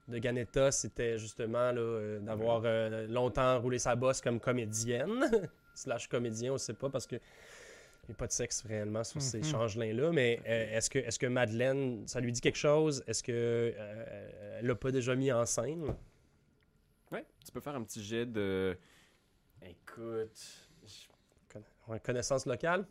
de 0.10 0.18
Ganetta, 0.20 0.72
c'était 0.72 1.18
justement 1.18 1.72
là, 1.72 1.80
euh, 1.82 2.20
d'avoir 2.20 2.62
euh, 2.66 3.08
longtemps 3.08 3.60
roulé 3.60 3.80
sa 3.80 3.96
bosse 3.96 4.22
comme 4.22 4.40
comédienne, 4.40 5.26
slash 5.74 6.08
comédien, 6.08 6.54
on 6.54 6.58
sait 6.58 6.74
pas, 6.74 6.90
parce 6.90 7.08
que 7.08 7.16
il 7.16 8.12
n'y 8.12 8.16
a 8.16 8.18
pas 8.20 8.28
de 8.28 8.32
sexe 8.32 8.64
réellement 8.66 9.04
sur 9.04 9.22
ces 9.22 9.40
Mhm. 9.40 9.44
changelins-là, 9.44 10.12
mais 10.14 10.40
euh, 10.48 10.78
est-ce 10.78 10.90
que, 10.90 11.00
est 11.00 11.18
que 11.18 11.26
Madeleine, 11.28 12.08
ça 12.08 12.22
lui 12.22 12.32
dit 12.32 12.40
quelque 12.40 12.56
chose? 12.58 13.04
Est-ce 13.06 13.22
que 13.22 13.32
euh, 13.34 14.58
elle 14.60 14.66
l'a 14.66 14.76
pas 14.76 14.92
déjà 14.92 15.14
mis 15.16 15.30
en 15.32 15.46
scène? 15.46 15.94
Ouais, 17.12 17.26
tu 17.46 17.52
peux 17.52 17.60
faire 17.62 17.76
un 17.76 17.84
petit 17.84 18.04
jet 18.04 18.26
de. 18.26 18.78
Écoute. 19.62 20.40
je- 20.86 21.08
Conna- 21.52 21.66
ouais, 21.88 22.00
connaissance 22.02 22.46
locale? 22.46 22.86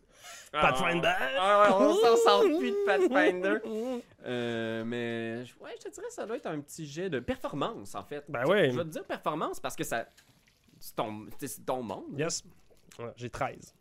Ah, 0.52 0.72
Pathfinder! 0.72 1.12
Ah 1.38 1.76
on 1.78 1.94
s'en 1.94 2.16
sort 2.16 2.40
plus 2.42 2.70
de 2.70 2.84
Pathfinder. 2.86 3.58
Euh, 4.24 4.84
mais 4.84 5.44
je- 5.44 5.54
ouais, 5.58 5.72
je 5.78 5.84
te 5.88 5.94
dirais 5.94 6.08
ça 6.10 6.26
doit 6.26 6.36
être 6.36 6.46
un 6.46 6.60
petit 6.60 6.86
jet 6.86 7.10
de 7.10 7.20
performance 7.20 7.94
en 7.94 8.02
fait. 8.04 8.24
Ben 8.28 8.46
ouais. 8.46 8.70
Je 8.70 8.76
vais 8.76 8.84
te 8.84 8.88
dire 8.88 9.04
performance 9.04 9.60
parce 9.60 9.76
que 9.76 9.84
ça 9.84 10.08
c'est 10.80 10.94
ton, 10.96 11.26
c'est 11.38 11.64
ton 11.64 11.82
monde. 11.82 12.18
Yes. 12.18 12.42
Ouais, 12.98 13.12
J'ai 13.16 13.28
13. 13.30 13.74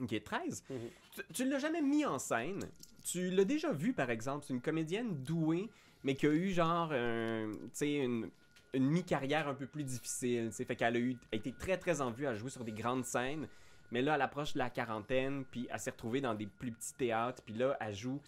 Ok, 0.00 0.22
13. 0.22 0.62
Mhm. 0.70 0.78
Tu, 1.14 1.22
tu 1.32 1.44
l'as 1.48 1.58
jamais 1.58 1.82
mis 1.82 2.04
en 2.04 2.18
scène. 2.18 2.60
Tu 3.02 3.30
l'as 3.30 3.44
déjà 3.44 3.72
vu 3.72 3.92
par 3.94 4.10
exemple, 4.10 4.44
c'est 4.46 4.52
une 4.54 4.60
comédienne 4.62 5.22
douée 5.24 5.68
mais 6.04 6.14
qui 6.14 6.26
a 6.26 6.30
eu 6.30 6.50
genre 6.52 6.92
un- 6.92 7.50
tu 7.52 7.58
sais 7.72 7.92
une 7.96 8.30
une 8.74 8.86
mi-carrière 8.88 9.48
un 9.48 9.54
peu 9.54 9.66
plus 9.66 9.84
difficile, 9.84 10.52
sais, 10.52 10.64
fait 10.64 10.76
qu'elle 10.76 10.96
a 10.96 10.98
eu 10.98 11.16
a 11.32 11.36
été 11.36 11.52
très 11.52 11.76
très 11.76 12.00
en 12.00 12.10
vue 12.10 12.26
à 12.26 12.34
jouer 12.34 12.50
sur 12.50 12.64
des 12.64 12.72
grandes 12.72 13.04
scènes, 13.04 13.48
mais 13.90 14.02
là 14.02 14.14
elle 14.14 14.22
approche 14.22 14.54
de 14.54 14.58
la 14.58 14.70
quarantaine, 14.70 15.44
puis 15.50 15.68
elle 15.70 15.80
s'est 15.80 15.90
retrouvée 15.90 16.20
dans 16.20 16.34
des 16.34 16.46
plus 16.46 16.72
petits 16.72 16.94
théâtres, 16.94 17.42
puis 17.44 17.54
là 17.54 17.76
elle 17.80 17.94
joue 17.94 18.20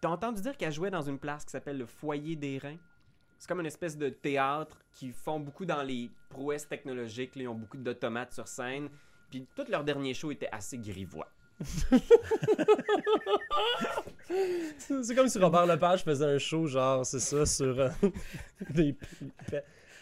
T'as 0.00 0.08
entendu 0.08 0.40
dire 0.40 0.56
qu'elle 0.56 0.72
jouait 0.72 0.90
dans 0.90 1.02
une 1.02 1.18
place 1.18 1.44
qui 1.44 1.50
s'appelle 1.50 1.76
le 1.76 1.84
Foyer 1.84 2.34
des 2.34 2.56
Reins? 2.56 2.78
C'est 3.38 3.46
comme 3.46 3.60
une 3.60 3.66
espèce 3.66 3.98
de 3.98 4.08
théâtre 4.08 4.78
qui 4.92 5.12
font 5.12 5.38
beaucoup 5.38 5.66
dans 5.66 5.82
les 5.82 6.10
prouesses 6.30 6.66
technologiques. 6.66 7.36
là, 7.36 7.42
ils 7.42 7.48
ont 7.48 7.54
beaucoup 7.54 7.76
d'automates 7.76 8.32
sur 8.32 8.48
scène. 8.48 8.88
Puis 9.30 9.46
tout 9.54 9.64
leur 9.68 9.84
dernier 9.84 10.14
show 10.14 10.30
était 10.30 10.48
assez 10.50 10.78
grivois. 10.78 11.28
C'est 11.62 12.00
c'est 15.04 15.14
comme 15.14 15.28
si 15.28 15.38
Robert 15.38 15.66
Lepage 15.66 16.02
faisait 16.02 16.24
un 16.24 16.38
show, 16.38 16.66
genre, 16.66 17.04
c'est 17.04 17.20
ça, 17.20 17.44
sur 17.44 17.78
euh, 17.78 17.90
les, 18.74 18.96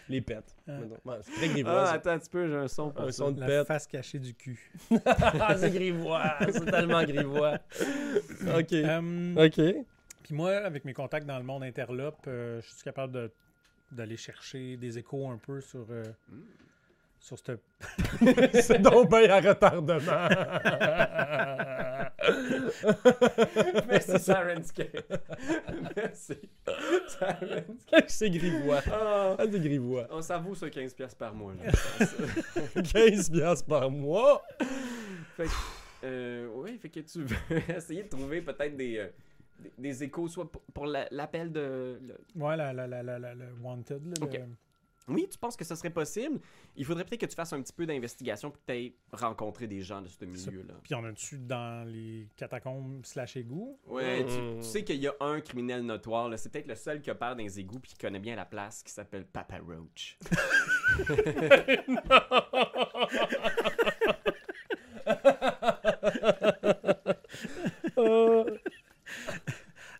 les 0.08 0.20
pets. 0.20 0.42
Ah. 0.68 0.78
Ouais, 1.04 1.16
c'est 1.22 1.32
très 1.32 1.48
grivois. 1.48 1.84
Ah, 1.88 1.92
attends 1.92 2.10
un 2.10 2.18
petit 2.18 2.30
peu, 2.30 2.46
j'ai 2.48 2.54
un 2.56 2.68
son 2.68 2.90
pour 2.90 3.02
Un 3.02 3.06
ça. 3.06 3.12
son 3.12 3.30
de 3.32 3.40
La 3.40 3.46
pète. 3.46 3.66
face 3.66 3.86
cachée 3.86 4.18
du 4.18 4.34
cul. 4.34 4.58
Ah, 5.06 5.54
c'est 5.56 5.70
grivois. 5.70 6.34
C'est 6.52 6.64
tellement 6.64 7.02
grivois. 7.04 7.58
Ok. 8.56 8.72
Euh, 8.72 9.46
Ok. 9.46 9.84
Puis 10.22 10.34
moi, 10.34 10.56
avec 10.56 10.84
mes 10.84 10.92
contacts 10.92 11.26
dans 11.26 11.38
le 11.38 11.44
monde 11.44 11.62
interlope, 11.64 12.24
euh, 12.26 12.60
je 12.62 12.68
suis 12.74 12.82
capable 12.84 13.12
de- 13.14 13.30
d'aller 13.92 14.16
chercher 14.18 14.76
des 14.76 14.98
échos 14.98 15.30
un 15.30 15.38
peu 15.38 15.60
sur, 15.62 15.86
euh, 15.90 16.02
Mm. 16.30 16.40
Sur 17.20 17.38
cette. 17.38 17.62
c'est 18.62 18.80
donc 18.80 19.08
bien 19.10 19.28
à 19.30 19.40
retardement. 19.40 19.98
Merci, 23.88 24.18
Sarenscape. 24.18 25.22
Merci. 25.96 26.34
Sarenscape. 27.08 28.04
c'est 28.08 28.30
grivois. 28.30 28.80
Ah, 28.90 29.36
Ah, 29.38 29.44
c'est 29.50 29.60
grivois. 29.60 30.06
on 30.10 30.22
s'en 30.22 30.40
vaut 30.40 30.54
sur 30.54 30.68
15$ 30.68 30.94
piastres 30.94 31.16
par 31.18 31.34
mois. 31.34 31.52
Là. 31.54 32.82
15 32.82 33.30
piastres 33.30 33.66
par 33.66 33.90
mois? 33.90 34.42
fait 35.36 35.44
que, 35.44 35.50
euh, 36.04 36.48
oui, 36.54 36.78
fait 36.78 36.88
que 36.88 37.00
tu 37.00 37.22
veux 37.22 37.36
essayer 37.76 38.02
de 38.04 38.08
trouver 38.08 38.42
peut-être 38.42 38.76
des, 38.76 38.98
euh, 38.98 39.08
des, 39.58 39.72
des 39.78 40.04
échos, 40.04 40.28
soit 40.28 40.50
pour, 40.50 40.62
pour 40.74 40.86
la- 40.86 41.08
l'appel 41.10 41.52
de. 41.52 41.98
le- 42.02 42.18
Ouais, 42.42 42.56
la, 42.56 42.72
la, 42.72 42.86
la, 42.86 43.02
la, 43.02 43.18
la- 43.18 43.34
le 43.34 43.46
Wanted. 43.62 44.04
là, 44.06 44.14
le- 44.20 44.26
Oui, 45.08 45.26
tu 45.30 45.38
penses 45.38 45.56
que 45.56 45.64
ce 45.64 45.74
serait 45.74 45.90
possible? 45.90 46.40
Il 46.76 46.84
faudrait 46.84 47.04
peut-être 47.04 47.22
que 47.22 47.26
tu 47.26 47.34
fasses 47.34 47.52
un 47.52 47.62
petit 47.62 47.72
peu 47.72 47.86
d'investigation 47.86 48.50
puis 48.50 48.60
que 48.60 48.72
tu 48.72 48.78
aies 48.78 48.94
rencontré 49.12 49.66
des 49.66 49.80
gens 49.80 50.02
de 50.02 50.08
ce 50.08 50.24
milieu-là. 50.24 50.74
Puis 50.82 50.94
on 50.94 51.04
a 51.04 51.12
dessus 51.12 51.38
dans 51.38 51.86
les 51.86 52.28
catacombes 52.36 53.04
slash 53.04 53.36
égouts? 53.36 53.78
Ouais, 53.86 54.24
tu, 54.24 54.60
tu 54.60 54.62
sais 54.62 54.84
qu'il 54.84 55.00
y 55.00 55.08
a 55.08 55.14
un 55.20 55.40
criminel 55.40 55.82
notoire, 55.82 56.28
là. 56.28 56.36
c'est 56.36 56.50
peut-être 56.50 56.68
le 56.68 56.74
seul 56.74 57.00
qui 57.00 57.10
opère 57.10 57.36
dans 57.36 57.42
les 57.42 57.58
égouts 57.58 57.80
puis 57.80 57.92
qui 57.92 57.98
connaît 57.98 58.20
bien 58.20 58.36
la 58.36 58.46
place, 58.46 58.82
qui 58.82 58.92
s'appelle 58.92 59.26
Papa 59.26 59.58
Roach. 59.58 60.18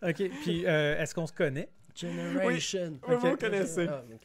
Ok, 0.01 0.31
puis 0.43 0.65
euh, 0.65 1.01
est-ce 1.01 1.15
qu'on 1.15 1.27
se 1.27 1.33
connaît? 1.33 1.69
Generation. 1.95 3.01
Oui, 3.09 3.17
vous 3.21 3.37
connaissez. 3.37 3.87
Ah, 3.89 4.05
ok. 4.09 4.21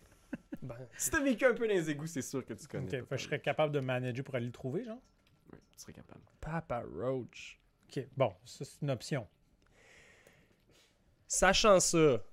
Si 0.97 1.09
t'as 1.09 1.21
vécu 1.21 1.45
un 1.45 1.53
peu 1.53 1.67
dans 1.67 1.73
les 1.73 1.89
égouts, 1.89 2.07
c'est 2.07 2.21
sûr 2.21 2.45
que 2.45 2.53
tu 2.53 2.67
connais. 2.67 3.01
Ok, 3.01 3.07
fait 3.09 3.17
je 3.17 3.23
serais 3.23 3.39
capable 3.39 3.73
de 3.73 3.79
manager 3.79 4.23
pour 4.23 4.35
aller 4.35 4.45
le 4.45 4.51
trouver, 4.51 4.83
genre 4.83 4.95
Roach. 4.95 5.53
Oui, 5.53 5.59
tu 5.71 5.79
serais 5.79 5.93
capable. 5.93 6.21
Papa 6.39 6.83
Roach. 6.95 7.59
Ok, 7.87 8.07
bon, 8.15 8.33
ça 8.45 8.65
c'est 8.65 8.81
une 8.81 8.91
option. 8.91 9.27
Sachant 11.27 11.79
ça, 11.79 12.23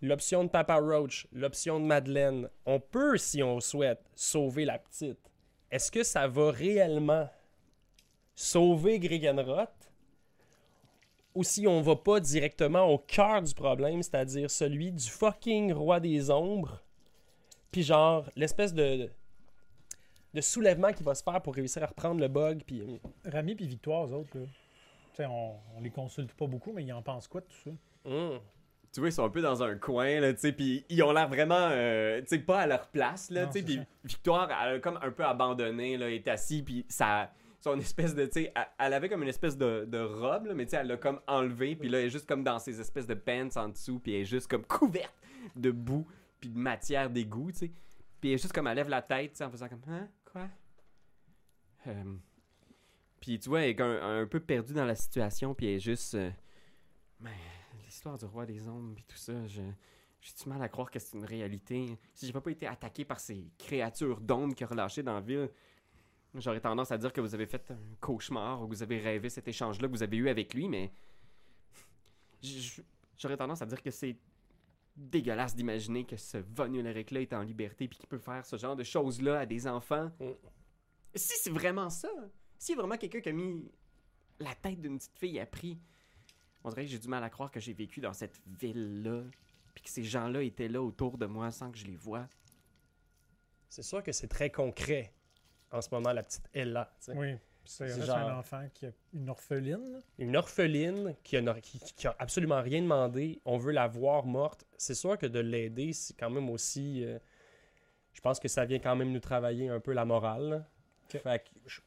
l'option 0.00 0.44
de 0.44 0.48
Papa 0.48 0.76
Roach, 0.76 1.26
l'option 1.32 1.80
de 1.80 1.84
Madeleine, 1.84 2.48
on 2.66 2.78
peut, 2.78 3.16
si 3.16 3.42
on 3.42 3.60
souhaite, 3.60 4.04
sauver 4.14 4.64
la 4.64 4.78
petite. 4.78 5.18
Est-ce 5.70 5.90
que 5.90 6.02
ça 6.02 6.28
va 6.28 6.50
réellement 6.50 7.28
sauver 8.34 9.00
Gregenroth? 9.00 9.92
Ou 11.34 11.44
si 11.44 11.66
on 11.66 11.82
va 11.82 11.96
pas 11.96 12.20
directement 12.20 12.86
au 12.86 12.98
cœur 12.98 13.42
du 13.42 13.54
problème, 13.54 14.02
c'est-à-dire 14.02 14.50
celui 14.50 14.92
du 14.92 15.08
fucking 15.08 15.72
roi 15.72 16.00
des 16.00 16.30
ombres, 16.30 16.82
puis 17.70 17.82
genre 17.82 18.30
l'espèce 18.36 18.74
de, 18.74 19.10
de 20.34 20.40
soulèvement 20.40 20.92
qui 20.92 21.02
va 21.02 21.14
se 21.14 21.22
faire 21.22 21.40
pour 21.42 21.54
réussir 21.54 21.82
à 21.82 21.86
reprendre 21.86 22.20
le 22.20 22.28
bug, 22.28 22.62
puis 22.66 22.82
Rami 23.24 23.54
puis 23.54 23.66
Victoire, 23.66 24.06
eux 24.06 24.12
autres, 24.12 24.38
là. 24.38 24.44
On, 25.20 25.56
on 25.76 25.80
les 25.80 25.90
consulte 25.90 26.32
pas 26.34 26.46
beaucoup, 26.46 26.72
mais 26.72 26.84
ils 26.84 26.92
en 26.92 27.02
pensent 27.02 27.26
quoi 27.26 27.40
de 27.40 27.46
tout 27.46 27.56
ça? 27.64 27.70
Hum. 28.04 28.38
Tu 28.92 29.00
vois, 29.00 29.08
ils 29.08 29.12
sont 29.12 29.24
un 29.24 29.30
peu 29.30 29.42
dans 29.42 29.62
un 29.62 29.76
coin, 29.76 30.20
là, 30.20 30.32
tu 30.32 30.40
sais, 30.40 30.52
puis 30.52 30.84
ils 30.88 31.02
ont 31.02 31.12
l'air 31.12 31.28
vraiment, 31.28 31.68
euh, 31.72 32.20
tu 32.20 32.28
sais, 32.28 32.38
pas 32.38 32.60
à 32.60 32.66
leur 32.66 32.86
place, 32.88 33.30
là, 33.30 33.46
tu 33.46 33.58
sais, 33.58 33.62
puis. 33.62 33.80
Victoire, 34.04 34.48
elle 34.50 34.76
a 34.76 34.78
comme 34.78 34.98
un 35.02 35.10
peu 35.10 35.24
abandonné, 35.24 35.96
là, 35.96 36.08
est 36.08 36.26
assise, 36.28 36.62
puis 36.62 36.86
ça, 36.88 37.30
son 37.60 37.78
espèce 37.78 38.14
de, 38.14 38.24
tu 38.26 38.44
sais, 38.44 38.54
elle, 38.78 38.92
avait 38.92 39.08
comme 39.08 39.22
une 39.22 39.28
espèce 39.28 39.58
de, 39.58 39.84
de 39.86 39.98
robe, 39.98 40.46
là, 40.46 40.54
mais 40.54 40.64
tu 40.64 40.70
sais, 40.70 40.76
elle 40.76 40.86
l'a 40.86 40.96
comme 40.96 41.20
enlevé, 41.26 41.76
puis 41.76 41.88
là, 41.88 41.98
elle 41.98 42.06
est 42.06 42.10
juste 42.10 42.26
comme 42.26 42.44
dans 42.44 42.58
ces 42.58 42.80
espèces 42.80 43.06
de 43.06 43.14
pants 43.14 43.48
en 43.56 43.68
dessous, 43.68 43.98
puis 43.98 44.14
elle 44.14 44.22
est 44.22 44.24
juste 44.24 44.46
comme 44.46 44.64
couverte 44.64 45.14
de 45.56 45.70
boue, 45.70 46.06
puis 46.40 46.50
de 46.50 46.58
matière 46.58 47.10
d'égout, 47.10 47.52
tu 47.52 47.58
sais, 47.58 47.72
puis 48.20 48.32
juste 48.32 48.52
comme, 48.52 48.66
elle 48.66 48.76
lève 48.76 48.88
la 48.88 49.02
tête, 49.02 49.40
en 49.42 49.50
faisant 49.50 49.68
comme, 49.68 49.82
hein, 49.88 50.08
quoi? 50.24 50.48
Euh, 51.86 52.16
Puis 53.20 53.38
tu 53.38 53.48
vois, 53.48 53.62
elle 53.62 53.70
est 53.70 53.80
un, 53.80 54.20
un 54.22 54.26
peu 54.26 54.40
perdue 54.40 54.72
dans 54.72 54.84
la 54.84 54.94
situation, 54.94 55.54
puis 55.54 55.66
elle 55.66 55.74
est 55.74 55.80
juste... 55.80 56.14
euh, 56.14 56.30
l'histoire 57.84 58.18
du 58.18 58.24
roi 58.26 58.44
des 58.46 58.68
ombres, 58.68 58.94
puis 58.94 59.04
tout 59.06 59.16
ça, 59.16 59.46
je... 59.46 59.62
J'ai 60.20 60.32
du 60.42 60.48
mal 60.48 60.60
à 60.60 60.68
croire 60.68 60.90
que 60.90 60.98
c'est 60.98 61.16
une 61.16 61.24
réalité. 61.24 61.96
Si 62.12 62.26
j'ai 62.26 62.32
pas 62.32 62.50
été 62.50 62.66
attaqué 62.66 63.04
par 63.04 63.20
ces 63.20 63.52
créatures 63.56 64.20
d'ombre 64.20 64.52
qui 64.52 64.64
relâché 64.64 65.00
dans 65.00 65.14
la 65.14 65.20
ville, 65.20 65.48
j'aurais 66.34 66.60
tendance 66.60 66.90
à 66.90 66.98
dire 66.98 67.12
que 67.12 67.20
vous 67.20 67.36
avez 67.36 67.46
fait 67.46 67.70
un 67.70 67.94
cauchemar 68.00 68.60
ou 68.60 68.66
que 68.66 68.74
vous 68.74 68.82
avez 68.82 68.98
rêvé 68.98 69.30
cet 69.30 69.46
échange-là 69.46 69.86
que 69.86 69.92
vous 69.92 70.02
avez 70.02 70.16
eu 70.16 70.28
avec 70.28 70.54
lui, 70.54 70.68
mais 70.68 70.90
j'aurais 73.16 73.36
tendance 73.36 73.62
à 73.62 73.66
dire 73.66 73.80
que 73.80 73.92
c'est 73.92 74.16
dégueulasse 74.98 75.54
d'imaginer 75.54 76.04
que 76.04 76.16
ce 76.16 76.38
Von 76.38 76.72
Ulrich-là 76.72 77.20
est 77.20 77.32
en 77.32 77.42
liberté 77.42 77.88
puis 77.88 77.98
qu'il 77.98 78.08
peut 78.08 78.18
faire 78.18 78.44
ce 78.44 78.56
genre 78.56 78.76
de 78.76 78.84
choses-là 78.84 79.40
à 79.40 79.46
des 79.46 79.66
enfants. 79.66 80.10
Mm. 80.20 80.30
Si 81.14 81.34
c'est 81.38 81.50
vraiment 81.50 81.88
ça, 81.88 82.08
si 82.58 82.74
vraiment 82.74 82.96
quelqu'un 82.96 83.20
qui 83.20 83.28
a 83.28 83.32
mis 83.32 83.70
la 84.40 84.54
tête 84.54 84.80
d'une 84.80 84.98
petite 84.98 85.18
fille 85.18 85.40
à 85.40 85.46
prix, 85.46 85.78
on 86.64 86.70
dirait 86.70 86.84
que 86.84 86.90
j'ai 86.90 86.98
du 86.98 87.08
mal 87.08 87.22
à 87.22 87.30
croire 87.30 87.50
que 87.50 87.60
j'ai 87.60 87.72
vécu 87.72 88.00
dans 88.00 88.12
cette 88.12 88.40
ville-là 88.46 89.22
puis 89.74 89.84
que 89.84 89.90
ces 89.90 90.04
gens-là 90.04 90.42
étaient 90.42 90.68
là 90.68 90.82
autour 90.82 91.16
de 91.18 91.26
moi 91.26 91.50
sans 91.50 91.70
que 91.70 91.78
je 91.78 91.86
les 91.86 91.96
vois. 91.96 92.28
C'est 93.68 93.82
sûr 93.82 94.02
que 94.02 94.12
c'est 94.12 94.28
très 94.28 94.50
concret 94.50 95.12
en 95.70 95.80
ce 95.80 95.88
moment, 95.92 96.12
la 96.12 96.22
petite 96.22 96.48
Ella. 96.52 96.90
tu 97.00 97.12
sais. 97.12 97.18
Oui. 97.18 97.34
C'est 97.70 97.84
reste 97.84 98.04
genre- 98.04 98.16
un 98.16 98.38
enfant 98.38 98.66
qui 98.72 98.86
a 98.86 98.90
une 99.12 99.28
orpheline. 99.28 100.02
Une 100.18 100.36
orpheline 100.36 101.14
qui 101.22 101.36
a, 101.36 101.60
qui, 101.60 101.78
qui 101.78 102.06
a 102.06 102.16
absolument 102.18 102.62
rien 102.62 102.80
demandé, 102.80 103.40
on 103.44 103.58
veut 103.58 103.72
la 103.72 103.86
voir 103.86 104.24
morte. 104.24 104.64
C'est 104.78 104.94
sûr 104.94 105.18
que 105.18 105.26
de 105.26 105.38
l'aider, 105.38 105.92
c'est 105.92 106.14
quand 106.14 106.30
même 106.30 106.48
aussi. 106.48 107.04
euh, 107.04 107.18
je 108.14 108.20
pense 108.22 108.40
que 108.40 108.48
ça 108.48 108.64
vient 108.64 108.78
quand 108.78 108.96
même 108.96 109.12
nous 109.12 109.20
travailler 109.20 109.68
un 109.68 109.80
peu 109.80 109.92
la 109.92 110.06
morale. 110.06 110.64
Fait 111.08 111.44
que 111.44 111.50
je- 111.66 111.80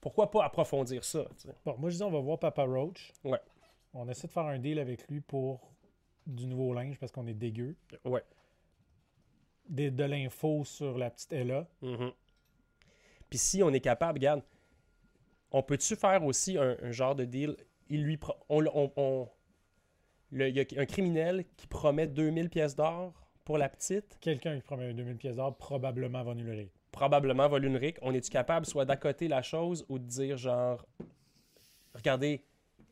pourquoi 0.00 0.30
pas 0.30 0.44
approfondir 0.44 1.02
ça? 1.04 1.24
Bon, 1.64 1.76
moi 1.76 1.90
je 1.90 1.96
dis 1.96 2.02
on 2.04 2.10
va 2.12 2.20
voir 2.20 2.38
Papa 2.38 2.62
Roach. 2.62 3.12
Ouais. 3.24 3.40
On 3.94 4.08
essaie 4.08 4.28
de 4.28 4.32
faire 4.32 4.46
un 4.46 4.58
deal 4.60 4.78
avec 4.78 5.08
lui 5.08 5.20
pour 5.20 5.72
du 6.26 6.46
nouveau 6.46 6.72
linge 6.72 6.98
parce 7.00 7.10
qu'on 7.10 7.26
est 7.26 7.34
dégueu. 7.34 7.74
Ouais. 8.04 8.22
Des- 9.68 9.90
de 9.90 10.04
l'info 10.04 10.64
sur 10.64 10.98
la 10.98 11.10
petite 11.10 11.32
Ella. 11.32 11.66
Mhm. 11.82 12.12
Puis 13.28 13.38
si 13.38 13.62
on 13.62 13.70
est 13.70 13.80
capable, 13.80 14.18
regarde, 14.18 14.42
on 15.56 15.62
peut-tu 15.62 15.94
faire 15.96 16.24
aussi 16.24 16.58
un, 16.58 16.76
un 16.82 16.90
genre 16.92 17.14
de 17.14 17.24
deal? 17.24 17.56
Il 17.88 18.02
lui 18.02 18.18
on, 18.48 18.64
on- 18.74 18.92
on- 18.96 19.28
le- 20.32 20.48
il 20.48 20.56
y 20.56 20.60
a 20.60 20.64
un 20.80 20.86
criminel 20.86 21.44
qui 21.56 21.66
promet 21.66 22.06
2000 22.06 22.50
pièces 22.50 22.74
d'or 22.74 23.12
pour 23.44 23.56
la 23.58 23.68
petite, 23.68 24.18
Quelqu'un 24.20 24.56
qui 24.56 24.62
promet 24.62 24.92
2000 24.92 25.16
pièces 25.16 25.36
d'or, 25.36 25.56
probablement 25.56 26.24
Von 26.24 26.36
Ulrich. 26.38 26.70
probablement 26.92 27.48
volunrique. 27.48 27.98
On 28.02 28.12
est-tu 28.14 28.30
capable 28.30 28.64
soit 28.66 28.84
d'accoter 28.84 29.28
la 29.28 29.42
chose 29.42 29.84
ou 29.88 29.98
de 29.98 30.04
dire 30.06 30.36
genre, 30.38 30.84
regardez, 31.94 32.42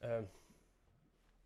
euh, 0.04 0.22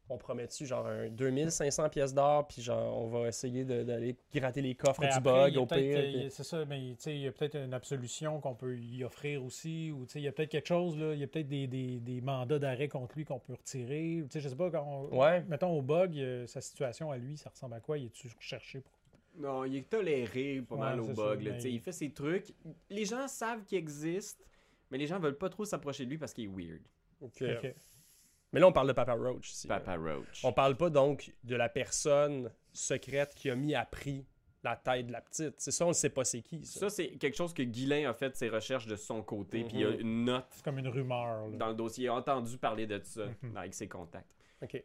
on 0.09 0.19
promet-tu 0.19 0.67
genre 0.67 0.87
un 0.87 1.09
2500 1.09 1.89
pièces 1.89 2.15
d'or, 2.15 2.47
puis 2.47 2.63
genre 2.63 2.97
on 3.03 3.09
va 3.09 3.29
essayer 3.29 3.65
de- 3.65 3.83
d'aller 3.83 4.17
gratter 4.35 4.63
les 4.63 4.75
coffres 4.75 5.01
Mais 5.01 5.09
du 5.09 5.15
après, 5.15 5.51
bug 5.51 5.57
au 5.57 5.67
pire. 5.67 5.99
puis- 6.01 6.27
C'est 6.31 6.45
ça, 6.45 6.65
mais 6.65 6.79
tu 6.91 6.95
sais, 6.99 7.15
il 7.17 7.23
y 7.23 7.27
a 7.27 7.33
peut-être 7.33 7.57
une 7.57 7.75
absolution 7.75 8.41
qu'on 8.41 8.55
peut 8.55 8.77
y 8.79 9.03
offrir 9.05 9.45
aussi, 9.45 9.91
ou 9.91 10.07
tu 10.07 10.13
sais, 10.13 10.21
il 10.21 10.25
y 10.25 10.29
a 10.29 10.33
peut-être 10.33 10.51
quelque 10.51 10.69
chose, 10.69 10.97
là, 10.97 11.13
il 11.15 11.19
y 11.21 11.25
a 11.25 11.27
peut-être 11.27 11.49
des, 11.49 11.67
des- 11.67 11.99
des 11.99 12.21
mandats 12.21 12.59
d'arrêt 12.59 12.89
contre 12.89 13.17
lui 13.17 13.25
qu'on 13.25 13.41
peut 13.41 13.55
retirer. 13.55 14.23
Tu 14.25 14.27
sais, 14.31 14.41
je 14.41 14.49
sais 14.49 14.57
pas, 14.57 14.71
quand 14.71 15.09
on- 15.11 15.19
Ouais. 15.19 15.43
mettons 15.49 15.77
au 15.77 15.83
bug, 15.83 16.17
euh, 16.19 16.47
sa 16.47 16.61
situation 16.61 17.11
à 17.11 17.17
lui, 17.19 17.37
ça 17.37 17.51
ressemble 17.51 17.75
à 17.75 17.81
quoi? 17.81 17.99
Il 17.99 18.07
est-tu 18.07 18.29
recherché 18.37 18.81
pour... 18.81 18.93
Non, 19.39 19.65
il 19.65 19.77
est 19.77 19.91
toléré 19.91 20.63
pas 20.67 20.77
Ouais, 20.77 20.81
mal 20.81 21.01
au 21.01 21.07
bug. 21.09 21.17
ça, 21.17 21.23
là, 21.25 21.37
mais 21.37 21.55
tu 21.57 21.61
sais, 21.63 21.69
il- 21.71 21.75
Il 21.75 21.81
fait 21.81 21.93
ses 21.93 22.11
trucs. 22.11 22.55
Les 22.89 23.05
gens 23.05 23.27
savent 23.29 23.65
qu'il 23.65 23.77
existe, 23.77 24.47
mais 24.91 24.99
les 24.99 25.07
gens 25.07 25.19
veulent 25.19 25.37
pas 25.37 25.49
trop 25.51 25.65
s'approcher 25.65 26.05
de 26.05 26.11
lui 26.11 26.17
parce 26.19 26.33
qu'il 26.33 26.45
est 26.45 26.47
weird. 26.47 26.81
Ok. 27.21 27.43
Ok. 27.43 27.75
Mais 28.53 28.61
là, 28.61 28.69
on 28.69 28.73
parle 28.73 28.89
de 28.89 28.93
Papa 28.93 29.13
Roach 29.15 29.51
ici. 29.51 29.67
Papa 29.69 29.97
Roach. 29.97 30.43
On 30.45 30.53
parle 30.53 30.77
pas 30.77 30.89
donc 30.91 31.33
de 31.45 31.57
la 31.57 31.69
personne 31.69 32.51
secrète 32.73 33.35
qui 33.35 33.51
a 33.51 33.55
mis 33.57 33.75
à 33.75 33.85
prix 33.85 34.25
la 34.63 34.77
tête 34.77 35.07
de 35.07 35.13
la 35.13 35.21
petite. 35.21 35.55
C'est 35.59 35.71
ça, 35.71 35.85
on 35.85 35.91
ne 35.91 35.95
sait 35.95 36.11
pas 36.11 36.25
c'est 36.25 36.43
qui. 36.43 36.65
Ça. 36.65 36.81
Ça, 36.81 36.91
c'est 36.91 37.09
quelque 37.19 37.37
chose 37.37 37.53
que 37.55 37.63
Guilain 37.63 38.09
a 38.11 38.15
fait 38.15 38.35
ses 38.37 38.49
recherches 38.49 38.87
de 38.87 38.97
son 38.97 39.23
côté, 39.23 39.63
puis 39.65 39.75
il 39.77 39.81
y 39.81 39.85
a 39.85 39.91
Mhm. 39.91 40.01
une 40.01 40.25
note 40.25 40.47
C'est 40.51 40.65
comme 40.65 40.79
une 40.79 40.89
rumeur. 40.89 41.49
là. 41.49 41.57
dans 41.57 41.69
le 41.69 41.75
dossier. 41.75 42.05
Il 42.05 42.09
a 42.09 42.15
entendu 42.15 42.57
parler 42.59 42.87
de 42.87 43.01
ça 43.05 43.27
Mhm. 43.43 43.57
avec 43.57 43.75
ses 43.75 43.89
contacts. 43.89 44.31
OK. 44.63 44.83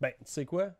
Ben, 0.00 0.12
tu 0.18 0.24
sais 0.26 0.44
quoi? 0.44 0.70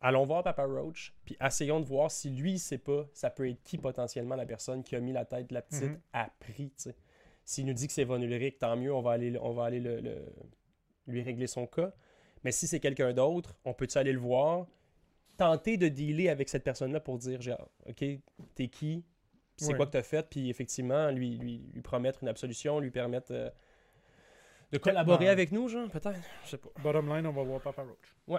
Allons 0.00 0.24
voir 0.24 0.42
Papa 0.42 0.64
Roach, 0.64 1.14
puis 1.24 1.36
essayons 1.44 1.80
de 1.80 1.84
voir 1.84 2.10
si 2.10 2.30
lui, 2.30 2.52
il 2.52 2.58
sait 2.58 2.78
pas, 2.78 3.06
ça 3.12 3.28
peut 3.28 3.48
être 3.48 3.62
qui 3.62 3.76
potentiellement 3.76 4.36
la 4.36 4.46
personne 4.46 4.82
qui 4.82 4.96
a 4.96 5.00
mis 5.00 5.12
la 5.12 5.24
tête 5.24 5.48
de 5.48 5.54
la 5.54 5.60
petite 5.62 5.82
Mhm. 5.90 6.00
à 6.12 6.30
prix, 6.40 6.70
tu 6.70 6.84
sais. 6.84 6.96
S'il 7.44 7.66
nous 7.66 7.74
dit 7.74 7.86
que 7.86 7.92
c'est 7.92 8.04
Von 8.04 8.20
Ulrich, 8.22 8.58
tant 8.58 8.76
mieux, 8.76 8.94
on 8.94 9.02
va 9.02 9.12
aller, 9.12 9.36
on 9.40 9.52
va 9.52 9.64
aller 9.64 9.80
le- 9.80 10.00
le- 10.00 10.24
lui 11.10 11.22
régler 11.22 11.46
son 11.46 11.66
cas. 11.66 11.92
Mais 12.44 12.52
si 12.52 12.66
c'est 12.66 12.80
quelqu'un 12.80 13.12
d'autre, 13.12 13.54
on 13.64 13.74
peut-tu 13.74 13.98
aller 13.98 14.12
le 14.12 14.18
voir, 14.18 14.66
tenter 15.36 15.76
de 15.76 15.88
dealer 15.88 16.28
avec 16.28 16.48
cette 16.48 16.64
personne-là 16.64 17.00
pour 17.00 17.18
dire, 17.18 17.40
genre, 17.42 17.68
OK, 17.86 18.04
t'es 18.54 18.68
qui? 18.68 19.04
C'est 19.56 19.68
Ouais. 19.72 19.76
quoi 19.76 19.86
que 19.86 19.92
t'as 19.92 20.02
fait? 20.02 20.26
Puis 20.30 20.48
effectivement, 20.48 21.10
lui, 21.10 21.36
lui, 21.36 21.62
lui 21.74 21.82
promettre 21.82 22.22
une 22.22 22.28
absolution, 22.28 22.80
lui 22.80 22.90
permettre 22.90 23.32
euh, 23.32 23.50
de 24.72 24.78
collaborer 24.78 25.26
Ouais. 25.26 25.30
avec 25.30 25.52
nous, 25.52 25.68
genre, 25.68 25.88
peut-être? 25.90 26.18
Je 26.44 26.50
sais 26.50 26.58
pas. 26.58 26.70
Bottom 26.82 27.14
line, 27.14 27.26
on 27.26 27.32
va 27.32 27.42
voir 27.42 27.60
Papa 27.60 27.82
Roach. 27.82 28.38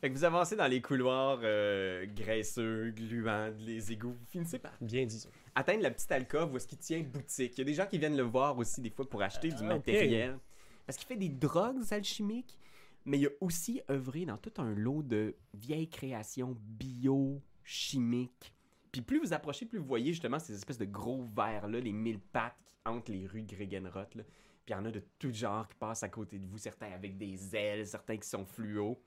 Fait 0.00 0.08
que 0.10 0.14
vous 0.14 0.24
avancez 0.24 0.56
dans 0.56 0.66
les 0.66 0.80
couloirs 0.80 1.38
euh, 1.44 2.06
graisseux, 2.16 2.90
gluants, 2.90 3.52
les 3.60 3.92
égouts. 3.92 4.14
Vous 4.18 4.26
finissez 4.30 4.58
par 4.58 4.72
Bien 4.80 5.04
dit 5.06 5.20
ça. 5.20 5.28
atteindre 5.54 5.82
la 5.82 5.92
petite 5.92 6.10
alcôve 6.10 6.52
où 6.52 6.56
est-ce 6.56 6.66
qu'il 6.66 6.78
tient 6.78 7.00
boutique. 7.02 7.52
Il 7.56 7.58
y 7.58 7.60
a 7.60 7.64
des 7.64 7.74
gens 7.74 7.86
qui 7.86 7.98
viennent 7.98 8.16
le 8.16 8.24
voir 8.24 8.58
aussi 8.58 8.80
des 8.80 8.90
fois 8.90 9.08
pour 9.08 9.22
acheter 9.22 9.48
du 9.50 9.56
Ah, 9.60 9.62
matériel. 9.64 10.38
Parce 10.86 10.98
qu'il 10.98 11.06
fait 11.06 11.16
des 11.16 11.28
drogues 11.28 11.92
alchimiques, 11.92 12.58
mais 13.04 13.18
il 13.18 13.26
a 13.26 13.30
aussi 13.40 13.80
œuvré 13.90 14.24
dans 14.24 14.38
tout 14.38 14.52
un 14.58 14.74
lot 14.74 15.02
de 15.02 15.34
vieilles 15.54 15.88
créations 15.88 16.56
bio-chimiques. 16.60 18.54
Puis 18.90 19.00
plus 19.00 19.18
vous 19.18 19.32
approchez, 19.32 19.66
plus 19.66 19.78
vous 19.78 19.86
voyez 19.86 20.12
justement 20.12 20.38
ces 20.38 20.54
espèces 20.54 20.78
de 20.78 20.84
gros 20.84 21.24
vers-là, 21.34 21.80
les 21.80 21.92
mille 21.92 22.20
pattes 22.20 22.56
qui 22.66 22.74
hantent 22.84 23.08
les 23.08 23.26
rues 23.26 23.42
Gregenroth. 23.42 24.10
Puis 24.10 24.24
il 24.68 24.72
y 24.72 24.74
en 24.74 24.84
a 24.84 24.90
de 24.90 25.02
tout 25.18 25.32
genre 25.32 25.66
qui 25.66 25.76
passent 25.76 26.02
à 26.02 26.08
côté 26.08 26.38
de 26.38 26.46
vous, 26.46 26.58
certains 26.58 26.92
avec 26.92 27.16
des 27.16 27.56
ailes, 27.56 27.86
certains 27.86 28.16
qui 28.16 28.28
sont 28.28 28.44
fluo. 28.44 29.02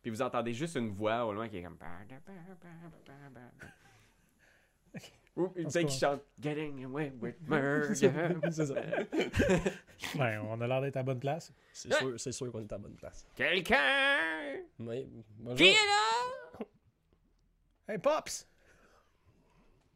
Puis 0.00 0.10
vous 0.10 0.22
entendez 0.22 0.52
juste 0.52 0.76
une 0.76 0.90
voix 0.90 1.26
au 1.26 1.32
loin 1.32 1.48
qui 1.48 1.56
est 1.56 1.62
comme... 1.62 1.78
Ou 5.36 5.50
une 5.56 5.64
Parce 5.64 5.78
qui 5.84 5.98
chante 5.98 6.20
Getting 6.40 6.84
away 6.84 7.12
with 7.20 7.36
murder. 7.48 7.94
C'est 7.94 8.66
ça. 8.66 8.74
Ben, 10.18 10.40
on 10.48 10.60
a 10.60 10.66
l'air 10.66 10.80
d'être 10.80 10.96
à 10.96 11.02
bonne 11.02 11.18
place. 11.18 11.52
C'est 11.72 11.92
sûr, 11.92 12.18
sûr 12.32 12.52
qu'on 12.52 12.60
est 12.60 12.72
à 12.72 12.78
bonne 12.78 12.94
place. 12.94 13.24
Quelqu'un 13.34 14.58
Oui, 14.78 15.08
bonjour. 15.38 15.56
qui 15.56 15.64
est 15.64 15.72
là? 15.72 16.66
Hey, 17.88 17.98
Pops! 17.98 18.46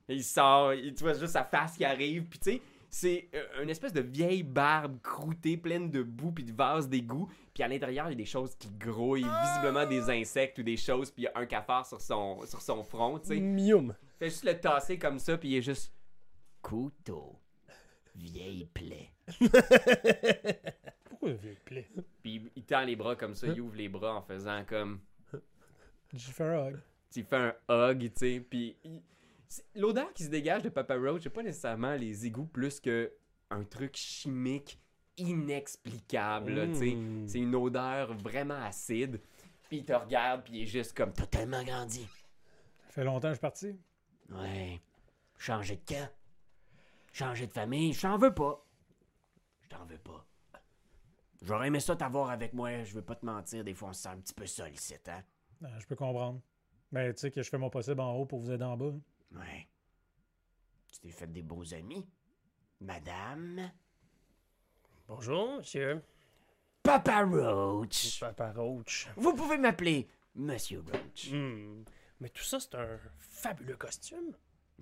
Et 0.08 0.14
il 0.16 0.24
sort, 0.24 0.72
il- 0.74 0.94
tu 0.94 1.04
vois 1.04 1.14
juste 1.14 1.32
sa 1.34 1.44
face 1.44 1.76
qui 1.76 1.84
arrive, 1.84 2.24
puis 2.24 2.38
tu 2.38 2.50
sais, 2.52 2.62
c'est 2.90 3.28
euh, 3.34 3.62
une 3.62 3.68
espèce 3.70 3.92
de 3.92 4.00
vieille 4.00 4.42
barbe 4.42 4.98
croûtée, 5.02 5.56
pleine 5.58 5.90
de 5.90 6.02
boue 6.02 6.32
puis 6.32 6.44
de 6.44 6.52
vases 6.52 6.88
d'égout, 6.88 7.28
puis 7.52 7.62
à 7.62 7.68
l'intérieur, 7.68 8.06
il 8.06 8.10
y 8.10 8.14
a 8.14 8.16
des 8.16 8.24
choses 8.24 8.54
qui 8.56 8.70
grouillent, 8.70 9.26
visiblement 9.44 9.86
des 9.86 10.08
insectes 10.10 10.58
ou 10.58 10.62
des 10.62 10.76
choses, 10.78 11.10
puis 11.10 11.22
il 11.22 11.26
y 11.26 11.28
a 11.28 11.32
un 11.38 11.44
cafard 11.46 11.84
sur 11.86 12.00
son, 12.00 12.40
sur 12.46 12.62
son 12.62 12.82
front, 12.82 13.18
tu 13.18 13.28
sais. 13.28 13.40
Mium. 13.40 13.94
Fait 14.18 14.30
juste 14.30 14.44
le 14.44 14.58
tasser 14.58 14.98
comme 14.98 15.18
ça, 15.18 15.38
puis 15.38 15.50
il 15.50 15.56
est 15.56 15.62
juste... 15.62 15.92
Couteau. 16.62 17.38
Vieille 18.16 18.66
plaie. 18.66 19.10
Pourquoi 21.04 21.30
le 21.30 21.36
vieille 21.36 21.58
plaie? 21.64 21.88
Puis 22.22 22.34
il- 22.36 22.50
il 22.56 22.64
tend 22.64 22.82
les 22.84 22.96
bras 22.96 23.14
comme 23.16 23.34
ça, 23.34 23.46
il 23.46 23.60
ouvre 23.60 23.76
les 23.76 23.88
bras 23.88 24.14
en 24.16 24.22
faisant 24.22 24.64
comme... 24.64 25.00
J'ai 26.12 26.32
fait 26.32 26.44
un 26.44 26.68
hug. 26.68 26.78
tu 27.12 27.22
fais 27.22 27.36
un 27.36 27.54
hug, 27.90 28.00
tu 28.00 28.10
sais, 28.16 28.40
puis 28.48 28.76
il- 28.84 29.02
l'odeur 29.76 30.12
qui 30.14 30.24
se 30.24 30.30
dégage 30.30 30.62
de 30.62 30.68
Papa 30.70 30.96
Roach, 30.96 31.22
c'est 31.22 31.30
pas 31.30 31.42
nécessairement 31.42 31.94
les 31.94 32.26
égouts 32.26 32.46
plus 32.46 32.80
que 32.80 33.12
un 33.50 33.62
truc 33.64 33.94
chimique 33.96 34.80
inexplicable, 35.16 36.52
là, 36.54 36.66
tu 36.66 36.74
sais. 36.74 36.94
Mm. 36.94 37.28
C'est 37.28 37.38
une 37.38 37.54
odeur 37.54 38.14
vraiment 38.14 38.60
acide. 38.62 39.20
Puis 39.68 39.78
il 39.78 39.84
te 39.84 39.92
regarde, 39.92 40.44
puis 40.44 40.54
il 40.58 40.62
est 40.62 40.66
juste 40.66 40.96
comme 40.96 41.12
T'as 41.12 41.26
tellement 41.26 41.62
grandi. 41.62 42.06
Ça 42.86 42.92
fait 42.92 43.04
longtemps 43.04 43.28
que 43.28 43.34
je 43.34 43.34
suis 43.34 43.40
parti. 43.40 43.76
Ouais. 44.30 44.80
Changer 45.36 45.76
de 45.76 45.84
camp. 45.84 46.10
Changer 47.12 47.46
de 47.46 47.52
famille. 47.52 47.92
Je 47.92 48.02
t'en 48.02 48.18
veux 48.18 48.34
pas. 48.34 48.64
Je 49.62 49.68
t'en 49.68 49.84
veux 49.84 49.98
pas. 49.98 50.24
J'aurais 51.42 51.68
aimé 51.68 51.80
ça 51.80 51.96
t'avoir 51.96 52.30
avec 52.30 52.52
moi. 52.52 52.82
Je 52.84 52.94
veux 52.94 53.02
pas 53.02 53.14
te 53.14 53.24
mentir. 53.24 53.64
Des 53.64 53.74
fois, 53.74 53.90
on 53.90 53.92
se 53.92 54.02
sent 54.02 54.08
un 54.08 54.18
petit 54.18 54.34
peu 54.34 54.46
seul 54.46 54.72
ici, 54.72 54.94
hein. 55.06 55.22
Ah, 55.64 55.78
je 55.78 55.86
peux 55.86 55.96
comprendre. 55.96 56.40
Mais 56.92 57.12
tu 57.14 57.20
sais 57.20 57.30
que 57.30 57.42
je 57.42 57.48
fais 57.48 57.58
mon 57.58 57.70
possible 57.70 58.00
en 58.00 58.14
haut 58.14 58.26
pour 58.26 58.40
vous 58.40 58.50
aider 58.50 58.64
en 58.64 58.76
bas. 58.76 58.92
Ouais. 59.32 59.68
Tu 60.92 61.00
t'es 61.00 61.10
fait 61.10 61.26
des 61.26 61.42
beaux 61.42 61.74
amis. 61.74 62.06
Madame. 62.80 63.70
Bonjour, 65.06 65.58
monsieur. 65.58 66.02
Papa 66.82 67.24
Roach. 67.24 68.20
Papa 68.20 68.52
Roach. 68.52 69.08
Vous 69.16 69.34
pouvez 69.34 69.58
m'appeler 69.58 70.08
Monsieur 70.34 70.80
Roach. 70.80 71.30
Hmm. 71.32 71.82
Mais 72.20 72.28
tout 72.28 72.42
ça, 72.44 72.58
c'est 72.60 72.74
un 72.74 72.98
fabuleux 73.18 73.76
costume. 73.76 74.34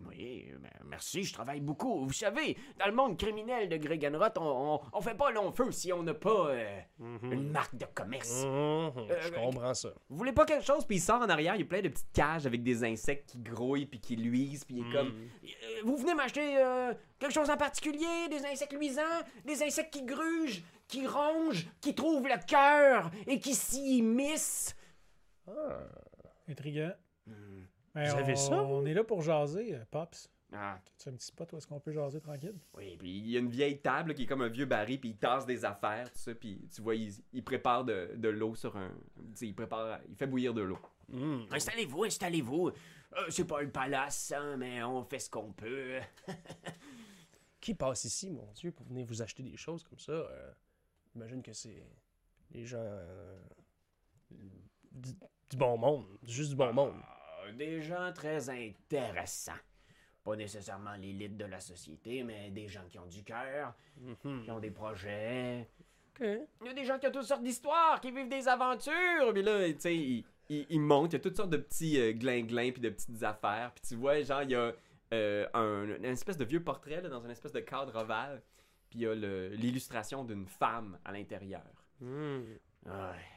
Oui, 0.08 0.52
ben, 0.60 0.68
merci, 0.84 1.24
je 1.24 1.32
travaille 1.32 1.60
beaucoup. 1.62 2.04
Vous 2.04 2.12
savez, 2.12 2.54
dans 2.78 2.84
le 2.84 2.92
monde 2.92 3.16
criminel 3.16 3.66
de 3.70 3.78
Gregenroth, 3.78 4.36
on, 4.36 4.74
on, 4.74 4.80
on 4.92 5.00
fait 5.00 5.14
pas 5.14 5.30
long 5.30 5.52
feu 5.52 5.72
si 5.72 5.90
on 5.90 6.02
n'a 6.02 6.12
pas 6.12 6.50
euh, 6.50 6.80
une 7.00 7.50
marque 7.50 7.74
de 7.76 7.86
commerce. 7.94 8.44
Mhm, 8.44 9.06
Je 9.22 9.30
comprends 9.32 9.72
ça. 9.72 9.88
Vous 10.10 10.18
voulez 10.18 10.32
pas 10.34 10.44
quelque 10.44 10.66
chose? 10.66 10.84
Puis 10.84 10.96
il 10.96 11.00
sort 11.00 11.22
en 11.22 11.28
arrière, 11.30 11.54
il 11.54 11.60
y 11.60 11.62
a 11.62 11.66
plein 11.66 11.80
de 11.80 11.88
petites 11.88 12.12
cages 12.12 12.44
avec 12.46 12.62
des 12.62 12.84
insectes 12.84 13.30
qui 13.30 13.38
grouillent 13.38 13.86
puis 13.86 13.98
qui 13.98 14.16
luisent, 14.16 14.64
puis 14.64 14.76
il 14.80 14.86
est 14.86 14.92
comme... 14.92 15.08
Euh, 15.44 15.48
Vous 15.84 15.96
venez 15.96 16.14
m'acheter 16.14 16.58
euh, 16.58 16.92
quelque 17.18 17.32
chose 17.32 17.48
en 17.48 17.56
particulier? 17.56 18.28
Des 18.28 18.44
insectes 18.44 18.74
luisants? 18.74 19.00
Des 19.46 19.62
insectes 19.62 19.94
qui 19.94 20.02
grugent? 20.04 20.62
Qui 20.88 21.06
rongent? 21.06 21.66
Qui 21.80 21.94
trouvent 21.94 22.28
le 22.28 22.38
cœur? 22.46 23.10
Et 23.26 23.40
qui 23.40 23.54
s'y 23.54 23.96
immiscent? 24.00 24.74
Intriguant. 26.48 26.92
Mais 27.94 28.08
Vous 28.10 28.16
avez 28.16 28.32
on, 28.32 28.36
ça, 28.36 28.62
vous? 28.62 28.74
On 28.74 28.86
est 28.86 28.94
là 28.94 29.04
pour 29.04 29.22
jaser, 29.22 29.74
euh, 29.74 29.84
Pops. 29.90 30.30
Ah, 30.52 30.78
Tu 30.98 31.08
un 31.08 31.12
petit 31.12 31.26
spot 31.26 31.52
où 31.52 31.56
est-ce 31.56 31.66
qu'on 31.66 31.80
peut 31.80 31.92
jaser 31.92 32.20
tranquille? 32.20 32.54
oui, 32.74 32.96
puis 32.96 33.10
il 33.18 33.30
y 33.30 33.36
a 33.36 33.40
une 33.40 33.48
vieille 33.48 33.80
table 33.80 34.14
qui 34.14 34.22
est 34.22 34.26
comme 34.26 34.42
un 34.42 34.48
vieux 34.48 34.64
baril, 34.66 35.00
puis 35.00 35.10
il 35.10 35.16
tasse 35.16 35.44
des 35.44 35.64
affaires, 35.64 36.10
tout 36.12 36.18
ça, 36.18 36.34
puis 36.34 36.68
tu 36.72 36.82
vois, 36.82 36.94
il, 36.94 37.12
il 37.32 37.42
prépare 37.42 37.84
de, 37.84 38.12
de 38.14 38.28
l'eau 38.28 38.54
sur 38.54 38.76
un... 38.76 38.90
Tu 39.16 39.22
sais, 39.34 39.46
il 39.48 39.54
prépare... 39.54 39.98
Il 40.08 40.14
fait 40.14 40.26
bouillir 40.28 40.54
de 40.54 40.62
l'eau. 40.62 40.78
Hmm. 41.08 41.42
Installez-vous, 41.50 42.04
installez-vous. 42.04 42.68
Euh, 42.68 42.72
c'est 43.28 43.44
pas 43.46 43.60
le 43.62 43.70
palace, 43.70 44.32
hein, 44.36 44.56
mais 44.56 44.82
on 44.84 45.02
fait 45.04 45.18
ce 45.18 45.30
qu'on 45.30 45.52
peut. 45.52 45.98
Qui 47.60 47.74
passe 47.74 48.04
ici, 48.04 48.30
mon 48.30 48.52
Dieu, 48.52 48.70
pour 48.70 48.86
venir 48.86 49.04
vous 49.06 49.22
acheter 49.22 49.42
des 49.42 49.56
choses 49.56 49.82
comme 49.82 49.98
ça? 49.98 50.12
Euh, 50.12 50.52
J'imagine 51.12 51.42
que 51.42 51.52
c'est 51.52 51.82
les 52.52 52.64
gens 52.66 52.78
euh, 52.78 53.40
du, 54.30 55.10
du 55.50 55.56
bon 55.56 55.76
monde, 55.78 56.06
juste 56.22 56.50
du 56.50 56.56
bon 56.56 56.72
monde. 56.72 56.94
Des 57.52 57.82
gens 57.82 58.12
très 58.12 58.48
intéressants. 58.50 59.52
Pas 60.24 60.36
nécessairement 60.36 60.94
l'élite 60.96 61.36
de 61.36 61.44
la 61.44 61.60
société, 61.60 62.22
mais 62.24 62.50
des 62.50 62.68
gens 62.68 62.84
qui 62.88 62.98
ont 62.98 63.06
du 63.06 63.22
cœur, 63.22 63.74
qui 64.44 64.50
ont 64.50 64.58
des 64.58 64.70
projets. 64.72 65.68
Ok. 66.20 66.26
Il 66.62 66.66
y 66.66 66.70
a 66.70 66.74
des 66.74 66.84
gens 66.84 66.98
qui 66.98 67.06
ont 67.06 67.12
toutes 67.12 67.24
sortes 67.24 67.42
d'histoires, 67.42 68.00
qui 68.00 68.10
vivent 68.10 68.28
des 68.28 68.48
aventures, 68.48 69.32
puis 69.32 69.42
là, 69.42 69.68
tu 69.72 69.80
sais, 69.80 69.96
il, 69.96 70.24
il, 70.48 70.66
il 70.68 71.12
y 71.12 71.14
a 71.14 71.18
toutes 71.18 71.36
sortes 71.36 71.50
de 71.50 71.58
petits 71.58 72.00
euh, 72.00 72.12
glin-glins 72.12 72.72
puis 72.72 72.80
de 72.80 72.90
petites 72.90 73.22
affaires, 73.22 73.72
puis 73.74 73.82
tu 73.86 73.94
vois, 73.96 74.20
genre, 74.22 74.42
il 74.42 74.50
y 74.50 74.54
a 74.54 74.72
euh, 75.14 75.46
un, 75.54 75.96
une 75.96 76.04
espèce 76.06 76.36
de 76.36 76.44
vieux 76.44 76.62
portrait 76.62 77.00
là, 77.00 77.08
dans 77.08 77.20
une 77.22 77.30
espèce 77.30 77.52
de 77.52 77.60
cadre 77.60 77.94
ovale, 77.94 78.42
puis 78.90 79.00
il 79.00 79.02
y 79.02 79.06
a 79.06 79.14
l'illustration 79.14 80.24
d'une 80.24 80.46
femme 80.46 80.98
à 81.04 81.12
l'intérieur. 81.12 81.62
Hmm. 82.00 82.42
Ouais. 82.86 83.35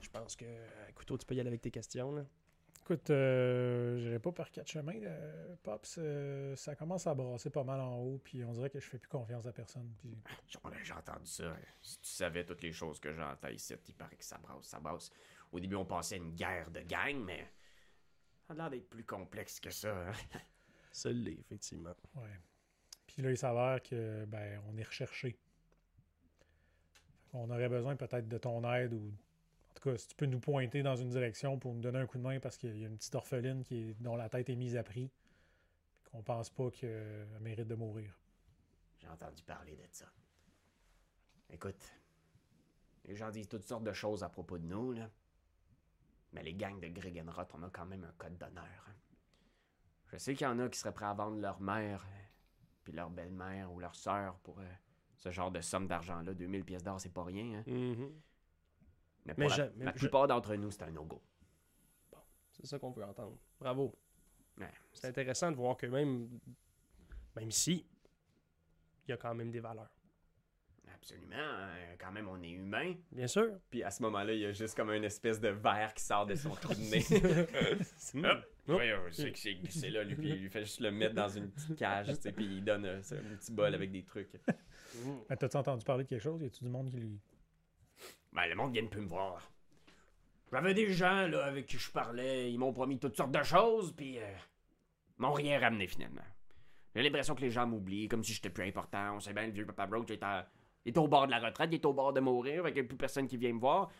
Je 0.00 0.08
pense 0.10 0.36
que, 0.36 0.44
euh, 0.46 0.92
couteau, 0.94 1.16
tu 1.18 1.26
peux 1.26 1.34
y 1.34 1.40
aller 1.40 1.48
avec 1.48 1.60
tes 1.60 1.70
questions. 1.70 2.12
Là. 2.12 2.24
Écoute, 2.82 3.10
euh, 3.10 3.98
j'irai 3.98 4.18
pas 4.18 4.32
par 4.32 4.50
quatre 4.50 4.66
chemins. 4.68 5.00
euh, 5.02 5.54
Pops, 5.62 5.96
euh, 5.98 6.56
ça 6.56 6.74
commence 6.74 7.06
à 7.06 7.14
brasser 7.14 7.50
pas 7.50 7.62
mal 7.62 7.78
en 7.80 7.96
haut, 7.98 8.18
puis 8.24 8.42
on 8.44 8.52
dirait 8.52 8.70
que 8.70 8.80
je 8.80 8.88
fais 8.88 8.98
plus 8.98 9.08
confiance 9.08 9.46
à 9.46 9.52
personne. 9.52 9.92
Puis... 9.98 10.18
J'ai 10.82 10.92
entendu 10.92 11.26
ça. 11.26 11.54
Si 11.82 12.00
tu 12.00 12.10
savais 12.10 12.44
toutes 12.44 12.62
les 12.62 12.72
choses 12.72 12.98
que 12.98 13.12
j'entends 13.12 13.48
ici, 13.48 13.74
il 13.88 13.94
paraît 13.94 14.16
que 14.16 14.24
ça 14.24 14.38
brasse, 14.38 14.64
ça 14.64 14.80
brasse. 14.80 15.10
Au 15.52 15.60
début, 15.60 15.76
on 15.76 15.84
pensait 15.84 16.16
à 16.16 16.18
une 16.18 16.34
guerre 16.34 16.70
de 16.70 16.80
gang, 16.80 17.16
mais 17.24 17.46
ça 18.46 18.54
a 18.54 18.56
l'air 18.56 18.70
d'être 18.70 18.88
plus 18.90 19.04
complexe 19.04 19.60
que 19.60 19.70
ça. 19.70 19.94
hein. 20.08 20.12
Ça 20.92 21.08
l'est, 21.12 21.38
effectivement. 21.38 21.94
Ouais. 22.16 22.40
Puis 23.06 23.22
là, 23.22 23.30
il 23.30 23.36
s'avère 23.38 23.80
que 23.80 24.24
ben, 24.24 24.60
on 24.68 24.76
est 24.76 24.82
recherché. 24.82 25.38
On 27.32 27.48
aurait 27.50 27.68
besoin 27.68 27.94
peut-être 27.94 28.26
de 28.26 28.38
ton 28.38 28.68
aide 28.74 28.92
ou 28.94 29.12
tout 29.80 29.90
cas, 29.90 29.96
si 29.96 30.08
tu 30.08 30.14
peux 30.14 30.26
nous 30.26 30.40
pointer 30.40 30.82
dans 30.82 30.96
une 30.96 31.08
direction 31.08 31.58
pour 31.58 31.74
nous 31.74 31.80
donner 31.80 31.98
un 31.98 32.06
coup 32.06 32.18
de 32.18 32.22
main 32.22 32.38
parce 32.40 32.56
qu'il 32.58 32.76
y 32.76 32.84
a 32.84 32.88
une 32.88 32.96
petite 32.96 33.14
orpheline 33.14 33.64
qui 33.64 33.90
est, 33.90 33.94
dont 34.00 34.16
la 34.16 34.28
tête 34.28 34.48
est 34.50 34.56
mise 34.56 34.76
à 34.76 34.82
prix. 34.82 35.10
Qu'on 36.10 36.22
pense 36.22 36.50
pas 36.50 36.70
qu'elle 36.70 37.28
mérite 37.40 37.68
de 37.68 37.74
mourir. 37.76 38.18
J'ai 38.98 39.08
entendu 39.08 39.42
parler 39.42 39.76
de 39.76 39.86
ça. 39.90 40.06
Écoute, 41.48 41.94
les 43.04 43.14
gens 43.14 43.30
disent 43.30 43.48
toutes 43.48 43.62
sortes 43.62 43.84
de 43.84 43.92
choses 43.92 44.22
à 44.22 44.28
propos 44.28 44.58
de 44.58 44.66
nous, 44.66 44.92
là. 44.92 45.08
Mais 46.32 46.42
les 46.42 46.54
gangs 46.54 46.78
de 46.78 46.88
Gregenroth, 46.88 47.52
on 47.54 47.62
a 47.62 47.70
quand 47.70 47.86
même 47.86 48.04
un 48.04 48.12
code 48.18 48.36
d'honneur. 48.38 48.86
hein. 48.88 48.94
Je 50.12 50.16
sais 50.16 50.34
qu'il 50.34 50.44
y 50.44 50.50
en 50.50 50.58
a 50.58 50.68
qui 50.68 50.78
seraient 50.78 50.92
prêts 50.92 51.06
à 51.06 51.14
vendre 51.14 51.40
leur 51.40 51.60
mère, 51.60 52.06
puis 52.84 52.92
leur 52.92 53.10
belle-mère 53.10 53.72
ou 53.72 53.78
leur 53.80 53.94
sœur 53.94 54.36
pour 54.40 54.58
euh, 54.60 54.64
ce 55.16 55.30
genre 55.30 55.50
de 55.50 55.60
somme 55.60 55.86
d'argent-là. 55.86 56.34
2000 56.34 56.64
pièces 56.64 56.82
d'or, 56.82 57.00
c'est 57.00 57.12
pas 57.12 57.24
rien. 57.24 57.58
Hein? 57.58 57.64
Mhm. 57.66 57.96
Mais, 58.06 58.29
Mais 59.26 59.34
pour 59.34 59.48
la, 59.48 59.54
je- 59.56 59.62
mais 59.76 59.84
la 59.86 59.92
je- 59.92 59.98
plupart 59.98 60.26
d'entre 60.26 60.54
nous, 60.56 60.70
c'est 60.70 60.82
un 60.82 60.90
no-go. 60.90 61.20
C'est 62.52 62.66
ça 62.66 62.78
qu'on 62.78 62.90
veut 62.90 63.04
entendre. 63.04 63.38
Bravo. 63.58 63.94
Ouais. 64.58 64.70
C'est 64.92 65.06
intéressant 65.08 65.50
de 65.50 65.56
voir 65.56 65.76
que 65.76 65.86
même, 65.86 66.28
même 67.36 67.48
ici, 67.48 67.86
il 69.06 69.10
y 69.10 69.14
a 69.14 69.16
quand 69.16 69.34
même 69.34 69.50
des 69.50 69.60
valeurs. 69.60 69.90
Absolument. 70.92 71.36
hein, 71.36 71.70
Quand 71.98 72.12
même, 72.12 72.28
on 72.28 72.42
est 72.42 72.50
humain. 72.50 72.94
Bien 73.12 73.26
sûr. 73.26 73.58
Puis 73.70 73.82
à 73.82 73.90
ce 73.90 74.02
moment-là, 74.02 74.34
il 74.34 74.40
y 74.40 74.44
a 74.44 74.52
juste 74.52 74.76
comme 74.76 74.90
une 74.90 75.04
espèce 75.04 75.40
de 75.40 75.48
verre 75.48 75.94
qui 75.94 76.04
sort 76.04 76.26
de 76.26 76.34
son 76.34 76.50
trou 76.50 76.74
de 76.74 76.80
nez. 76.80 77.04
Hop! 78.30 78.44
Ouais, 78.68 78.94
c'est 79.10 79.32
que 79.32 79.38
c'est 79.38 79.54
glissé 79.54 79.90
là, 79.90 80.04
lui, 80.04 80.14
puis 80.14 80.28
il 80.28 80.42
lui 80.42 80.48
fait 80.50 80.60
juste 80.64 80.78
le 80.78 80.92
mettre 80.92 81.14
dans 81.14 81.28
une 81.28 81.50
petite 81.50 81.74
cage, 81.76 82.06
tu 82.06 82.14
sais, 82.22 82.30
puis 82.30 82.44
il 82.44 82.62
donne 82.62 82.84
euh, 82.84 82.98
un 83.00 83.36
petit 83.36 83.50
bol 83.50 83.74
avec 83.74 83.90
des 83.90 84.04
trucs. 84.04 84.30
Mais 85.28 85.36
T'as-tu 85.36 85.56
entendu 85.56 85.84
parler 85.84 86.04
de 86.04 86.08
quelque 86.08 86.22
chose? 86.22 86.40
Y 86.40 86.44
a-tu 86.46 86.62
du 86.62 86.70
monde 86.70 86.88
qui 86.88 86.96
lui. 86.98 87.18
Ben, 88.32 88.46
le 88.46 88.54
monde 88.54 88.72
vient 88.72 88.86
plus 88.86 89.00
me 89.00 89.08
voir. 89.08 89.50
J'avais 90.52 90.74
des 90.74 90.92
gens 90.92 91.26
là, 91.28 91.44
avec 91.44 91.66
qui 91.66 91.78
je 91.78 91.90
parlais, 91.90 92.50
ils 92.50 92.58
m'ont 92.58 92.72
promis 92.72 92.98
toutes 92.98 93.16
sortes 93.16 93.30
de 93.30 93.42
choses, 93.42 93.92
puis 93.96 94.18
euh, 94.18 94.22
ils 95.18 95.22
m'ont 95.22 95.32
rien 95.32 95.60
ramené 95.60 95.86
finalement. 95.86 96.22
J'ai 96.94 97.02
l'impression 97.02 97.34
que 97.36 97.40
les 97.42 97.50
gens 97.50 97.66
m'oublient, 97.66 98.08
comme 98.08 98.24
si 98.24 98.32
j'étais 98.32 98.50
plus 98.50 98.66
important. 98.66 99.14
On 99.16 99.20
sait 99.20 99.32
bien, 99.32 99.46
le 99.46 99.52
vieux 99.52 99.64
Papa 99.66 99.86
Roach 99.86 100.10
est, 100.10 100.22
à- 100.24 100.48
il 100.84 100.92
est 100.92 100.98
au 100.98 101.06
bord 101.06 101.26
de 101.26 101.30
la 101.30 101.38
retraite, 101.38 101.70
il 101.70 101.76
est 101.76 101.84
au 101.84 101.92
bord 101.92 102.12
de 102.12 102.18
mourir, 102.20 102.64
fait 102.64 102.72
qu'il 102.72 102.82
n'y 102.82 102.86
a 102.86 102.88
plus 102.88 102.96
personne 102.96 103.28
qui 103.28 103.36
vient 103.36 103.52
me 103.52 103.60
voir. 103.60 103.90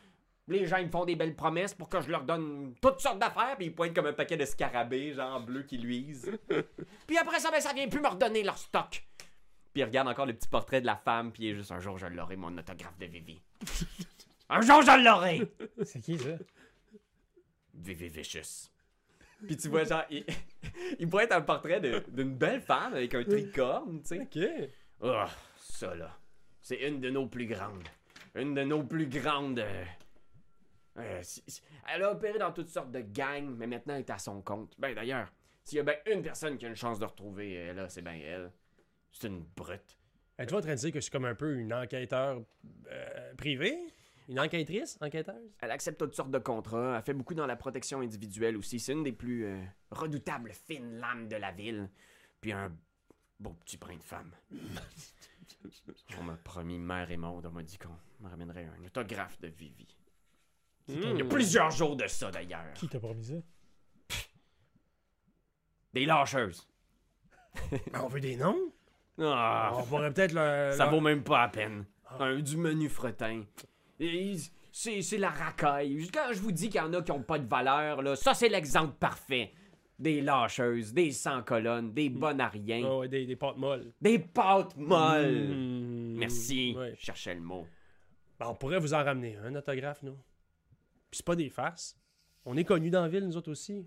Les 0.48 0.66
gens 0.66 0.78
ils 0.78 0.86
me 0.86 0.90
font 0.90 1.04
des 1.04 1.14
belles 1.14 1.36
promesses 1.36 1.74
pour 1.74 1.88
que 1.88 2.00
je 2.00 2.10
leur 2.10 2.24
donne 2.24 2.74
toutes 2.82 2.98
sortes 3.00 3.20
d'affaires, 3.20 3.54
puis 3.56 3.66
ils 3.66 3.74
pointent 3.74 3.94
comme 3.94 4.06
un 4.06 4.12
paquet 4.12 4.36
de 4.36 4.44
scarabées, 4.44 5.12
genre 5.12 5.40
bleu 5.40 5.62
qui 5.62 5.78
luisent. 5.78 6.36
puis 7.06 7.16
après 7.18 7.38
ça, 7.38 7.52
ben, 7.52 7.60
ça 7.60 7.72
vient 7.72 7.86
plus 7.88 8.00
me 8.00 8.08
redonner 8.08 8.42
leur 8.42 8.58
stock. 8.58 9.04
Puis 9.72 9.82
il 9.82 9.84
regarde 9.84 10.08
encore 10.08 10.26
le 10.26 10.32
petit 10.32 10.48
portrait 10.48 10.80
de 10.80 10.86
la 10.86 10.96
femme, 10.96 11.30
puis 11.32 11.44
il 11.44 11.50
est 11.50 11.54
juste 11.54 11.70
un 11.72 11.78
jour 11.80 11.96
je 11.98 12.06
l'aurai, 12.06 12.36
mon 12.36 12.56
autographe 12.58 12.98
de 12.98 13.06
Vivi. 13.06 13.40
un 14.48 14.60
jour 14.62 14.82
je 14.82 15.04
l'aurai! 15.04 15.48
C'est 15.84 16.00
qui 16.00 16.18
ça? 16.18 16.30
Vivi 17.74 18.08
Vicious. 18.08 18.68
Puis 19.46 19.56
tu 19.56 19.68
vois, 19.68 19.84
genre, 19.84 20.04
il, 20.10 20.24
il 20.98 21.08
pointe 21.08 21.32
un 21.32 21.40
portrait 21.40 21.80
d'une 21.80 22.34
belle 22.36 22.60
femme 22.60 22.92
avec 22.94 23.14
un 23.14 23.24
tricorne, 23.24 24.02
tu 24.02 24.08
sais. 24.08 24.20
Ok. 24.20 24.70
Oh, 25.02 25.24
ça 25.56 25.94
là. 25.94 26.18
C'est 26.60 26.86
une 26.86 27.00
de 27.00 27.08
nos 27.10 27.26
plus 27.26 27.46
grandes. 27.46 27.88
Une 28.34 28.54
de 28.54 28.62
nos 28.64 28.82
plus 28.82 29.06
grandes. 29.06 29.60
euh, 29.60 29.84
euh, 30.98 31.20
si- 31.22 31.42
si- 31.46 31.62
elle 31.88 32.02
a 32.02 32.12
opéré 32.12 32.38
dans 32.38 32.52
toutes 32.52 32.68
sortes 32.68 32.90
de 32.90 33.00
gangs, 33.00 33.54
mais 33.56 33.66
maintenant 33.66 33.94
elle 33.94 34.00
est 34.00 34.10
à 34.10 34.18
son 34.18 34.42
compte. 34.42 34.74
Ben 34.78 34.94
d'ailleurs, 34.94 35.32
s'il 35.64 35.76
y 35.78 35.80
a 35.80 35.84
bien 35.84 35.94
une 36.12 36.22
personne 36.22 36.58
qui 36.58 36.66
a 36.66 36.68
une 36.68 36.76
chance 36.76 36.98
de 36.98 37.06
retrouver, 37.06 37.70
euh, 37.70 37.72
là, 37.72 37.88
c'est 37.88 38.02
bien 38.02 38.18
elle. 38.22 38.52
C'est 39.12 39.28
une 39.28 39.44
brute. 39.56 39.96
Êtes-vous 40.38 40.56
en 40.56 40.60
train 40.60 40.74
de 40.74 40.78
dire 40.80 40.92
que 40.92 41.00
c'est 41.00 41.10
comme 41.10 41.26
un 41.26 41.34
peu 41.34 41.54
une 41.56 41.72
enquêteur 41.74 42.40
euh, 42.90 43.34
privée? 43.34 43.76
Une 44.28 44.40
enquêtrice? 44.40 44.96
Enquêteuse? 45.00 45.52
Elle 45.60 45.70
accepte 45.70 45.98
toutes 45.98 46.14
sortes 46.14 46.30
de 46.30 46.38
contrats. 46.38 46.96
Elle 46.96 47.02
fait 47.02 47.14
beaucoup 47.14 47.34
dans 47.34 47.46
la 47.46 47.56
protection 47.56 48.00
individuelle 48.00 48.56
aussi. 48.56 48.78
C'est 48.78 48.92
une 48.92 49.02
des 49.02 49.12
plus 49.12 49.44
euh, 49.44 49.60
redoutables 49.90 50.52
fines 50.52 50.98
lames 50.98 51.28
de 51.28 51.36
la 51.36 51.50
ville. 51.52 51.90
Puis 52.40 52.52
un 52.52 52.72
beau 53.38 53.50
petit 53.50 53.76
brin 53.76 53.96
de 53.96 54.02
femme. 54.02 54.30
on 56.18 56.22
m'a 56.22 56.36
promis, 56.36 56.78
mère 56.78 57.10
et 57.10 57.16
monde, 57.16 57.46
on 57.46 57.50
m'a 57.50 57.62
dit 57.62 57.76
qu'on 57.76 57.96
me 58.20 58.28
ramènerait 58.28 58.66
un 58.66 58.84
autographe 58.84 59.40
de 59.40 59.48
Vivi. 59.48 59.86
Il 60.88 61.18
y 61.18 61.22
a 61.22 61.24
plusieurs 61.24 61.70
jours 61.70 61.96
de 61.96 62.06
ça 62.06 62.30
d'ailleurs. 62.30 62.72
Qui 62.74 62.88
t'a 62.88 62.98
promis 62.98 63.24
ça? 63.24 63.34
Des 65.92 66.06
lâcheuses. 66.06 66.66
Ben, 67.70 68.00
on 68.02 68.08
veut 68.08 68.20
des 68.20 68.36
noms? 68.36 68.72
Ah, 69.18 69.72
On 69.76 69.82
pourrait 69.84 70.12
peut-être 70.12 70.32
le. 70.32 70.72
ça 70.76 70.84
le- 70.86 70.90
vaut 70.90 71.00
même 71.00 71.22
pas 71.22 71.42
la 71.42 71.48
peine. 71.48 71.84
Un, 72.18 72.38
du 72.40 72.56
menu 72.56 72.88
fretin. 72.88 73.42
Et 73.98 74.34
C'est 74.72 75.02
c'est 75.02 75.18
la 75.18 75.30
racaille. 75.30 76.08
Quand 76.12 76.32
je 76.32 76.40
vous 76.40 76.52
dis 76.52 76.68
qu'il 76.68 76.80
y 76.80 76.84
en 76.84 76.92
a 76.94 77.02
qui 77.02 77.10
ont 77.12 77.22
pas 77.22 77.38
de 77.38 77.46
valeur, 77.48 78.02
là, 78.02 78.16
ça 78.16 78.34
c'est 78.34 78.48
l'exemple 78.48 78.94
parfait. 78.98 79.52
Des 79.98 80.22
lâcheuses, 80.22 80.94
des 80.94 81.10
sans 81.12 81.42
colonnes, 81.42 81.92
des 81.92 82.08
bonnes 82.08 82.40
à 82.40 82.48
rien, 82.48 82.82
ouais, 82.98 83.08
des, 83.08 83.26
des 83.26 83.36
pâtes 83.36 83.58
molles. 83.58 83.92
des 84.00 84.18
pâtes 84.18 84.74
molles. 84.76 85.48
Mmh. 85.48 86.16
Merci. 86.18 86.74
Ouais. 86.76 86.94
Je 86.98 87.04
cherchais 87.04 87.34
le 87.34 87.42
mot. 87.42 87.66
Ben, 88.38 88.46
on 88.48 88.54
pourrait 88.54 88.78
vous 88.78 88.94
en 88.94 89.04
ramener 89.04 89.36
un 89.36 89.54
autographe, 89.54 90.02
nous. 90.02 90.14
Puis 91.10 91.18
c'est 91.18 91.26
pas 91.26 91.36
des 91.36 91.50
farces. 91.50 91.98
On 92.46 92.56
est 92.56 92.64
connus 92.64 92.88
dans 92.88 93.02
la 93.02 93.08
ville, 93.08 93.26
nous 93.26 93.36
autres 93.36 93.50
aussi. 93.50 93.86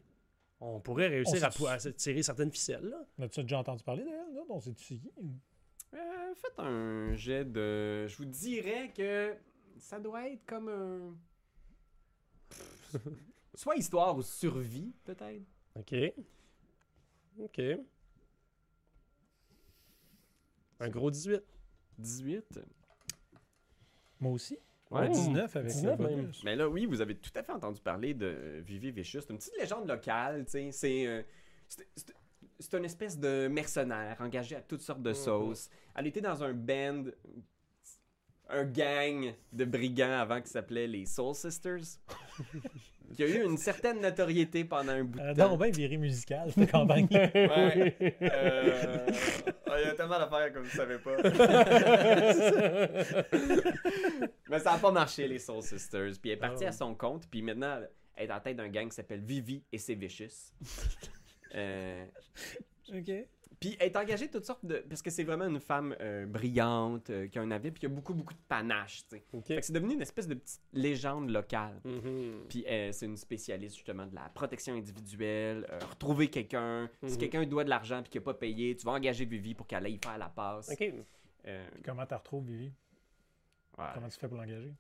On 0.65 0.79
pourrait 0.79 1.09
réussir 1.09 1.43
On 1.59 1.65
à, 1.65 1.77
tirer 1.77 2.23
certaines 2.23 2.51
ficelles. 2.51 2.95
As-tu 3.21 3.41
déjà 3.41 3.59
entendu 3.59 3.83
parler 3.83 4.03
d'elle? 4.03 4.33
là? 4.33 4.41
On 4.47 4.61
c'est 4.61 4.73
qui? 4.73 5.01
Euh, 5.93 6.33
faites 6.35 6.57
un 6.57 7.13
jet 7.15 7.43
de. 7.43 8.07
Je 8.07 8.15
vous 8.15 8.25
dirais 8.25 8.93
que 8.95 9.35
ça 9.77 9.99
doit 9.99 10.29
être 10.29 10.45
comme 10.45 10.69
un. 10.69 11.17
Soit 13.55 13.75
histoire 13.75 14.15
ou 14.15 14.21
survie, 14.21 14.93
peut-être. 15.03 15.43
OK. 15.75 15.93
OK. 17.39 17.61
Un 20.79 20.89
gros 20.89 21.11
18. 21.11 21.43
18. 21.97 22.59
Moi 24.21 24.31
aussi. 24.31 24.57
Ouais. 24.91 25.09
19 25.09 25.55
avec 25.55 25.71
19 25.71 25.99
le 25.99 26.05
même. 26.07 26.15
bonus. 26.17 26.43
Mais 26.43 26.55
là, 26.55 26.69
oui, 26.69 26.85
vous 26.85 27.01
avez 27.01 27.15
tout 27.15 27.31
à 27.35 27.41
fait 27.43 27.51
entendu 27.51 27.81
parler 27.81 28.13
de 28.13 28.61
Vivi 28.65 28.91
Vicious. 28.91 29.21
C'est 29.21 29.31
une 29.31 29.37
petite 29.39 29.57
légende 29.59 29.87
locale, 29.87 30.45
tu 30.45 30.51
sais. 30.51 30.71
C'est. 30.71 31.07
euh, 31.07 31.23
c'est- 31.67 31.87
c'est- 31.95 32.13
c'est 32.59 32.77
une 32.77 32.85
espèce 32.85 33.17
de 33.19 33.47
mercenaire 33.47 34.15
engagé 34.21 34.55
à 34.55 34.61
toutes 34.61 34.81
sortes 34.81 35.01
de 35.01 35.13
sauces. 35.13 35.69
Elle 35.95 36.07
était 36.07 36.21
dans 36.21 36.43
un 36.43 36.53
band, 36.53 37.05
un 38.49 38.65
gang 38.65 39.33
de 39.51 39.65
brigands 39.65 40.19
avant 40.19 40.39
qui 40.41 40.49
s'appelait 40.49 40.87
les 40.87 41.05
Soul 41.07 41.33
Sisters. 41.33 41.97
qui 43.13 43.23
a 43.23 43.27
eu 43.27 43.43
une 43.43 43.57
certaine 43.57 43.99
notoriété 44.01 44.63
pendant 44.65 44.91
un 44.93 45.03
bout 45.03 45.19
de 45.19 45.23
Euh, 45.23 45.33
temps. 45.33 45.49
donc, 45.49 45.59
ben 45.59 45.71
virée 45.71 45.97
musicale, 45.97 46.51
cette 46.53 46.71
campagne. 46.71 47.07
Ouais. 47.11 47.95
Euh, 48.21 49.05
oh, 49.67 49.71
Il 49.81 49.87
y 49.87 49.89
a 49.89 49.93
tellement 49.95 50.19
d'affaires 50.19 50.53
que 50.53 50.59
vous 50.59 50.69
savez 50.69 50.97
pas. 50.97 51.17
Mais 54.49 54.59
ça 54.59 54.73
n'a 54.73 54.77
pas 54.77 54.91
marché, 54.91 55.27
les 55.27 55.39
Soul 55.39 55.61
Sisters. 55.63 56.11
Puis 56.21 56.31
elle 56.31 56.37
est 56.37 56.37
partie 56.37 56.63
Oh. 56.65 56.69
à 56.69 56.71
son 56.71 56.95
compte. 56.95 57.27
Puis 57.29 57.41
maintenant, 57.41 57.79
elle 58.15 58.29
est 58.29 58.33
en 58.33 58.39
tête 58.39 58.57
d'un 58.57 58.69
gang 58.69 58.87
qui 58.89 58.95
s'appelle 58.95 59.21
Vivi 59.21 59.63
et 59.71 59.77
ses 59.77 59.95
Vicious. 59.95 60.51
Euh, 61.55 62.05
OK. 62.93 63.11
Puis 63.69 63.77
elle 63.79 63.87
est 63.87 63.95
engagée 63.97 64.27
de 64.27 64.31
toutes 64.33 64.45
sortes 64.45 64.65
de. 64.65 64.77
Parce 64.89 65.01
que 65.01 65.09
c'est 65.09 65.23
vraiment 65.23 65.45
une 65.47 65.59
femme 65.61 65.95
euh, 66.01 66.25
brillante, 66.25 67.09
euh, 67.09 67.27
qui 67.27 67.39
a 67.39 67.41
un 67.41 67.51
avis, 67.51 67.71
puis 67.71 67.79
qui 67.79 67.85
a 67.85 67.89
beaucoup, 67.89 68.13
beaucoup 68.13 68.33
de 68.33 68.39
panache, 68.47 69.03
tu 69.07 69.15
sais. 69.17 69.23
OK. 69.31 69.45
Fait 69.47 69.55
que 69.57 69.61
c'est 69.65 69.71
devenu 69.73 69.93
une 69.93 70.01
espèce 70.01 70.27
de 70.27 70.33
petite 70.35 70.61
légende 70.73 71.29
locale. 71.29 71.79
Mhm. 71.85 72.45
Puis 72.49 72.65
euh, 72.67 72.91
c'est 72.91 73.05
une 73.05 73.15
spécialiste 73.15 73.75
justement 73.77 74.05
de 74.05 74.15
la 74.15 74.27
protection 74.29 74.73
individuelle, 74.75 75.65
euh, 75.71 75.79
retrouver 75.89 76.29
quelqu'un. 76.29 76.89
Si 77.05 77.13
Mhm. 77.13 77.17
quelqu'un 77.19 77.45
doit 77.45 77.63
de 77.63 77.69
l'argent 77.69 78.01
puis 78.01 78.09
qu'il 78.11 78.19
n'a 78.21 78.25
pas 78.25 78.33
payé, 78.33 78.75
tu 78.75 78.85
vas 78.85 78.91
engager 78.93 79.23
Vivi 79.25 79.53
pour 79.55 79.65
qu'elle 79.65 79.85
aille 79.85 79.99
faire 80.03 80.17
la 80.17 80.29
passe. 80.29 80.69
OK. 80.69 80.93
Euh, 81.47 81.67
Comment 81.85 82.05
tu 82.05 82.13
retrouves, 82.15 82.45
Vivi? 82.45 82.73
ouais. 83.77 83.85
Comment 83.93 84.09
tu 84.09 84.19
fais 84.19 84.27
pour 84.27 84.37
l'engager? 84.37 84.73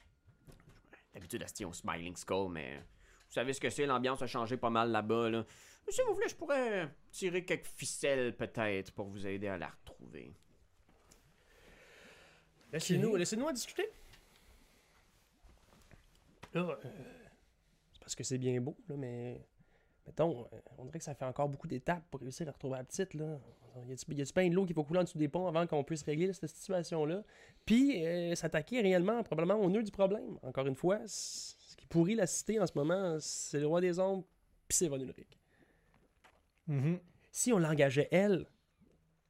D'habitude, 1.13 1.41
elle 1.41 1.49
se 1.49 1.53
tient 1.53 1.67
au 1.67 1.73
Smiling 1.73 2.15
Skull, 2.15 2.51
mais 2.51 2.77
vous 2.77 3.33
savez 3.33 3.53
ce 3.53 3.59
que 3.61 3.69
c'est, 3.69 3.85
l'ambiance 3.85 4.21
a 4.21 4.27
changé 4.27 4.57
pas 4.57 4.69
mal 4.69 4.91
là-bas. 4.91 5.29
Là. 5.29 5.45
Si 5.89 6.01
vous 6.07 6.13
voulez, 6.13 6.27
je 6.27 6.35
pourrais 6.35 6.89
tirer 7.11 7.45
quelques 7.45 7.67
ficelles 7.67 8.35
peut-être 8.35 8.91
pour 8.93 9.07
vous 9.07 9.27
aider 9.27 9.47
à 9.47 9.57
la 9.57 9.67
retrouver. 9.67 10.33
Laissez-nous 12.71 13.15
laissez-nous 13.15 13.45
en 13.45 13.51
discuter. 13.51 13.87
Là, 16.53 16.61
euh, 16.61 16.75
c'est 17.91 17.99
parce 17.99 18.15
que 18.15 18.23
c'est 18.23 18.37
bien 18.37 18.59
beau, 18.59 18.75
là, 18.87 18.95
mais. 18.97 19.45
Mettons, 20.05 20.45
euh, 20.51 20.59
on 20.77 20.83
dirait 20.83 20.99
que 20.99 21.05
ça 21.05 21.15
fait 21.15 21.23
encore 21.23 21.47
beaucoup 21.47 21.67
d'étapes 21.67 22.03
pour 22.11 22.19
réussir 22.19 22.47
à 22.49 22.51
retrouver 22.51 22.77
la 22.77 22.83
petite, 22.83 23.13
là. 23.13 23.39
Y 23.87 23.93
a-tu 23.93 24.33
bien 24.33 24.49
de 24.49 24.53
l'eau 24.53 24.65
qui 24.65 24.73
va 24.73 24.83
couler 24.83 24.99
en 24.99 25.03
dessous 25.03 25.17
des 25.17 25.29
ponts 25.29 25.47
avant 25.47 25.65
qu'on 25.65 25.83
puisse 25.83 26.03
régler 26.03 26.31
cette 26.33 26.49
situation-là? 26.49 27.23
Puis, 27.65 28.05
euh, 28.05 28.35
s'attaquer 28.35 28.81
réellement, 28.81 29.23
probablement, 29.23 29.55
au 29.55 29.69
nœud 29.69 29.81
du 29.81 29.91
problème. 29.91 30.37
Encore 30.43 30.67
une 30.67 30.75
fois, 30.75 30.99
ce 31.07 31.75
qui 31.77 31.85
pourrit 31.87 32.15
la 32.15 32.27
cité 32.27 32.59
en 32.59 32.67
ce 32.67 32.73
moment, 32.75 33.17
c'est 33.19 33.61
le 33.61 33.67
roi 33.67 33.79
des 33.79 33.97
ombres, 33.97 34.25
puis 34.67 34.77
c'est 34.77 34.89
Von 34.89 34.99
Ulrich. 34.99 35.39
Mhm. 36.67 36.99
Si 37.31 37.51
on 37.51 37.59
l'engageait, 37.59 38.07
elle, 38.11 38.45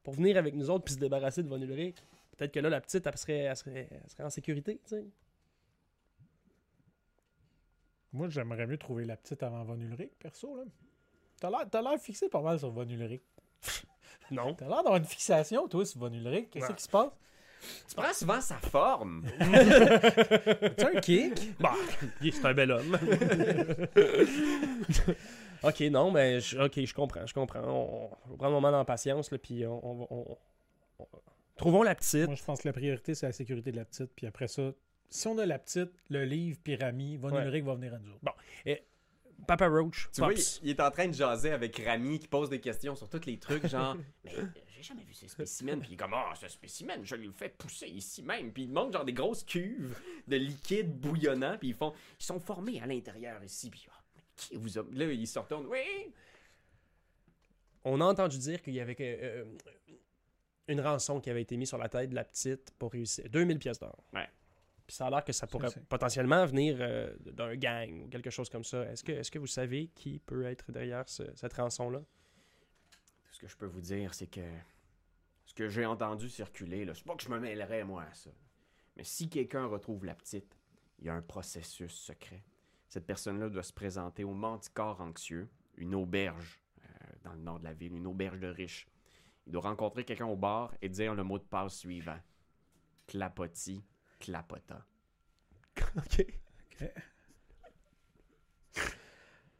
pour 0.02 0.14
venir 0.14 0.36
avec 0.36 0.54
nous 0.54 0.70
autres 0.70 0.84
puis 0.84 0.94
se 0.94 0.98
débarrasser 0.98 1.42
de 1.42 1.48
Von 1.48 1.60
Ulrich, 1.60 1.96
peut-être 2.36 2.52
que 2.52 2.60
là, 2.60 2.68
la 2.68 2.80
petite, 2.80 3.06
elle 3.06 3.16
serait, 3.16 3.38
elle 3.38 3.56
serait, 3.56 3.88
elle 3.90 4.10
serait 4.10 4.24
en 4.24 4.30
sécurité, 4.30 4.80
tu 4.84 4.90
sais. 4.90 5.04
Moi, 8.12 8.28
j'aimerais 8.28 8.66
mieux 8.66 8.78
trouver 8.78 9.04
la 9.04 9.16
petite 9.16 9.42
avant 9.42 9.64
Von 9.64 9.80
Ulrich, 9.80 10.12
perso. 10.18 10.56
Là. 10.56 10.64
T'as 11.40 11.50
l'air, 11.50 11.66
t'as 11.70 11.82
l'air 11.82 11.98
fixé 11.98 12.28
pas 12.28 12.40
mal 12.40 12.58
sur 12.58 12.70
Von 12.70 12.88
Ulrich. 12.88 13.22
Non. 14.30 14.54
T'as 14.54 14.66
l'air 14.66 14.78
d'avoir 14.78 14.96
une 14.96 15.04
fixation, 15.04 15.68
toi, 15.68 15.84
sur 15.84 16.00
Von 16.00 16.12
Ulrich. 16.12 16.50
Qu'est-ce 16.50 16.72
qui 16.72 16.82
se 16.82 16.88
passe? 16.88 17.10
Tu 17.88 17.94
prends 17.94 18.12
souvent 18.12 18.40
sa 18.40 18.56
forme. 18.56 19.26
Tu 20.78 20.84
un 20.84 21.00
kick? 21.00 21.58
Bah, 21.58 21.74
c'est 22.22 22.44
un 22.44 22.54
bel 22.54 22.70
homme. 22.70 22.98
ok, 25.68 25.80
non, 25.90 26.10
mais 26.10 26.40
je, 26.40 26.58
ok, 26.58 26.84
je 26.84 26.94
comprends, 26.94 27.26
je 27.26 27.34
comprends. 27.34 27.60
On, 27.62 28.10
on 28.26 28.30
va 28.30 28.36
prendre 28.36 28.44
un 28.56 28.60
moment 28.60 28.70
dans 28.72 28.84
patience, 28.84 29.30
là, 29.30 29.38
puis 29.38 29.66
on, 29.66 29.84
on 29.86 29.94
va- 29.94 30.06
on- 30.10 30.36
on- 31.00 31.06
trouvons 31.56 31.82
la 31.82 31.94
petite. 31.94 32.26
Moi, 32.26 32.34
je 32.34 32.44
pense 32.44 32.62
que 32.62 32.68
la 32.68 32.72
priorité, 32.72 33.14
c'est 33.14 33.26
la 33.26 33.32
sécurité 33.32 33.70
de 33.72 33.76
la 33.76 33.84
petite. 33.84 34.10
Puis 34.14 34.26
après 34.26 34.48
ça, 34.48 34.72
si 35.08 35.28
on 35.28 35.38
a 35.38 35.46
la 35.46 35.58
petite, 35.58 35.90
le 36.10 36.24
livre, 36.24 36.58
puis 36.62 36.76
Rami, 36.76 37.16
Von 37.16 37.30
Ouais. 37.32 37.44
Ulrich 37.44 37.64
va 37.64 37.74
venir 37.74 37.94
à 37.94 37.98
nous 37.98 38.10
autres. 38.12 38.32
Papa 39.46 39.66
Roach, 39.68 40.08
Tu 40.12 40.20
vois, 40.20 40.32
il, 40.62 40.70
est 40.70 40.80
en 40.80 40.90
train 40.90 41.08
de 41.08 41.12
jaser 41.12 41.50
avec 41.50 41.76
Rami 41.84 42.18
qui 42.20 42.28
pose 42.28 42.48
des 42.48 42.60
questions 42.60 42.94
sur 42.94 43.08
tous 43.08 43.26
les 43.26 43.36
trucs, 43.38 43.66
genre. 43.66 43.96
Mais 44.24 44.32
euh, 44.38 44.44
j'ai 44.68 44.82
jamais 44.82 45.02
vu 45.02 45.12
ce 45.12 45.26
spécimen, 45.28 45.80
puis 45.80 45.90
il 45.90 45.94
est 45.94 45.96
comme, 45.96 46.14
ah, 46.14 46.32
ce 46.40 46.48
spécimen, 46.48 47.00
je 47.04 47.14
lui 47.16 47.30
fais 47.32 47.48
pousser 47.48 47.88
ici 47.88 48.22
même. 48.22 48.52
Puis 48.52 48.62
il 48.62 48.70
montre 48.70 48.92
genre 48.92 49.04
des 49.04 49.12
grosses 49.12 49.42
cuves 49.44 49.94
de 50.28 50.36
liquide 50.36 50.98
bouillonnant, 50.98 51.58
puis 51.58 51.68
ils 51.70 51.74
font. 51.74 51.92
Ils 52.20 52.24
sont 52.24 52.38
formés 52.38 52.80
à 52.80 52.86
l'intérieur 52.86 53.42
ici, 53.42 53.70
puis 53.70 53.86
mais 53.86 53.92
qui 54.36 54.56
vous 54.56 54.78
a... 54.78 54.82
Là, 54.92 55.04
ils 55.12 55.26
se 55.26 55.38
retournent. 55.38 55.66
Oui! 55.66 56.12
On 57.84 58.00
a 58.00 58.04
entendu 58.04 58.38
dire 58.38 58.62
qu'il 58.62 58.74
y 58.74 58.80
avait 58.80 58.96
euh, 59.00 59.44
une 60.68 60.80
rançon 60.80 61.20
qui 61.20 61.30
avait 61.30 61.42
été 61.42 61.56
mise 61.56 61.68
sur 61.68 61.78
la 61.78 61.88
tête 61.88 62.10
de 62.10 62.14
la 62.14 62.24
petite 62.24 62.70
pour 62.78 62.92
réussir. 62.92 63.28
2000 63.28 63.58
pièces 63.58 63.78
d'or. 63.78 64.02
Puis 64.86 64.96
ça 64.96 65.06
a 65.06 65.10
l'air 65.10 65.24
que 65.24 65.32
ça 65.32 65.46
pourrait 65.46 65.68
potentiellement 65.88 66.44
venir 66.46 66.76
euh, 66.80 67.14
d'un 67.20 67.54
gang 67.56 68.02
ou 68.04 68.08
quelque 68.08 68.30
chose 68.30 68.48
comme 68.50 68.64
ça. 68.64 68.82
Est-ce 68.90 69.02
que, 69.04 69.12
est 69.12 69.30
que 69.30 69.38
vous 69.38 69.46
savez 69.46 69.88
qui 69.94 70.18
peut 70.18 70.44
être 70.46 70.70
derrière 70.72 71.08
ce- 71.08 71.34
cette 71.36 71.54
rançon-là? 71.54 72.00
Tout 72.00 73.34
ce 73.34 73.38
que 73.38 73.48
je 73.48 73.56
peux 73.56 73.66
vous 73.66 73.80
dire, 73.80 74.12
c'est 74.14 74.26
que 74.26 74.42
ce 75.46 75.54
que 75.54 75.68
j'ai 75.68 75.86
entendu 75.86 76.28
circuler, 76.28 76.84
là, 76.84 76.94
c'est 76.94 77.04
pas 77.04 77.14
que 77.16 77.22
je 77.22 77.28
me 77.30 77.38
mêlerais, 77.38 77.84
moi, 77.84 78.02
à 78.02 78.14
ça. 78.14 78.30
Mais 78.96 79.04
si 79.04 79.28
quelqu'un 79.28 79.66
retrouve 79.66 80.04
la 80.04 80.14
petite, 80.14 80.56
il 81.00 81.06
y 81.06 81.08
a 81.08 81.14
un 81.14 81.22
processus 81.22 81.92
secret. 81.92 82.42
Cette 82.94 83.06
personne-là 83.06 83.48
doit 83.48 83.64
se 83.64 83.72
présenter 83.72 84.22
au 84.22 84.34
Manticore 84.34 85.00
Anxieux, 85.00 85.48
une 85.78 85.96
auberge 85.96 86.60
euh, 86.78 86.88
dans 87.24 87.32
le 87.32 87.40
nord 87.40 87.58
de 87.58 87.64
la 87.64 87.72
ville, 87.72 87.92
une 87.96 88.06
auberge 88.06 88.38
de 88.38 88.46
riches. 88.46 88.86
Il 89.48 89.52
doit 89.52 89.62
rencontrer 89.62 90.04
quelqu'un 90.04 90.26
au 90.26 90.36
bar 90.36 90.72
et 90.80 90.88
dire 90.88 91.12
le 91.12 91.24
mot 91.24 91.40
de 91.40 91.42
passe 91.42 91.76
suivant. 91.76 92.20
Clapotis, 93.08 93.82
clapota. 94.20 94.86
OK. 95.96 96.24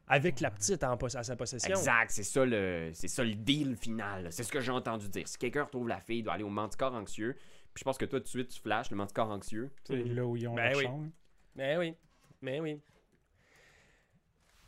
Avec 0.06 0.38
la 0.38 0.52
petite 0.52 0.84
en 0.84 0.94
à 0.94 1.22
sa 1.24 1.34
possession. 1.34 1.74
Exact, 1.74 2.12
c'est 2.12 2.22
ça 2.22 2.44
le 2.44 2.92
c'est 2.94 3.08
ça 3.08 3.24
le 3.24 3.34
deal 3.34 3.74
final. 3.74 4.32
C'est 4.32 4.44
ce 4.44 4.52
que 4.52 4.60
j'ai 4.60 4.70
entendu 4.70 5.08
dire. 5.08 5.26
Si 5.26 5.38
quelqu'un 5.38 5.64
retrouve 5.64 5.88
la 5.88 6.00
fille, 6.00 6.18
il 6.18 6.22
doit 6.22 6.34
aller 6.34 6.44
au 6.44 6.50
Manticore 6.50 6.94
Anxieux. 6.94 7.34
Puis 7.34 7.80
je 7.80 7.84
pense 7.84 7.98
que 7.98 8.04
toi, 8.04 8.20
tout 8.20 8.26
de 8.26 8.28
suite, 8.28 8.50
tu 8.50 8.60
flashes 8.60 8.92
le 8.92 8.96
Manticore 8.96 9.30
Anxieux. 9.30 9.72
C'est 9.82 10.04
là 10.04 10.24
où 10.24 10.36
ils 10.36 10.46
ont 10.46 10.54
Ben 10.54 10.76
oui. 10.76 10.84
chambre. 10.84 11.08
Mais 11.56 11.76
oui. 11.76 11.96
Mais 12.40 12.60
oui. 12.60 12.80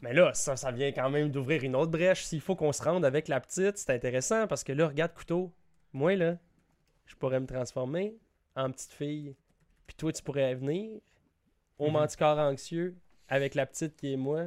Mais 0.06 0.14
là, 0.14 0.32
ça, 0.34 0.54
ça 0.54 0.70
vient 0.70 0.92
quand 0.92 1.10
même 1.10 1.32
d'ouvrir 1.32 1.64
une 1.64 1.74
autre 1.74 1.90
brèche. 1.90 2.22
S'il 2.22 2.40
faut 2.40 2.54
qu'on 2.54 2.70
se 2.70 2.80
rende 2.80 3.04
avec 3.04 3.26
la 3.26 3.40
petite, 3.40 3.76
c'est 3.76 3.90
intéressant 3.90 4.46
parce 4.46 4.62
que 4.62 4.72
là, 4.72 4.86
regarde, 4.86 5.12
couteau. 5.12 5.52
Moi, 5.92 6.14
là, 6.14 6.38
je 7.06 7.16
pourrais 7.16 7.40
me 7.40 7.46
transformer 7.46 8.16
en 8.54 8.70
petite 8.70 8.92
fille. 8.92 9.34
Puis 9.84 9.96
toi, 9.96 10.12
tu 10.12 10.22
pourrais 10.22 10.54
venir 10.54 11.00
au 11.80 11.90
manticore 11.90 12.38
anxieux 12.38 12.96
avec 13.28 13.56
la 13.56 13.66
petite 13.66 13.96
qui 13.96 14.12
est 14.12 14.16
moi. 14.16 14.44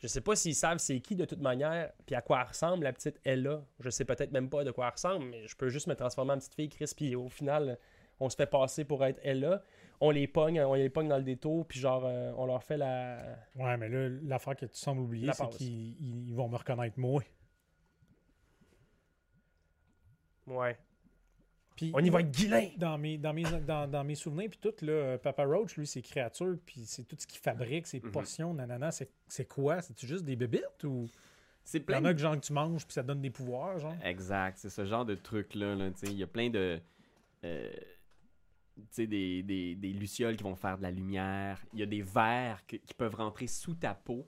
Je 0.00 0.08
sais 0.08 0.20
pas 0.20 0.34
s'ils 0.34 0.56
savent 0.56 0.78
c'est 0.78 0.98
qui 0.98 1.14
de 1.14 1.24
toute 1.24 1.40
manière, 1.40 1.92
puis 2.04 2.16
à 2.16 2.20
quoi 2.20 2.40
elle 2.40 2.48
ressemble 2.48 2.82
la 2.82 2.92
petite 2.92 3.20
Ella. 3.24 3.62
Je 3.78 3.90
sais 3.90 4.04
peut-être 4.04 4.32
même 4.32 4.50
pas 4.50 4.64
de 4.64 4.72
quoi 4.72 4.86
elle 4.86 4.94
ressemble, 4.94 5.26
mais 5.26 5.46
je 5.46 5.54
peux 5.54 5.68
juste 5.68 5.86
me 5.86 5.94
transformer 5.94 6.32
en 6.32 6.38
petite 6.38 6.56
fille 6.56 6.68
Chris, 6.68 6.90
puis 6.96 7.14
au 7.14 7.28
final, 7.28 7.78
on 8.18 8.28
se 8.28 8.34
fait 8.34 8.46
passer 8.50 8.84
pour 8.84 9.04
être 9.04 9.20
Ella. 9.22 9.62
On 10.00 10.10
les 10.10 10.26
pogne, 10.26 10.60
on 10.60 10.74
les 10.74 10.90
pogne 10.90 11.08
dans 11.08 11.16
le 11.16 11.22
détour, 11.24 11.66
puis 11.66 11.78
genre, 11.78 12.04
euh, 12.04 12.32
on 12.36 12.46
leur 12.46 12.62
fait 12.62 12.76
la. 12.76 13.22
Ouais, 13.54 13.76
mais 13.76 13.88
là, 13.88 14.08
l'affaire 14.22 14.56
que 14.56 14.66
tu 14.66 14.76
sembles 14.76 15.00
oublier, 15.00 15.30
c'est 15.32 15.48
qu'ils 15.50 15.96
ils- 16.00 16.28
ils 16.28 16.34
vont 16.34 16.48
me 16.48 16.56
reconnaître 16.56 16.98
moi. 16.98 17.22
Ouais. 20.46 20.76
Puis, 21.76 21.90
On 21.92 21.98
y 21.98 22.08
va 22.10 22.20
être 22.20 22.30
guilain! 22.30 22.68
Dans 22.76 22.96
mes, 22.98 23.18
dans 23.18 23.32
mes, 23.32 23.42
dans, 23.42 23.88
dans 23.90 24.04
mes 24.04 24.14
souvenirs, 24.14 24.48
puis 24.48 24.58
tout, 24.60 24.74
là, 24.84 25.18
Papa 25.18 25.44
Roach, 25.44 25.76
lui, 25.76 25.86
ses 25.88 26.02
créatures, 26.02 26.56
puis 26.64 26.82
c'est 26.86 27.02
tout 27.02 27.16
ce 27.18 27.26
qu'il 27.26 27.40
fabrique, 27.40 27.86
ses 27.88 28.00
Mhm. 28.00 28.10
potions, 28.12 28.54
nanana, 28.54 28.92
c'est 28.92 29.10
c'est 29.26 29.46
quoi? 29.48 29.80
C'est-tu 29.82 30.06
juste 30.06 30.24
des 30.24 30.36
bébites 30.36 30.84
ou... 30.84 31.06
C'est 31.64 31.82
Il 31.88 31.92
y 31.92 31.96
en 31.96 32.04
a 32.04 32.12
que 32.12 32.20
genre 32.20 32.34
que 32.36 32.44
tu 32.44 32.52
manges, 32.52 32.84
puis 32.84 32.92
ça 32.92 33.02
donne 33.02 33.22
des 33.22 33.30
pouvoirs, 33.30 33.78
genre? 33.78 33.94
Exact, 34.04 34.58
c'est 34.58 34.68
ce 34.70 34.84
genre 34.84 35.04
de 35.06 35.14
truc-là. 35.14 35.74
là, 35.74 35.90
tu 35.92 36.00
sais. 36.00 36.06
Il 36.12 36.18
y 36.18 36.22
a 36.22 36.26
plein 36.26 36.50
de. 36.50 36.78
euh, 37.42 37.70
des, 38.96 39.42
des, 39.42 39.74
des 39.76 39.92
lucioles 39.92 40.36
qui 40.36 40.42
vont 40.44 40.56
faire 40.56 40.76
de 40.78 40.82
la 40.82 40.90
lumière. 40.90 41.64
Il 41.72 41.80
y 41.80 41.82
a 41.82 41.86
des 41.86 42.02
vers 42.02 42.66
que- 42.66 42.76
qui 42.76 42.94
peuvent 42.94 43.14
rentrer 43.14 43.46
sous 43.46 43.74
ta 43.74 43.94
peau. 43.94 44.26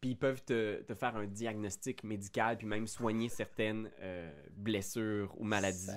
Puis 0.00 0.10
ils 0.10 0.16
peuvent 0.16 0.42
te, 0.44 0.82
te 0.82 0.94
faire 0.94 1.14
un 1.16 1.26
diagnostic 1.26 2.02
médical, 2.02 2.58
puis 2.58 2.66
même 2.66 2.86
soigner 2.88 3.28
certaines 3.28 3.88
euh, 4.00 4.32
blessures 4.56 5.32
ou 5.40 5.44
maladies. 5.44 5.90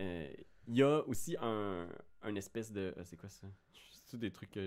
Euh, 0.00 0.32
Il 0.68 0.76
y 0.76 0.82
a 0.82 1.02
aussi 1.06 1.36
un, 1.40 1.86
un 2.22 2.34
espèce 2.36 2.72
de. 2.72 2.94
euh, 2.96 3.04
C'est 3.04 3.16
quoi 3.18 3.28
ça? 3.28 3.46
C'est 4.04 4.18
des 4.18 4.30
trucs. 4.30 4.58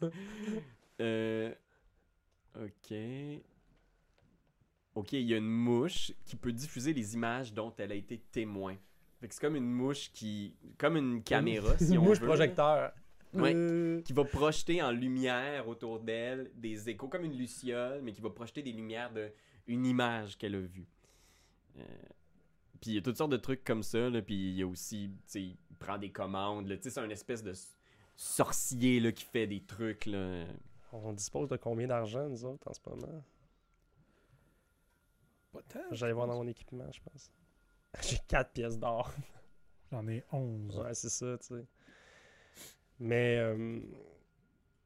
euh, 1.00 1.54
Ok. 2.54 2.94
Ok, 4.94 5.12
il 5.12 5.26
y 5.26 5.34
a 5.34 5.36
une 5.36 5.46
mouche 5.46 6.12
qui 6.24 6.36
peut 6.36 6.52
diffuser 6.52 6.94
les 6.94 7.14
images 7.14 7.52
dont 7.52 7.74
elle 7.76 7.92
a 7.92 7.94
été 7.94 8.18
témoin. 8.18 8.76
Fait 9.20 9.28
que 9.28 9.34
c'est 9.34 9.40
comme 9.40 9.56
une 9.56 9.70
mouche 9.70 10.10
qui. 10.12 10.54
Comme 10.78 10.96
une 10.96 11.22
caméra, 11.22 11.76
si 11.78 11.96
on 11.98 12.02
Mouche 12.02 12.20
veut. 12.20 12.26
projecteur. 12.26 12.92
Ouais. 13.32 13.54
Euh, 13.54 14.00
Qui 14.02 14.12
va 14.12 14.24
projeter 14.24 14.80
en 14.82 14.90
lumière 14.92 15.68
autour 15.68 16.00
d'elle 16.00 16.50
des 16.54 16.88
échos, 16.88 17.08
comme 17.08 17.24
une 17.24 17.36
luciole, 17.36 18.00
mais 18.02 18.12
qui 18.12 18.20
va 18.20 18.30
projeter 18.30 18.62
des 18.62 18.72
lumières 18.72 19.12
de 19.12 19.30
une 19.66 19.84
image 19.84 20.38
qu'elle 20.38 20.54
a 20.54 20.60
vue. 20.60 20.86
Euh, 21.76 21.82
puis 22.80 22.92
il 22.92 22.94
y 22.94 22.98
a 22.98 23.02
toutes 23.02 23.16
sortes 23.16 23.32
de 23.32 23.36
trucs 23.36 23.64
comme 23.64 23.82
ça, 23.82 24.08
là, 24.08 24.22
puis 24.22 24.34
il 24.50 24.56
y 24.56 24.62
a 24.62 24.66
aussi, 24.66 25.10
tu 25.10 25.16
sais, 25.26 25.42
il 25.42 25.56
prend 25.78 25.98
des 25.98 26.10
commandes, 26.12 26.68
tu 26.68 26.82
sais, 26.82 26.90
c'est 26.90 27.00
un 27.00 27.10
espèce 27.10 27.42
de 27.42 27.52
sorcier, 28.14 29.00
là, 29.00 29.12
qui 29.12 29.24
fait 29.24 29.46
des 29.46 29.60
trucs, 29.60 30.06
là. 30.06 30.44
On 30.92 31.12
dispose 31.12 31.48
de 31.48 31.56
combien 31.56 31.88
d'argent, 31.88 32.28
nous 32.28 32.44
autres, 32.44 32.70
en 32.70 32.72
ce 32.72 32.80
moment? 32.88 33.22
Pas 35.52 35.62
tant, 35.68 35.80
J'allais 35.90 36.12
voir 36.12 36.26
dans 36.28 36.36
mon 36.36 36.46
équipement, 36.46 36.90
je 36.92 37.00
pense. 37.02 37.30
J'ai 38.02 38.18
4 38.28 38.52
pièces 38.52 38.78
d'or. 38.78 39.12
J'en 39.92 40.06
ai 40.08 40.24
11. 40.32 40.78
Ouais, 40.78 40.94
c'est 40.94 41.08
ça, 41.08 41.38
tu 41.38 41.46
sais. 41.46 41.64
Mais, 42.98 43.36
euh, 43.38 43.78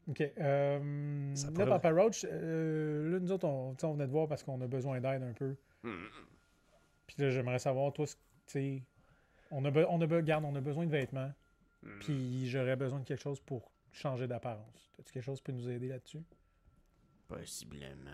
OK. 0.08 0.20
Euh, 0.20 1.34
Ça 1.34 1.46
là, 1.48 1.52
pourrait- 1.52 1.66
Papa 1.66 1.90
Roach, 1.92 2.24
euh, 2.28 3.12
là, 3.12 3.20
nous 3.20 3.32
autres, 3.32 3.46
on, 3.46 3.76
on 3.82 3.92
venait 3.92 4.06
de 4.06 4.12
voir 4.12 4.26
parce 4.28 4.42
qu'on 4.42 4.61
a 4.61 4.66
besoin 4.66 5.00
d'aide 5.00 5.22
un 5.22 5.32
peu. 5.32 5.56
Hmm. 5.82 6.06
Puis 7.06 7.16
là, 7.18 7.30
j'aimerais 7.30 7.58
savoir, 7.58 7.92
toi, 7.92 8.06
ce- 8.06 8.14
tu 8.14 8.20
sais, 8.46 8.82
on 9.50 9.64
a, 9.64 9.70
be- 9.70 9.86
on 9.88 10.00
a, 10.00 10.06
be- 10.06 10.22
garde, 10.22 10.44
on 10.44 10.54
a 10.54 10.61
besoin 10.61 10.86
de 10.86 10.90
vêtements. 10.90 11.32
Hmm. 11.82 11.98
Puis 12.00 12.48
j'aurais 12.48 12.76
besoin 12.76 13.00
de 13.00 13.04
quelque 13.04 13.22
chose 13.22 13.40
pour 13.40 13.70
changer 13.92 14.26
d'apparence. 14.26 14.92
As-tu 14.98 15.12
quelque 15.12 15.24
chose 15.24 15.38
qui 15.38 15.44
peut 15.44 15.52
nous 15.52 15.68
aider 15.68 15.88
là-dessus? 15.88 16.22
Possiblement. 17.28 18.11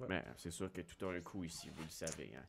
Ouais. 0.00 0.06
Mais 0.08 0.24
c'est 0.36 0.50
sûr 0.50 0.72
que 0.72 0.80
tout 0.80 1.04
a 1.06 1.12
un 1.12 1.20
coût 1.20 1.44
ici, 1.44 1.68
vous 1.74 1.82
le 1.82 1.88
savez. 1.90 2.32
Hein. 2.36 2.44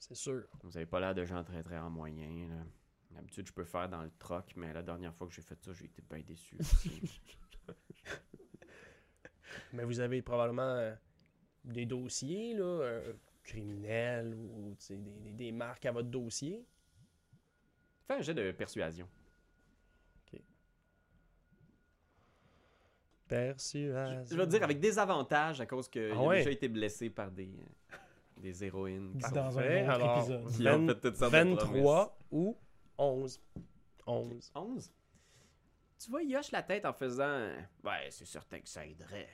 C'est 0.00 0.14
sûr. 0.16 0.46
Vous 0.62 0.76
avez 0.76 0.86
pas 0.86 1.00
l'air 1.00 1.14
de 1.14 1.24
gens 1.24 1.42
très 1.44 1.62
très 1.62 1.78
en 1.78 1.90
moyen. 1.90 2.48
Là. 2.48 2.64
D'habitude, 3.12 3.46
je 3.46 3.52
peux 3.52 3.64
faire 3.64 3.88
dans 3.88 4.02
le 4.02 4.10
troc, 4.18 4.52
mais 4.56 4.72
la 4.72 4.82
dernière 4.82 5.14
fois 5.14 5.26
que 5.26 5.32
j'ai 5.32 5.42
fait 5.42 5.60
ça, 5.62 5.72
j'ai 5.72 5.86
été 5.86 6.02
bien 6.02 6.20
déçu. 6.20 6.56
Mais 9.72 9.84
vous 9.84 10.00
avez 10.00 10.22
probablement 10.22 10.62
euh, 10.62 10.94
des 11.64 11.86
dossiers, 11.86 12.54
là, 12.54 12.64
euh, 12.64 13.12
criminels 13.42 14.34
ou 14.34 14.76
des, 14.88 14.96
des- 14.96 15.32
des 15.32 15.52
marques 15.52 15.86
à 15.86 15.92
votre 15.92 16.08
dossier? 16.08 16.64
Fais 18.06 18.14
un 18.14 18.20
jet 18.20 18.34
de 18.34 18.50
persuasion. 18.52 19.08
Persuasion. 23.28 24.24
Je 24.28 24.34
veux 24.36 24.46
dire 24.46 24.62
avec 24.64 24.80
des 24.80 24.98
avantages 24.98 25.60
à 25.60 25.66
cause 25.66 25.88
qu'il 25.88 26.10
Ah 26.12 26.18
a 26.18 26.26
ouais? 26.26 26.38
déjà 26.38 26.50
été 26.50 26.68
blessé 26.68 27.10
par 27.10 27.30
des, 27.30 27.46
euh, 27.48 27.96
des 28.40 28.64
héroïnes. 28.64 29.12
Qui 29.14 29.20
dans 29.20 29.28
sont- 29.28 29.58
un 29.58 29.62
Parfait, 29.62 29.82
autre 29.82 29.90
alors, 29.90 30.18
épisode. 30.18 30.46
Qui 30.50 30.68
ont 30.68 30.78
vingt- 30.78 30.86
fait 30.94 31.00
toutes 31.00 31.16
sortes 31.16 31.32
de 31.32 31.38
23 31.38 32.18
ou 32.30 32.56
11. 32.98 33.40
11. 34.06 34.50
11. 34.54 34.92
Tu 35.98 36.10
vois, 36.10 36.22
il 36.22 36.34
hoche 36.36 36.50
la 36.50 36.62
tête 36.62 36.84
en 36.86 36.92
faisant 36.92 37.50
Ouais, 37.84 38.08
c'est 38.10 38.24
certain 38.26 38.60
que 38.60 38.68
ça 38.68 38.84
aiderait. 38.86 39.28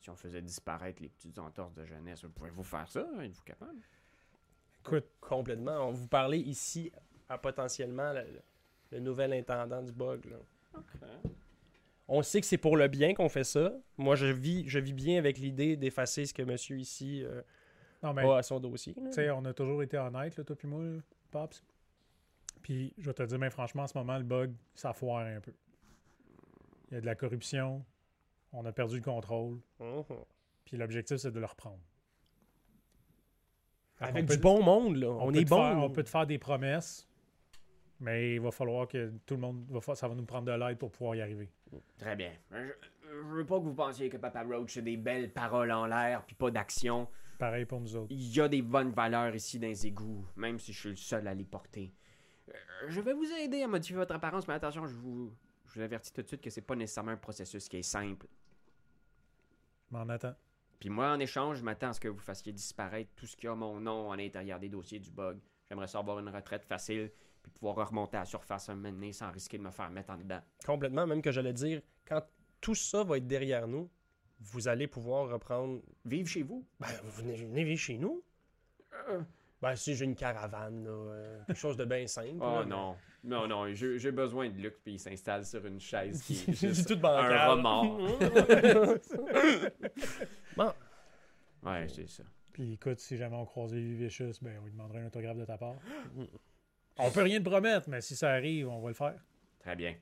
Si 0.00 0.10
on 0.10 0.16
faisait 0.16 0.40
disparaître 0.42 1.02
les 1.02 1.08
petites 1.08 1.38
entorses 1.38 1.74
de 1.74 1.84
jeunesse, 1.84 2.22
pouvez-vous 2.34 2.62
faire 2.62 2.88
ça? 2.90 3.06
Êtes-vous 3.20 3.42
capable? 3.42 3.80
Écoute, 4.80 5.04
Complètement. 5.20 5.88
On 5.88 5.90
vous 5.92 6.08
parlez 6.08 6.38
ici 6.38 6.90
à 7.28 7.36
potentiellement 7.36 8.12
le, 8.12 8.24
le 8.92 9.00
nouvel 9.00 9.32
intendant 9.34 9.82
du 9.82 9.92
bug. 9.92 10.24
là. 10.26 10.36
On 12.10 12.22
sait 12.22 12.40
que 12.40 12.46
c'est 12.46 12.56
pour 12.58 12.76
le 12.76 12.88
bien 12.88 13.12
qu'on 13.12 13.28
fait 13.28 13.44
ça. 13.44 13.74
Moi, 13.98 14.14
je 14.16 14.26
vis, 14.26 14.66
je 14.66 14.78
vis 14.78 14.94
bien 14.94 15.18
avec 15.18 15.36
l'idée 15.38 15.76
d'effacer 15.76 16.24
ce 16.24 16.32
que 16.32 16.42
monsieur 16.42 16.78
ici 16.78 17.22
euh, 17.22 17.42
non, 18.02 18.12
mais 18.12 18.22
a 18.28 18.36
à 18.38 18.42
son 18.42 18.60
dossier. 18.60 18.94
là. 18.94 19.08
tu 19.08 19.12
sais, 19.14 19.30
on 19.30 19.44
a 19.44 19.52
toujours 19.52 19.82
été 19.82 19.96
honnêtes, 19.98 20.36
là, 20.36 20.44
toi 20.44 20.56
puis 20.56 20.68
moi, 20.68 20.82
là, 20.82 21.00
Pops. 21.30 21.62
Puis 22.62 22.92
je 22.98 23.04
vais 23.06 23.14
te 23.14 23.22
dire, 23.22 23.38
mais 23.38 23.50
franchement, 23.50 23.82
en 23.82 23.86
ce 23.86 23.96
moment, 23.96 24.16
le 24.18 24.24
bug, 24.24 24.52
ça 24.74 24.92
foire 24.92 25.26
un 25.26 25.40
peu. 25.40 25.52
Il 26.90 26.94
y 26.94 26.96
a 26.96 27.00
de 27.00 27.06
la 27.06 27.14
corruption. 27.14 27.84
On 28.52 28.64
a 28.64 28.72
perdu 28.72 28.96
le 28.96 29.02
contrôle. 29.02 29.58
Mhm. 29.80 30.04
Puis 30.64 30.76
l'objectif, 30.76 31.18
c'est 31.18 31.30
de 31.30 31.38
le 31.40 31.46
reprendre. 31.46 31.78
Avec 34.00 34.26
peut- 34.26 34.34
du 34.36 34.40
bon 34.40 34.62
monde, 34.62 34.96
là. 34.96 35.08
On, 35.10 35.32
est 35.32 35.44
bon. 35.44 35.56
faire- 35.56 35.76
on 35.78 35.90
peut 35.90 36.04
te 36.04 36.08
faire 36.08 36.26
des 36.26 36.38
promesses, 36.38 37.08
mais 38.00 38.34
il 38.34 38.40
va 38.40 38.50
falloir 38.50 38.86
que 38.86 39.12
tout 39.26 39.34
le 39.34 39.40
monde. 39.40 39.64
va 39.70 39.80
fa- 39.80 39.94
ça 39.96 40.06
va 40.08 40.14
nous 40.14 40.24
prendre 40.24 40.46
de 40.46 40.52
l'aide 40.52 40.78
pour 40.78 40.90
pouvoir 40.90 41.16
y 41.16 41.20
arriver. 41.20 41.50
Très 41.98 42.14
bien. 42.16 42.32
Je, 42.52 42.56
je 43.02 43.14
veux 43.34 43.44
pas 43.46 43.58
que 43.58 43.64
vous 43.64 43.74
pensiez 43.74 44.08
que 44.08 44.16
Papa 44.16 44.42
Roach 44.44 44.72
c'est 44.74 44.82
des 44.82 44.96
belles 44.96 45.32
paroles 45.32 45.72
en 45.72 45.86
l'air 45.86 46.24
puis 46.24 46.36
pas 46.36 46.50
d'action. 46.50 47.08
Pareil 47.38 47.64
pour 47.64 47.80
nous 47.80 47.94
autres. 47.94 48.08
Il 48.10 48.34
y 48.34 48.40
a 48.40 48.48
des 48.48 48.62
bonnes 48.62 48.90
valeurs 48.90 49.34
ici 49.34 49.58
dans 49.58 49.68
les 49.68 49.86
égouts, 49.86 50.26
même 50.36 50.58
si 50.58 50.72
je 50.72 50.80
suis 50.80 50.88
le 50.90 50.96
seul 50.96 51.26
à 51.28 51.34
les 51.34 51.44
porter. 51.44 51.92
Euh, 52.48 52.52
Je 52.88 53.00
vais 53.00 53.12
vous 53.12 53.30
aider 53.40 53.62
à 53.62 53.68
modifier 53.68 53.94
votre 53.96 54.14
apparence, 54.14 54.48
mais 54.48 54.54
attention, 54.54 54.86
je 54.86 54.94
vous, 54.94 55.32
je 55.66 55.74
vous 55.74 55.80
avertis 55.80 56.12
tout 56.12 56.22
de 56.22 56.26
suite 56.26 56.40
que 56.40 56.50
c'est 56.50 56.62
pas 56.62 56.74
nécessairement 56.74 57.12
un 57.12 57.16
processus 57.16 57.68
qui 57.68 57.76
est 57.76 57.82
simple. 57.82 58.26
Je 59.90 59.96
m'en 59.96 60.08
attends. 60.08 60.34
Puis 60.80 60.90
moi, 60.90 61.12
en 61.12 61.18
échange, 61.20 61.58
je 61.58 61.64
m'attends 61.64 61.90
à 61.90 61.92
ce 61.92 62.00
que 62.00 62.08
vous 62.08 62.18
fassiez 62.18 62.52
disparaître 62.52 63.10
tout 63.16 63.26
ce 63.26 63.36
qui 63.36 63.46
a 63.46 63.54
mon 63.54 63.80
nom 63.80 64.10
à 64.12 64.16
l'intérieur 64.16 64.58
des 64.58 64.68
dossiers 64.68 64.98
du 64.98 65.10
bug. 65.10 65.38
J'aimerais 65.68 65.86
ça 65.86 65.98
avoir 65.98 66.18
une 66.18 66.28
retraite 66.28 66.64
facile, 66.64 67.10
puis 67.42 67.50
puis 67.50 67.60
pouvoir 67.60 67.88
remonter 67.88 68.16
à 68.16 68.20
la 68.20 68.26
surface 68.26 68.68
un 68.68 68.74
moment 68.74 68.90
donné 68.90 69.12
sans 69.12 69.30
risquer 69.30 69.58
de 69.58 69.62
me 69.62 69.70
faire 69.70 69.90
mettre 69.90 70.10
en 70.10 70.16
dedans. 70.16 70.40
Complètement, 70.64 71.06
même 71.06 71.22
que 71.22 71.30
j'allais 71.30 71.52
dire, 71.52 71.82
quand 72.04 72.22
tout 72.60 72.74
ça 72.74 73.04
va 73.04 73.18
être 73.18 73.26
derrière 73.26 73.68
nous, 73.68 73.88
vous 74.40 74.68
allez 74.68 74.86
pouvoir 74.86 75.28
reprendre. 75.28 75.80
Vive 76.04 76.26
chez 76.26 76.42
vous. 76.42 76.64
Ben, 76.80 76.88
vous 77.04 77.22
venez, 77.22 77.36
venez 77.36 77.64
vivre 77.64 77.80
chez 77.80 77.98
nous. 77.98 78.22
Euh. 79.08 79.20
Ben, 79.60 79.74
si 79.74 79.96
j'ai 79.96 80.04
une 80.04 80.14
caravane, 80.14 80.84
là, 80.84 80.90
euh, 80.90 81.38
quelque 81.46 81.56
chose 81.58 81.76
de 81.76 81.84
bien 81.84 82.06
simple. 82.06 82.36
Oh 82.40 82.60
là, 82.60 82.64
non. 82.64 82.96
Non, 83.24 83.48
non, 83.48 83.74
j'ai 83.74 84.12
besoin 84.12 84.48
de 84.48 84.56
Luc, 84.58 84.76
puis 84.84 84.94
il 84.94 84.98
s'installe 85.00 85.44
sur 85.44 85.66
une 85.66 85.80
chaise 85.80 86.22
qui 86.22 86.34
est 86.34 86.52
juste 86.60 86.86
tout 86.86 87.04
un 87.06 87.48
remords. 87.48 87.98
bon, 90.56 90.72
Ouais, 91.64 91.86
c'est 91.88 92.08
ça. 92.08 92.22
Puis 92.52 92.74
écoute, 92.74 93.00
si 93.00 93.16
jamais 93.16 93.36
on 93.36 93.44
croisait 93.44 93.80
Vicious, 93.80 94.32
ben 94.40 94.58
on 94.60 94.64
lui 94.64 94.72
demanderait 94.72 95.00
un 95.00 95.06
autographe 95.06 95.36
de 95.36 95.44
ta 95.44 95.58
part. 95.58 95.76
on 96.98 97.10
peut 97.10 97.22
rien 97.22 97.38
te 97.40 97.48
promettre, 97.48 97.88
mais 97.88 98.00
si 98.00 98.16
ça 98.16 98.30
arrive, 98.30 98.68
on 98.68 98.80
va 98.80 98.88
le 98.88 98.94
faire. 98.94 99.20
Très 99.60 99.76
bien. 99.76 99.94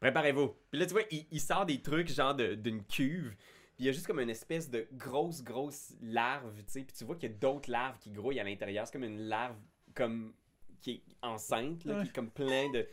Préparez-vous. 0.00 0.54
Puis 0.70 0.80
là, 0.80 0.86
tu 0.86 0.92
vois, 0.92 1.02
il, 1.10 1.26
il 1.30 1.40
sort 1.40 1.66
des 1.66 1.80
trucs 1.80 2.08
genre 2.08 2.34
de- 2.34 2.54
d'une 2.54 2.84
cuve. 2.84 3.34
Puis 3.78 3.84
il 3.84 3.86
y 3.86 3.90
a 3.90 3.92
juste 3.92 4.08
comme 4.08 4.18
une 4.18 4.28
espèce 4.30 4.68
de 4.68 4.88
grosse, 4.94 5.40
grosse 5.44 5.94
larve, 6.02 6.52
tu 6.64 6.64
sais. 6.66 6.80
Puis 6.82 6.96
tu 6.96 7.04
vois 7.04 7.14
qu'il 7.14 7.30
y 7.30 7.32
a 7.32 7.36
d'autres 7.36 7.70
larves 7.70 7.96
qui 8.00 8.10
grouillent 8.10 8.40
à 8.40 8.44
l'intérieur. 8.44 8.84
C'est 8.86 8.92
comme 8.92 9.04
une 9.04 9.20
larve 9.28 9.56
comme 9.94 10.34
qui 10.82 10.90
est 10.94 11.02
enceinte, 11.22 11.84
là, 11.84 11.94
Ouais. 11.98 12.02
qui 12.02 12.08
est 12.08 12.12
comme 12.12 12.30
plein 12.30 12.68
de... 12.72 12.86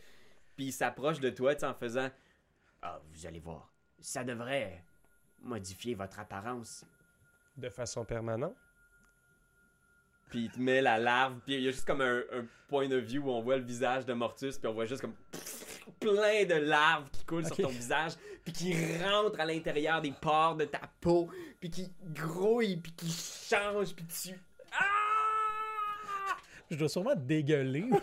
Puis 0.56 0.66
il 0.66 0.72
s'approche 0.72 1.18
de 1.18 1.28
toi, 1.30 1.54
tu 1.54 1.60
sais, 1.60 1.66
en 1.66 1.74
faisant... 1.74 2.08
Ah, 2.82 3.00
vous 3.12 3.26
allez 3.26 3.40
voir. 3.40 3.72
Ça 3.98 4.22
devrait 4.22 4.84
modifier 5.40 5.94
votre 5.96 6.20
apparence. 6.20 6.84
de 7.56 7.68
façon 7.68 8.04
permanente? 8.04 8.54
Puis 10.30 10.44
il 10.44 10.50
te 10.50 10.60
met 10.60 10.82
la 10.82 10.98
larve, 10.98 11.40
puis 11.44 11.54
il 11.54 11.62
y 11.62 11.68
a 11.68 11.70
juste 11.70 11.86
comme 11.86 12.00
un, 12.00 12.18
un 12.32 12.46
point 12.68 12.88
de 12.88 12.96
vue 12.96 13.18
où 13.18 13.30
on 13.30 13.42
voit 13.42 13.56
le 13.56 13.62
visage 13.64 14.04
de 14.06 14.12
Mortus, 14.12 14.58
puis 14.58 14.66
on 14.68 14.72
voit 14.74 14.84
juste 14.86 15.00
comme 15.00 15.14
plein 16.00 16.44
de 16.44 16.54
larves 16.54 17.08
qui 17.10 17.24
coulent 17.24 17.46
sur 17.46 17.56
ton 17.56 17.68
visage, 17.68 18.12
puis 18.46 18.54
qui 18.54 18.74
rentrent 19.02 19.40
à 19.40 19.44
l'intérieur 19.44 20.00
des 20.00 20.12
pores 20.12 20.54
de 20.54 20.64
ta 20.66 20.80
peau, 21.00 21.28
puis 21.58 21.68
qui 21.68 21.90
grouillent, 22.14 22.76
puis 22.76 22.92
qui 22.92 23.10
changent, 23.10 23.92
puis 23.92 24.06
tu... 24.06 24.38
Ah! 24.72 24.84
Je 26.70 26.76
dois 26.76 26.88
sûrement 26.88 27.16
dégueuler. 27.16 27.84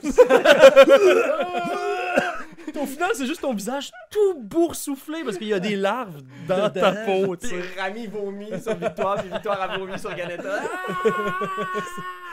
Au 2.75 2.85
final, 2.85 3.11
c'est 3.13 3.27
juste 3.27 3.41
ton 3.41 3.53
visage 3.53 3.91
tout 4.09 4.39
boursouflé 4.39 5.23
parce 5.23 5.37
qu'il 5.37 5.47
y 5.47 5.53
a 5.53 5.59
des 5.59 5.77
larves 5.77 6.21
dans 6.47 6.69
ta 6.69 6.91
peau, 7.05 7.37
tu 7.37 7.47
Puis. 7.47 7.57
Rami 7.77 8.07
vomit 8.07 8.61
sur 8.61 8.75
Victoire, 8.75 9.15
puis 9.21 9.29
Victoire 9.29 9.61
a 9.61 9.77
vomi 9.77 9.97
sur 9.97 10.13
Ganetta. 10.13 10.61
Ah! 10.61 10.69